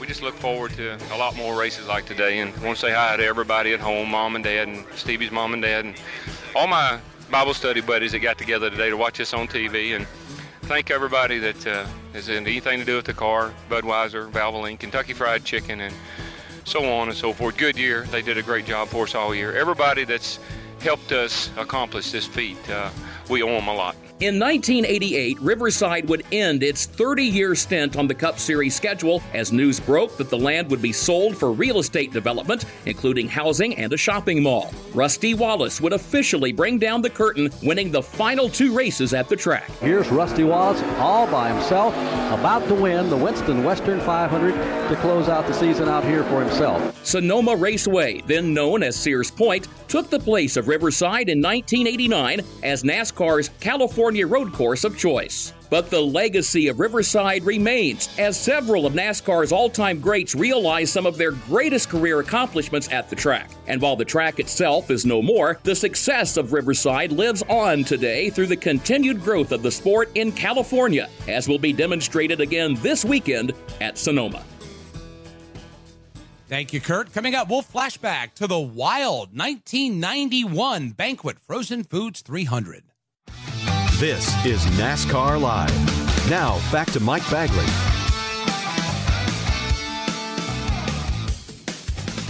we 0.00 0.06
just 0.06 0.22
look 0.22 0.34
forward 0.34 0.72
to 0.72 0.96
a 1.12 1.16
lot 1.16 1.36
more 1.36 1.58
races 1.58 1.86
like 1.86 2.06
today. 2.06 2.38
And 2.40 2.50
want 2.62 2.76
to 2.76 2.86
say 2.86 2.92
hi 2.92 3.16
to 3.16 3.24
everybody 3.24 3.72
at 3.72 3.80
home, 3.80 4.10
mom 4.10 4.36
and 4.36 4.44
dad, 4.44 4.68
and 4.68 4.84
Stevie's 4.94 5.30
mom 5.30 5.52
and 5.52 5.62
dad, 5.62 5.84
and 5.84 6.00
all 6.54 6.66
my 6.66 6.98
Bible 7.30 7.54
study 7.54 7.80
buddies 7.80 8.12
that 8.12 8.20
got 8.20 8.38
together 8.38 8.70
today 8.70 8.90
to 8.90 8.96
watch 8.96 9.18
this 9.18 9.34
on 9.34 9.46
TV. 9.46 9.96
And 9.96 10.06
thank 10.62 10.90
everybody 10.90 11.38
that 11.38 11.66
uh, 11.66 11.86
has 12.12 12.28
anything 12.28 12.78
to 12.78 12.84
do 12.84 12.96
with 12.96 13.06
the 13.06 13.14
car, 13.14 13.52
Budweiser, 13.68 14.30
Valvoline, 14.30 14.78
Kentucky 14.78 15.12
Fried 15.12 15.44
Chicken, 15.44 15.80
and 15.80 15.94
so 16.64 16.90
on 16.90 17.08
and 17.08 17.16
so 17.16 17.32
forth. 17.32 17.56
Goodyear, 17.56 18.04
they 18.04 18.22
did 18.22 18.38
a 18.38 18.42
great 18.42 18.66
job 18.66 18.88
for 18.88 19.04
us 19.04 19.14
all 19.14 19.34
year. 19.34 19.54
Everybody 19.54 20.04
that's 20.04 20.38
helped 20.80 21.12
us 21.12 21.50
accomplish 21.56 22.10
this 22.10 22.26
feat, 22.26 22.58
uh, 22.70 22.90
we 23.28 23.42
owe 23.42 23.48
them 23.48 23.68
a 23.68 23.74
lot. 23.74 23.96
In 24.20 24.38
1988, 24.38 25.40
Riverside 25.40 26.08
would 26.08 26.24
end 26.30 26.62
its 26.62 26.86
30 26.86 27.24
year 27.24 27.56
stint 27.56 27.96
on 27.96 28.06
the 28.06 28.14
Cup 28.14 28.38
Series 28.38 28.72
schedule 28.72 29.20
as 29.32 29.50
news 29.50 29.80
broke 29.80 30.16
that 30.18 30.30
the 30.30 30.38
land 30.38 30.70
would 30.70 30.80
be 30.80 30.92
sold 30.92 31.36
for 31.36 31.50
real 31.50 31.80
estate 31.80 32.12
development, 32.12 32.64
including 32.86 33.26
housing 33.28 33.74
and 33.74 33.92
a 33.92 33.96
shopping 33.96 34.40
mall. 34.40 34.72
Rusty 34.94 35.34
Wallace 35.34 35.80
would 35.80 35.92
officially 35.92 36.52
bring 36.52 36.78
down 36.78 37.02
the 37.02 37.10
curtain, 37.10 37.50
winning 37.64 37.90
the 37.90 38.00
final 38.00 38.48
two 38.48 38.72
races 38.72 39.14
at 39.14 39.28
the 39.28 39.34
track. 39.34 39.68
Here's 39.80 40.08
Rusty 40.10 40.44
Wallace 40.44 40.80
all 41.00 41.26
by 41.26 41.52
himself, 41.52 41.92
about 42.32 42.68
to 42.68 42.74
win 42.74 43.10
the 43.10 43.16
Winston 43.16 43.64
Western 43.64 43.98
500 43.98 44.52
to 44.90 44.96
close 45.00 45.28
out 45.28 45.44
the 45.48 45.54
season 45.54 45.88
out 45.88 46.04
here 46.04 46.22
for 46.24 46.40
himself. 46.40 47.04
Sonoma 47.04 47.56
Raceway, 47.56 48.20
then 48.28 48.54
known 48.54 48.84
as 48.84 48.94
Sears 48.94 49.32
Point, 49.32 49.66
took 49.88 50.08
the 50.08 50.20
place 50.20 50.56
of 50.56 50.68
Riverside 50.68 51.28
in 51.28 51.42
1989 51.42 52.42
as 52.62 52.84
NASCAR's 52.84 53.50
California 53.58 54.03
California 54.04 54.26
road 54.26 54.52
course 54.52 54.84
of 54.84 54.98
choice. 54.98 55.54
But 55.70 55.88
the 55.88 56.02
legacy 56.02 56.68
of 56.68 56.78
Riverside 56.78 57.42
remains, 57.42 58.10
as 58.18 58.38
several 58.38 58.84
of 58.84 58.92
NASCAR's 58.92 59.50
all 59.50 59.70
time 59.70 59.98
greats 59.98 60.34
realize 60.34 60.92
some 60.92 61.06
of 61.06 61.16
their 61.16 61.30
greatest 61.30 61.88
career 61.88 62.20
accomplishments 62.20 62.92
at 62.92 63.08
the 63.08 63.16
track. 63.16 63.50
And 63.66 63.80
while 63.80 63.96
the 63.96 64.04
track 64.04 64.40
itself 64.40 64.90
is 64.90 65.06
no 65.06 65.22
more, 65.22 65.58
the 65.62 65.74
success 65.74 66.36
of 66.36 66.52
Riverside 66.52 67.12
lives 67.12 67.42
on 67.48 67.82
today 67.82 68.28
through 68.28 68.48
the 68.48 68.58
continued 68.58 69.22
growth 69.22 69.52
of 69.52 69.62
the 69.62 69.70
sport 69.70 70.10
in 70.16 70.32
California, 70.32 71.08
as 71.26 71.48
will 71.48 71.58
be 71.58 71.72
demonstrated 71.72 72.42
again 72.42 72.74
this 72.82 73.06
weekend 73.06 73.54
at 73.80 73.96
Sonoma. 73.96 74.44
Thank 76.46 76.74
you, 76.74 76.80
Kurt. 76.82 77.10
Coming 77.14 77.34
up, 77.34 77.48
we'll 77.48 77.62
flashback 77.62 78.34
to 78.34 78.46
the 78.46 78.60
wild 78.60 79.34
1991 79.34 80.90
Banquet 80.90 81.38
Frozen 81.38 81.84
Foods 81.84 82.20
300. 82.20 82.84
This 84.04 84.44
is 84.44 84.62
NASCAR 84.76 85.40
Live. 85.40 86.28
Now, 86.28 86.60
back 86.70 86.90
to 86.90 87.00
Mike 87.00 87.22
Bagley. 87.30 87.64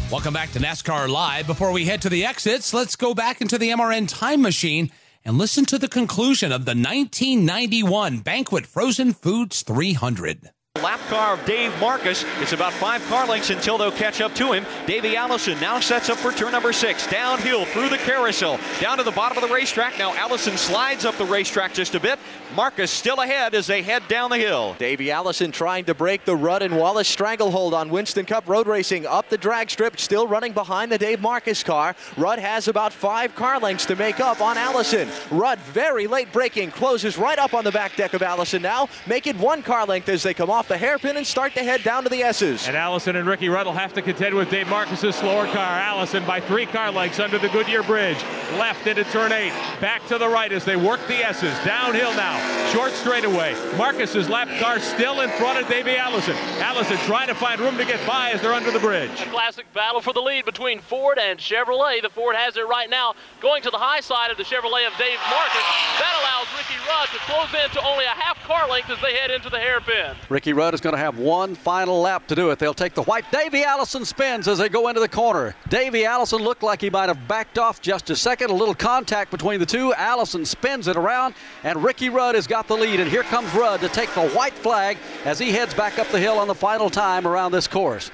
Welcome 0.08 0.32
back 0.32 0.52
to 0.52 0.60
NASCAR 0.60 1.08
Live. 1.08 1.48
Before 1.48 1.72
we 1.72 1.84
head 1.84 2.00
to 2.02 2.08
the 2.08 2.24
exits, 2.26 2.72
let's 2.72 2.94
go 2.94 3.12
back 3.12 3.40
into 3.40 3.58
the 3.58 3.70
MRN 3.70 4.08
time 4.08 4.40
machine 4.40 4.92
and 5.24 5.36
listen 5.36 5.64
to 5.64 5.76
the 5.76 5.88
conclusion 5.88 6.52
of 6.52 6.64
the 6.64 6.76
1991 6.76 8.20
Banquet 8.20 8.66
Frozen 8.66 9.14
Foods 9.14 9.62
300. 9.62 10.52
Lap 10.82 10.98
car 11.08 11.34
of 11.34 11.46
Dave 11.46 11.70
Marcis. 11.78 12.24
It's 12.42 12.52
about 12.52 12.72
five 12.72 13.00
car 13.06 13.28
lengths 13.28 13.50
until 13.50 13.78
they'll 13.78 13.92
catch 13.92 14.20
up 14.20 14.34
to 14.34 14.50
him. 14.50 14.66
Davey 14.88 15.16
Allison 15.16 15.58
now 15.60 15.78
sets 15.78 16.10
up 16.10 16.18
for 16.18 16.32
turn 16.32 16.50
number 16.50 16.72
six. 16.72 17.06
Downhill 17.06 17.64
through 17.66 17.90
the 17.90 17.96
carousel. 17.98 18.58
Down 18.80 18.98
to 18.98 19.04
the 19.04 19.12
bottom 19.12 19.38
of 19.38 19.48
the 19.48 19.54
racetrack. 19.54 19.96
Now 19.98 20.12
Allison 20.16 20.56
slides 20.56 21.04
up 21.04 21.16
the 21.16 21.26
racetrack 21.26 21.74
just 21.74 21.94
a 21.94 22.00
bit. 22.00 22.18
Marcis 22.56 22.90
still 22.90 23.20
ahead 23.20 23.54
as 23.54 23.68
they 23.68 23.82
head 23.82 24.02
down 24.08 24.30
the 24.30 24.36
hill. 24.36 24.74
Davey 24.78 25.12
Allison 25.12 25.52
trying 25.52 25.84
to 25.84 25.94
break 25.94 26.24
the 26.24 26.34
Rudd 26.34 26.62
and 26.62 26.76
Wallace 26.76 27.08
stranglehold 27.08 27.72
on 27.72 27.88
Winston 27.88 28.26
Cup 28.26 28.48
Road 28.48 28.66
Racing 28.66 29.06
up 29.06 29.28
the 29.28 29.38
drag 29.38 29.70
strip, 29.70 29.98
still 29.98 30.26
running 30.26 30.52
behind 30.52 30.90
the 30.90 30.98
Dave 30.98 31.20
Marcis 31.20 31.64
car. 31.64 31.94
Rudd 32.16 32.38
has 32.40 32.68
about 32.68 32.92
five 32.92 33.34
car 33.36 33.60
lengths 33.60 33.86
to 33.86 33.96
make 33.96 34.20
up 34.20 34.40
on 34.40 34.58
Allison. 34.58 35.08
Rudd 35.30 35.58
very 35.60 36.06
late 36.06 36.32
braking, 36.32 36.72
closes 36.72 37.16
right 37.16 37.38
up 37.38 37.54
on 37.54 37.64
the 37.64 37.72
back 37.72 37.96
deck 37.96 38.12
of 38.12 38.22
Allison 38.22 38.60
now, 38.60 38.88
make 39.06 39.26
it 39.26 39.36
one 39.36 39.62
car 39.62 39.86
length 39.86 40.08
as 40.08 40.22
they 40.22 40.34
come 40.34 40.50
off 40.50 40.63
the 40.68 40.76
hairpin 40.76 41.16
and 41.16 41.26
start 41.26 41.54
to 41.54 41.62
head 41.62 41.82
down 41.82 42.02
to 42.04 42.08
the 42.08 42.22
S's. 42.22 42.66
And 42.66 42.76
Allison 42.76 43.16
and 43.16 43.28
Ricky 43.28 43.48
Rudd 43.48 43.66
will 43.66 43.72
have 43.72 43.92
to 43.94 44.02
contend 44.02 44.34
with 44.34 44.50
Dave 44.50 44.68
Marcis's 44.68 45.14
slower 45.14 45.46
car. 45.46 45.78
Allison 45.78 46.24
by 46.26 46.40
three 46.40 46.66
car 46.66 46.90
lengths 46.90 47.20
under 47.20 47.38
the 47.38 47.48
Goodyear 47.48 47.82
Bridge. 47.82 48.22
Left 48.58 48.86
into 48.86 49.04
turn 49.04 49.32
eight. 49.32 49.52
Back 49.80 50.06
to 50.08 50.18
the 50.18 50.28
right 50.28 50.52
as 50.52 50.64
they 50.64 50.76
work 50.76 51.00
the 51.06 51.24
S's. 51.26 51.54
Downhill 51.64 52.14
now. 52.14 52.38
Short 52.72 52.92
straightaway. 52.92 53.54
Marcis's 53.76 54.28
lap 54.28 54.48
car 54.60 54.78
still 54.80 55.20
in 55.20 55.30
front 55.30 55.62
of 55.62 55.68
Davey 55.68 55.96
Allison. 55.96 56.36
Allison 56.60 56.96
trying 56.98 57.28
to 57.28 57.34
find 57.34 57.60
room 57.60 57.76
to 57.76 57.84
get 57.84 58.04
by 58.06 58.30
as 58.30 58.40
they're 58.40 58.54
under 58.54 58.70
the 58.70 58.78
bridge. 58.78 59.10
A 59.20 59.30
classic 59.30 59.66
battle 59.74 60.00
for 60.00 60.12
the 60.12 60.22
lead 60.22 60.44
between 60.44 60.80
Ford 60.80 61.18
and 61.18 61.38
Chevrolet. 61.38 62.00
The 62.02 62.08
Ford 62.08 62.36
has 62.36 62.56
it 62.56 62.66
right 62.66 62.88
now, 62.88 63.14
going 63.40 63.62
to 63.62 63.70
the 63.70 63.78
high 63.78 64.00
side 64.00 64.30
of 64.30 64.36
the 64.36 64.44
Chevrolet 64.44 64.86
of 64.86 64.96
Dave 64.98 65.18
Marcis. 65.28 65.66
That 66.00 66.14
allows 66.22 66.46
Ricky 66.56 66.78
Rudd 66.88 67.08
to 67.08 67.18
close 67.26 67.52
in 67.62 67.70
to 67.70 67.84
only 67.86 68.04
a 68.04 68.08
half 68.08 68.42
car 68.44 68.68
length 68.68 68.90
as 68.90 69.00
they 69.00 69.14
head 69.14 69.30
into 69.30 69.50
the 69.50 69.58
hairpin. 69.58 70.16
Ricky 70.28 70.52
Rudd 70.54 70.74
is 70.74 70.80
going 70.80 70.94
to 70.94 71.00
have 71.00 71.18
one 71.18 71.54
final 71.54 72.00
lap 72.00 72.26
to 72.28 72.34
do 72.34 72.50
it. 72.50 72.58
They'll 72.58 72.72
take 72.72 72.94
the 72.94 73.02
white. 73.02 73.30
Davey 73.30 73.64
Allison 73.64 74.04
spins 74.04 74.48
as 74.48 74.58
they 74.58 74.68
go 74.68 74.88
into 74.88 75.00
the 75.00 75.08
corner. 75.08 75.54
Davey 75.68 76.04
Allison 76.04 76.40
looked 76.40 76.62
like 76.62 76.80
he 76.80 76.90
might 76.90 77.08
have 77.08 77.28
backed 77.28 77.58
off 77.58 77.82
just 77.82 78.10
a 78.10 78.16
second. 78.16 78.50
A 78.50 78.54
little 78.54 78.74
contact 78.74 79.30
between 79.30 79.60
the 79.60 79.66
two. 79.66 79.92
Allison 79.94 80.44
spins 80.44 80.88
it 80.88 80.96
around, 80.96 81.34
and 81.62 81.82
Ricky 81.82 82.08
Rudd 82.08 82.34
has 82.34 82.46
got 82.46 82.68
the 82.68 82.76
lead. 82.76 83.00
And 83.00 83.10
here 83.10 83.24
comes 83.24 83.52
Rudd 83.54 83.80
to 83.80 83.88
take 83.88 84.12
the 84.14 84.28
white 84.30 84.54
flag 84.54 84.96
as 85.24 85.38
he 85.38 85.50
heads 85.50 85.74
back 85.74 85.98
up 85.98 86.08
the 86.08 86.20
hill 86.20 86.38
on 86.38 86.48
the 86.48 86.54
final 86.54 86.88
time 86.88 87.26
around 87.26 87.52
this 87.52 87.66
course. 87.66 88.10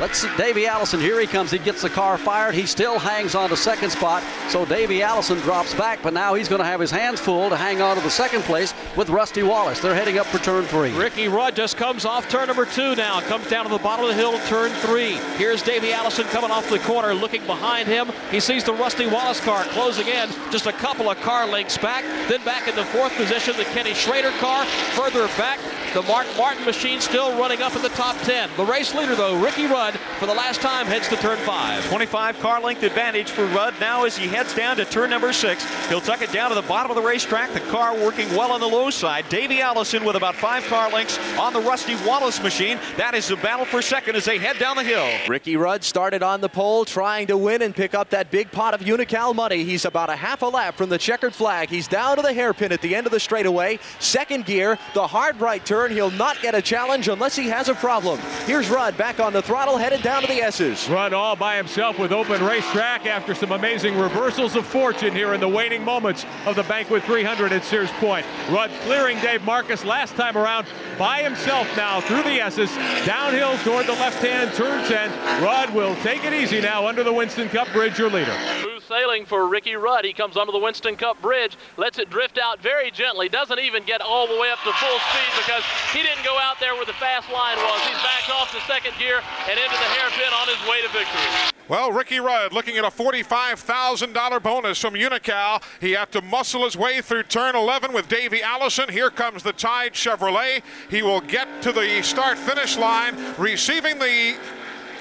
Let's 0.00 0.18
see 0.18 0.36
Davey 0.36 0.66
Allison. 0.66 0.98
Here 0.98 1.20
he 1.20 1.26
comes. 1.26 1.52
He 1.52 1.58
gets 1.58 1.82
the 1.82 1.88
car 1.88 2.18
fired. 2.18 2.56
He 2.56 2.66
still 2.66 2.98
hangs 2.98 3.36
on 3.36 3.48
to 3.50 3.56
second 3.56 3.90
spot. 3.90 4.24
So 4.48 4.64
Davey 4.64 5.02
Allison 5.02 5.38
drops 5.38 5.72
back, 5.72 6.02
but 6.02 6.12
now 6.12 6.34
he's 6.34 6.48
going 6.48 6.58
to 6.58 6.64
have 6.64 6.80
his 6.80 6.90
hands 6.90 7.20
full 7.20 7.48
to 7.48 7.56
hang 7.56 7.80
on 7.80 7.96
to 7.96 8.02
the 8.02 8.10
second 8.10 8.42
place 8.42 8.74
with 8.96 9.08
Rusty 9.08 9.44
Wallace. 9.44 9.78
They're 9.78 9.94
heading 9.94 10.18
up 10.18 10.26
for 10.26 10.38
turn 10.38 10.64
three. 10.64 10.90
Ricky 10.92 11.28
Rudd 11.28 11.54
just 11.54 11.76
comes 11.76 12.04
off 12.04 12.28
turn 12.28 12.48
number 12.48 12.66
two 12.66 12.96
now. 12.96 13.20
Comes 13.20 13.48
down 13.48 13.66
to 13.66 13.70
the 13.70 13.78
bottom 13.78 14.04
of 14.04 14.08
the 14.10 14.16
hill, 14.16 14.36
turn 14.48 14.72
three. 14.80 15.12
Here's 15.36 15.62
Davey 15.62 15.92
Allison 15.92 16.24
coming 16.26 16.50
off 16.50 16.68
the 16.68 16.80
corner, 16.80 17.14
looking 17.14 17.46
behind 17.46 17.86
him. 17.86 18.10
He 18.32 18.40
sees 18.40 18.64
the 18.64 18.74
Rusty 18.74 19.06
Wallace 19.06 19.40
car 19.40 19.62
closing 19.66 20.08
in, 20.08 20.28
just 20.50 20.66
a 20.66 20.72
couple 20.72 21.08
of 21.08 21.20
car 21.20 21.46
lengths 21.46 21.78
back. 21.78 22.02
Then 22.28 22.42
back 22.44 22.66
in 22.66 22.74
the 22.74 22.84
fourth 22.86 23.14
position, 23.16 23.56
the 23.56 23.64
Kenny 23.66 23.94
Schrader 23.94 24.32
car. 24.40 24.64
Further 24.96 25.28
back, 25.38 25.60
the 25.94 26.02
Mark 26.02 26.26
Martin 26.36 26.64
machine 26.64 27.00
still 27.00 27.38
running 27.38 27.62
up 27.62 27.76
in 27.76 27.82
the 27.82 27.90
top 27.90 28.16
10. 28.22 28.50
The 28.56 28.64
race 28.64 28.92
leader, 28.92 29.14
though, 29.14 29.40
Ricky 29.40 29.66
Rudd, 29.66 29.83
for 29.92 30.24
the 30.24 30.32
last 30.32 30.62
time 30.62 30.86
heads 30.86 31.08
to 31.08 31.16
turn 31.16 31.36
five. 31.38 31.84
25 31.88 32.38
car 32.40 32.60
length 32.60 32.82
advantage 32.82 33.30
for 33.30 33.44
Rudd 33.46 33.74
now 33.78 34.04
as 34.04 34.16
he 34.16 34.26
heads 34.26 34.54
down 34.54 34.76
to 34.78 34.84
turn 34.86 35.10
number 35.10 35.32
six. 35.32 35.64
He'll 35.88 36.00
tuck 36.00 36.22
it 36.22 36.32
down 36.32 36.48
to 36.48 36.54
the 36.54 36.62
bottom 36.62 36.90
of 36.90 36.96
the 36.96 37.02
racetrack. 37.02 37.52
The 37.52 37.60
car 37.60 37.94
working 37.94 38.28
well 38.30 38.52
on 38.52 38.60
the 38.60 38.66
low 38.66 38.88
side. 38.88 39.28
Davey 39.28 39.60
Allison 39.60 40.04
with 40.04 40.16
about 40.16 40.34
five 40.34 40.64
car 40.64 40.90
lengths 40.90 41.18
on 41.38 41.52
the 41.52 41.60
Rusty 41.60 41.96
Wallace 42.06 42.42
machine. 42.42 42.78
That 42.96 43.14
is 43.14 43.28
the 43.28 43.36
battle 43.36 43.66
for 43.66 43.82
second 43.82 44.16
as 44.16 44.24
they 44.24 44.38
head 44.38 44.58
down 44.58 44.76
the 44.76 44.84
hill. 44.84 45.06
Ricky 45.28 45.56
Rudd 45.56 45.84
started 45.84 46.22
on 46.22 46.40
the 46.40 46.48
pole 46.48 46.84
trying 46.84 47.26
to 47.26 47.36
win 47.36 47.60
and 47.62 47.74
pick 47.74 47.94
up 47.94 48.10
that 48.10 48.30
big 48.30 48.50
pot 48.50 48.72
of 48.72 48.80
Unocal 48.80 49.34
money. 49.34 49.64
He's 49.64 49.84
about 49.84 50.08
a 50.08 50.16
half 50.16 50.42
a 50.42 50.46
lap 50.46 50.76
from 50.76 50.88
the 50.88 50.98
checkered 50.98 51.34
flag. 51.34 51.68
He's 51.68 51.88
down 51.88 52.16
to 52.16 52.22
the 52.22 52.32
hairpin 52.32 52.72
at 52.72 52.80
the 52.80 52.94
end 52.94 53.06
of 53.06 53.12
the 53.12 53.20
straightaway. 53.20 53.78
Second 53.98 54.46
gear, 54.46 54.78
the 54.94 55.06
hard 55.06 55.40
right 55.40 55.64
turn. 55.64 55.90
He'll 55.90 56.10
not 56.12 56.40
get 56.40 56.54
a 56.54 56.62
challenge 56.62 57.08
unless 57.08 57.36
he 57.36 57.48
has 57.48 57.68
a 57.68 57.74
problem. 57.74 58.18
Here's 58.46 58.70
Rudd 58.70 58.96
back 58.96 59.20
on 59.20 59.32
the 59.32 59.42
throttle, 59.42 59.73
headed 59.78 60.02
down 60.02 60.22
to 60.22 60.28
the 60.28 60.42
S's. 60.42 60.88
Rudd 60.88 61.12
all 61.12 61.36
by 61.36 61.56
himself 61.56 61.98
with 61.98 62.12
open 62.12 62.44
racetrack 62.44 63.06
after 63.06 63.34
some 63.34 63.52
amazing 63.52 63.98
reversals 63.98 64.56
of 64.56 64.66
fortune 64.66 65.14
here 65.14 65.34
in 65.34 65.40
the 65.40 65.48
waning 65.48 65.84
moments 65.84 66.24
of 66.46 66.56
the 66.56 66.62
Banquet 66.64 67.02
300 67.04 67.52
at 67.52 67.64
Sears 67.64 67.90
Point. 67.92 68.26
Rudd 68.50 68.70
clearing 68.82 69.18
Dave 69.20 69.42
Marcis 69.42 69.84
last 69.84 70.14
time 70.14 70.36
around 70.36 70.66
by 70.98 71.22
himself 71.22 71.66
now 71.76 72.00
through 72.00 72.22
the 72.22 72.40
S's, 72.40 72.70
downhill 73.06 73.56
toward 73.58 73.86
the 73.86 73.92
left-hand 73.92 74.52
turn 74.54 74.86
10. 74.86 75.42
Rudd 75.42 75.74
will 75.74 75.94
take 75.96 76.24
it 76.24 76.32
easy 76.32 76.60
now 76.60 76.86
under 76.86 77.02
the 77.02 77.12
Winston 77.12 77.48
Cup 77.48 77.70
Bridge, 77.72 77.98
your 77.98 78.10
leader. 78.10 78.73
Sailing 78.94 79.26
for 79.26 79.48
Ricky 79.48 79.74
Rudd. 79.74 80.04
He 80.04 80.12
comes 80.12 80.36
onto 80.36 80.52
the 80.52 80.58
Winston 80.58 80.94
Cup 80.94 81.20
Bridge, 81.20 81.56
lets 81.76 81.98
it 81.98 82.10
drift 82.10 82.38
out 82.38 82.62
very 82.62 82.92
gently, 82.92 83.28
doesn't 83.28 83.58
even 83.58 83.82
get 83.82 84.00
all 84.00 84.28
the 84.28 84.38
way 84.38 84.50
up 84.50 84.60
to 84.60 84.72
full 84.74 84.98
speed 85.10 85.32
because 85.36 85.64
he 85.92 86.00
didn't 86.00 86.24
go 86.24 86.38
out 86.38 86.60
there 86.60 86.74
where 86.74 86.84
the 86.84 86.92
fast 86.92 87.28
line 87.32 87.56
was. 87.56 87.80
He's 87.88 87.96
backed 87.96 88.30
off 88.30 88.52
to 88.52 88.60
second 88.70 88.92
gear 88.96 89.20
and 89.48 89.58
into 89.58 89.76
the 89.76 89.90
hairpin 89.98 90.32
on 90.32 90.46
his 90.46 90.68
way 90.70 90.80
to 90.82 90.88
victory. 90.92 91.50
Well, 91.66 91.90
Ricky 91.90 92.20
Rudd 92.20 92.52
looking 92.52 92.76
at 92.76 92.84
a 92.84 92.88
$45,000 92.88 94.42
bonus 94.42 94.78
from 94.78 94.94
Unocal. 94.94 95.60
He 95.80 95.92
had 95.92 96.12
to 96.12 96.22
muscle 96.22 96.62
his 96.62 96.76
way 96.76 97.00
through 97.00 97.24
turn 97.24 97.56
11 97.56 97.92
with 97.92 98.06
Davey 98.06 98.42
Allison. 98.42 98.88
Here 98.90 99.10
comes 99.10 99.42
the 99.42 99.54
Tide 99.54 99.94
Chevrolet. 99.94 100.62
He 100.88 101.02
will 101.02 101.20
get 101.20 101.48
to 101.62 101.72
the 101.72 102.00
start 102.02 102.38
finish 102.38 102.76
line, 102.76 103.16
receiving 103.38 103.98
the 103.98 104.36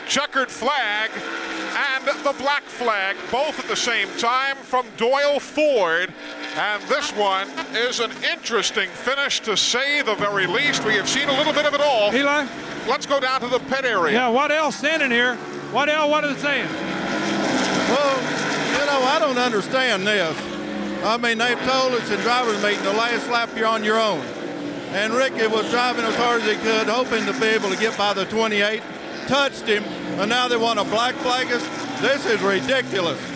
checkered 0.08 0.50
flag 0.50 1.12
and 1.76 2.06
the 2.24 2.34
black 2.38 2.64
flag, 2.64 3.16
both 3.32 3.60
at 3.60 3.66
the 3.66 3.76
same 3.76 4.08
time 4.18 4.56
from 4.58 4.86
Doyle 4.98 5.40
Ford. 5.40 6.14
And 6.56 6.84
this 6.84 7.12
one 7.12 7.50
is 7.76 8.00
an 8.00 8.12
interesting 8.24 8.90
finish 8.90 9.40
to 9.42 9.58
say 9.58 10.02
the 10.02 10.16
very 10.16 10.46
least. 10.48 10.84
We 10.86 10.96
have 10.96 11.10
seen 11.10 11.30
a 11.30 11.38
little 11.38 11.54
bit 11.54 11.66
of 11.66 11.74
it 11.74 11.82
all. 11.82 12.14
Eli? 12.14 12.46
Let's 12.88 13.06
go 13.06 13.20
down 13.20 13.42
to 13.42 13.48
the 13.48 13.60
pit 13.60 13.86
area. 13.86 14.14
Yeah, 14.14 14.30
what 14.30 14.52
else 14.52 14.76
standing 14.76 15.12
here? 15.12 15.36
What 15.72 15.90
else? 15.90 16.12
What 16.12 16.24
is 16.26 16.38
it 16.38 16.42
saying? 16.42 16.68
Well, 17.90 18.18
you 18.80 18.86
know, 18.86 19.04
I 19.08 19.18
don't 19.20 19.38
understand 19.38 20.06
this. 20.06 20.38
I 21.04 21.18
mean, 21.18 21.38
they've 21.38 21.60
told 21.60 21.94
us 21.94 22.10
in 22.10 22.20
driver's 22.20 22.62
meeting 22.64 22.84
the 22.84 22.94
last 22.94 23.30
lap 23.30 23.50
you're 23.56 23.68
on 23.68 23.84
your 23.84 24.00
own. 24.00 24.22
And 24.94 25.12
Ricky 25.14 25.48
was 25.48 25.70
driving 25.72 26.06
as 26.06 26.16
hard 26.16 26.44
as 26.44 26.50
he 26.50 26.56
could, 26.62 26.88
hoping 26.88 27.26
to 27.26 27.34
be 27.40 27.48
able 27.48 27.70
to 27.70 27.78
get 27.78 27.98
by 27.98 28.14
the 28.14 28.26
28, 28.26 28.82
touched 29.28 29.64
him, 29.64 29.84
and 30.20 30.30
now 30.30 30.48
they 30.48 30.58
want 30.58 30.80
to 30.80 30.86
black 30.86 31.16
flag 31.16 31.48
us. 31.52 31.64
This 32.02 32.26
is 32.26 32.42
ridiculous. 32.42 33.20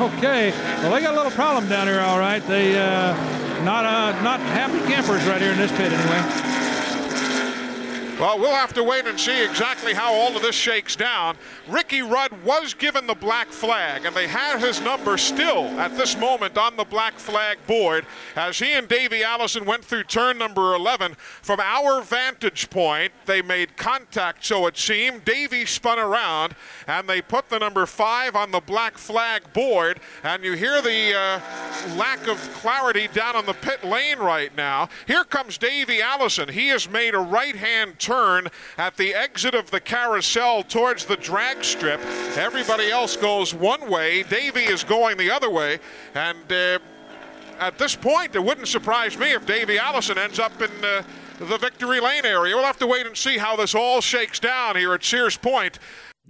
Okay, 0.00 0.50
well 0.82 0.90
they 0.90 1.00
got 1.00 1.14
a 1.14 1.16
little 1.16 1.30
problem 1.30 1.68
down 1.68 1.86
here, 1.86 2.00
all 2.00 2.18
right. 2.18 2.44
They 2.48 2.76
uh, 2.76 3.14
not 3.62 3.84
uh, 3.84 4.20
not 4.22 4.40
happy 4.40 4.80
campers 4.92 5.24
right 5.24 5.40
here 5.40 5.52
in 5.52 5.58
this 5.58 5.70
pit 5.70 5.92
anyway. 5.92 6.48
Well, 8.18 8.36
we'll 8.36 8.50
have 8.50 8.74
to 8.74 8.82
wait 8.82 9.06
and 9.06 9.18
see 9.18 9.44
exactly 9.44 9.94
how 9.94 10.12
all 10.12 10.34
of 10.34 10.42
this 10.42 10.56
shakes 10.56 10.96
down. 10.96 11.36
Ricky 11.68 12.02
Rudd 12.02 12.32
was 12.42 12.74
given 12.74 13.06
the 13.06 13.14
black 13.14 13.46
flag, 13.46 14.06
and 14.06 14.16
they 14.16 14.26
had 14.26 14.58
his 14.58 14.80
number 14.80 15.16
still 15.16 15.66
at 15.78 15.96
this 15.96 16.16
moment 16.18 16.58
on 16.58 16.76
the 16.76 16.82
black 16.82 17.14
flag 17.14 17.58
board 17.68 18.04
as 18.34 18.58
he 18.58 18.72
and 18.72 18.88
Davey 18.88 19.22
Allison 19.22 19.64
went 19.64 19.84
through 19.84 20.02
turn 20.02 20.36
number 20.36 20.74
11. 20.74 21.14
From 21.14 21.60
our 21.60 22.02
vantage 22.02 22.68
point, 22.70 23.12
they 23.26 23.40
made 23.40 23.76
contact, 23.76 24.44
so 24.44 24.66
it 24.66 24.76
seemed. 24.76 25.24
Davey 25.24 25.64
spun 25.64 26.00
around, 26.00 26.56
and 26.88 27.08
they 27.08 27.22
put 27.22 27.48
the 27.50 27.58
number 27.58 27.86
five 27.86 28.34
on 28.34 28.50
the 28.50 28.60
black 28.60 28.98
flag 28.98 29.52
board, 29.52 30.00
and 30.24 30.42
you 30.42 30.54
hear 30.54 30.82
the 30.82 31.14
uh, 31.14 31.40
lack 31.96 32.26
of 32.26 32.38
clarity 32.54 33.08
down 33.08 33.36
on 33.36 33.46
the 33.46 33.52
pit 33.52 33.84
lane 33.84 34.18
right 34.18 34.56
now. 34.56 34.88
Here 35.06 35.22
comes 35.22 35.58
Davey 35.58 36.00
Allison. 36.00 36.48
He 36.48 36.68
has 36.68 36.88
made 36.88 37.14
a 37.14 37.18
right-hand 37.18 37.98
turn 37.98 38.48
at 38.78 38.96
the 38.96 39.14
exit 39.14 39.54
of 39.54 39.70
the 39.70 39.80
carousel 39.80 40.62
towards 40.62 41.04
the 41.04 41.16
drag 41.16 41.62
strip. 41.62 42.00
Everybody 42.36 42.90
else 42.90 43.16
goes 43.16 43.54
one 43.54 43.90
way. 43.90 44.22
Davey 44.22 44.64
is 44.64 44.82
going 44.82 45.18
the 45.18 45.30
other 45.30 45.50
way. 45.50 45.78
And 46.14 46.50
uh, 46.50 46.78
at 47.60 47.76
this 47.76 47.94
point, 47.94 48.34
it 48.34 48.42
wouldn't 48.42 48.68
surprise 48.68 49.18
me 49.18 49.32
if 49.32 49.44
Davey 49.44 49.78
Allison 49.78 50.16
ends 50.16 50.38
up 50.38 50.62
in 50.62 50.70
uh, 50.82 51.02
the 51.38 51.58
victory 51.58 52.00
lane 52.00 52.24
area. 52.24 52.56
We'll 52.56 52.64
have 52.64 52.78
to 52.78 52.86
wait 52.86 53.06
and 53.06 53.16
see 53.16 53.36
how 53.36 53.56
this 53.56 53.74
all 53.74 54.00
shakes 54.00 54.38
down 54.40 54.76
here 54.76 54.94
at 54.94 55.04
Sears 55.04 55.36
Point. 55.36 55.78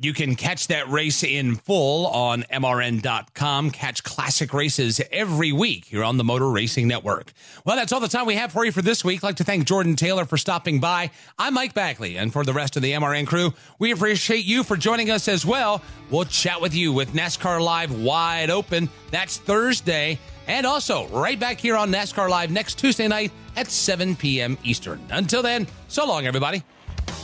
You 0.00 0.12
can 0.12 0.36
catch 0.36 0.68
that 0.68 0.88
race 0.88 1.24
in 1.24 1.56
full 1.56 2.06
on 2.06 2.44
MRN.com. 2.52 3.72
Catch 3.72 4.04
classic 4.04 4.54
races 4.54 5.00
every 5.10 5.50
week 5.50 5.86
here 5.86 6.04
on 6.04 6.18
the 6.18 6.22
Motor 6.22 6.48
Racing 6.50 6.86
Network. 6.86 7.32
Well, 7.64 7.74
that's 7.74 7.90
all 7.90 7.98
the 7.98 8.06
time 8.06 8.24
we 8.24 8.36
have 8.36 8.52
for 8.52 8.64
you 8.64 8.70
for 8.70 8.80
this 8.80 9.04
week. 9.04 9.24
I'd 9.24 9.26
like 9.26 9.36
to 9.36 9.44
thank 9.44 9.64
Jordan 9.66 9.96
Taylor 9.96 10.24
for 10.24 10.36
stopping 10.36 10.78
by. 10.78 11.10
I'm 11.36 11.54
Mike 11.54 11.74
Bagley, 11.74 12.16
and 12.16 12.32
for 12.32 12.44
the 12.44 12.52
rest 12.52 12.76
of 12.76 12.82
the 12.82 12.92
MRN 12.92 13.26
crew, 13.26 13.52
we 13.80 13.90
appreciate 13.90 14.44
you 14.44 14.62
for 14.62 14.76
joining 14.76 15.10
us 15.10 15.26
as 15.26 15.44
well. 15.44 15.82
We'll 16.10 16.26
chat 16.26 16.60
with 16.60 16.74
you 16.74 16.92
with 16.92 17.12
NASCAR 17.12 17.60
Live 17.60 17.90
wide 18.00 18.50
open. 18.50 18.88
That's 19.10 19.38
Thursday. 19.38 20.20
And 20.46 20.64
also, 20.64 21.08
right 21.08 21.40
back 21.40 21.58
here 21.58 21.76
on 21.76 21.90
NASCAR 21.90 22.30
Live 22.30 22.52
next 22.52 22.78
Tuesday 22.78 23.08
night 23.08 23.32
at 23.56 23.66
7 23.66 24.14
p.m. 24.14 24.58
Eastern. 24.62 25.04
Until 25.10 25.42
then, 25.42 25.66
so 25.88 26.06
long, 26.06 26.24
everybody. 26.24 26.62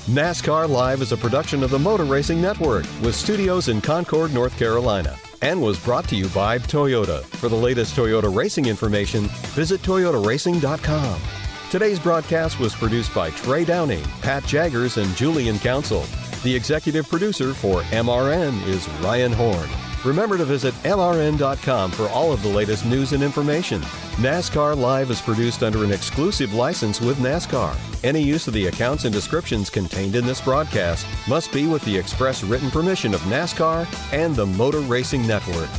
NASCAR 0.09 0.69
Live 0.69 1.01
is 1.01 1.13
a 1.13 1.17
production 1.17 1.63
of 1.63 1.71
the 1.71 1.79
Motor 1.79 2.05
Racing 2.05 2.39
Network 2.39 2.85
with 3.01 3.15
studios 3.15 3.69
in 3.69 3.81
Concord, 3.81 4.35
North 4.35 4.55
Carolina, 4.59 5.17
and 5.41 5.63
was 5.63 5.79
brought 5.79 6.07
to 6.09 6.15
you 6.15 6.29
by 6.29 6.59
Toyota. 6.59 7.25
For 7.25 7.49
the 7.49 7.57
latest 7.57 7.97
Toyota 7.97 8.33
racing 8.35 8.67
information, 8.67 9.29
visit 9.55 9.81
toyotaracing.com. 9.81 11.21
Today's 11.71 11.99
broadcast 11.99 12.61
was 12.61 12.75
produced 12.75 13.15
by 13.15 13.31
Trey 13.31 13.65
Downing, 13.65 14.05
Pat 14.21 14.45
Jaggers, 14.45 14.99
and 14.99 15.17
Julian 15.17 15.59
Council. 15.59 16.05
The 16.43 16.55
executive 16.55 17.09
producer 17.09 17.55
for 17.55 17.81
MRN 17.85 18.63
is 18.67 18.87
Ryan 19.01 19.33
Horn. 19.33 19.71
Remember 20.05 20.37
to 20.37 20.45
visit 20.45 20.75
MRN.com 20.83 21.91
for 21.91 22.09
all 22.11 22.31
of 22.31 22.43
the 22.43 22.49
latest 22.49 22.85
news 22.85 23.15
and 23.15 23.23
information. 23.23 23.81
NASCAR 24.17 24.77
Live 24.77 25.11
is 25.11 25.21
produced 25.21 25.63
under 25.63 25.83
an 25.83 25.91
exclusive 25.91 26.53
license 26.53 27.01
with 27.01 27.17
NASCAR. 27.19 27.75
Any 28.05 28.21
use 28.21 28.47
of 28.47 28.53
the 28.53 28.67
accounts 28.67 29.05
and 29.05 29.15
descriptions 29.15 29.71
contained 29.71 30.15
in 30.15 30.27
this 30.27 30.43
broadcast 30.43 31.07
must 31.27 31.51
be 31.53 31.67
with 31.67 31.83
the 31.87 31.97
express 31.97 32.45
written 32.45 32.71
permission 32.71 33.15
of 33.15 33.21
NASCAR 33.23 33.87
and 34.13 34.37
the 34.37 34.47
Motor 34.47 34.81
Racing 34.81 35.27
Network. 35.27 35.71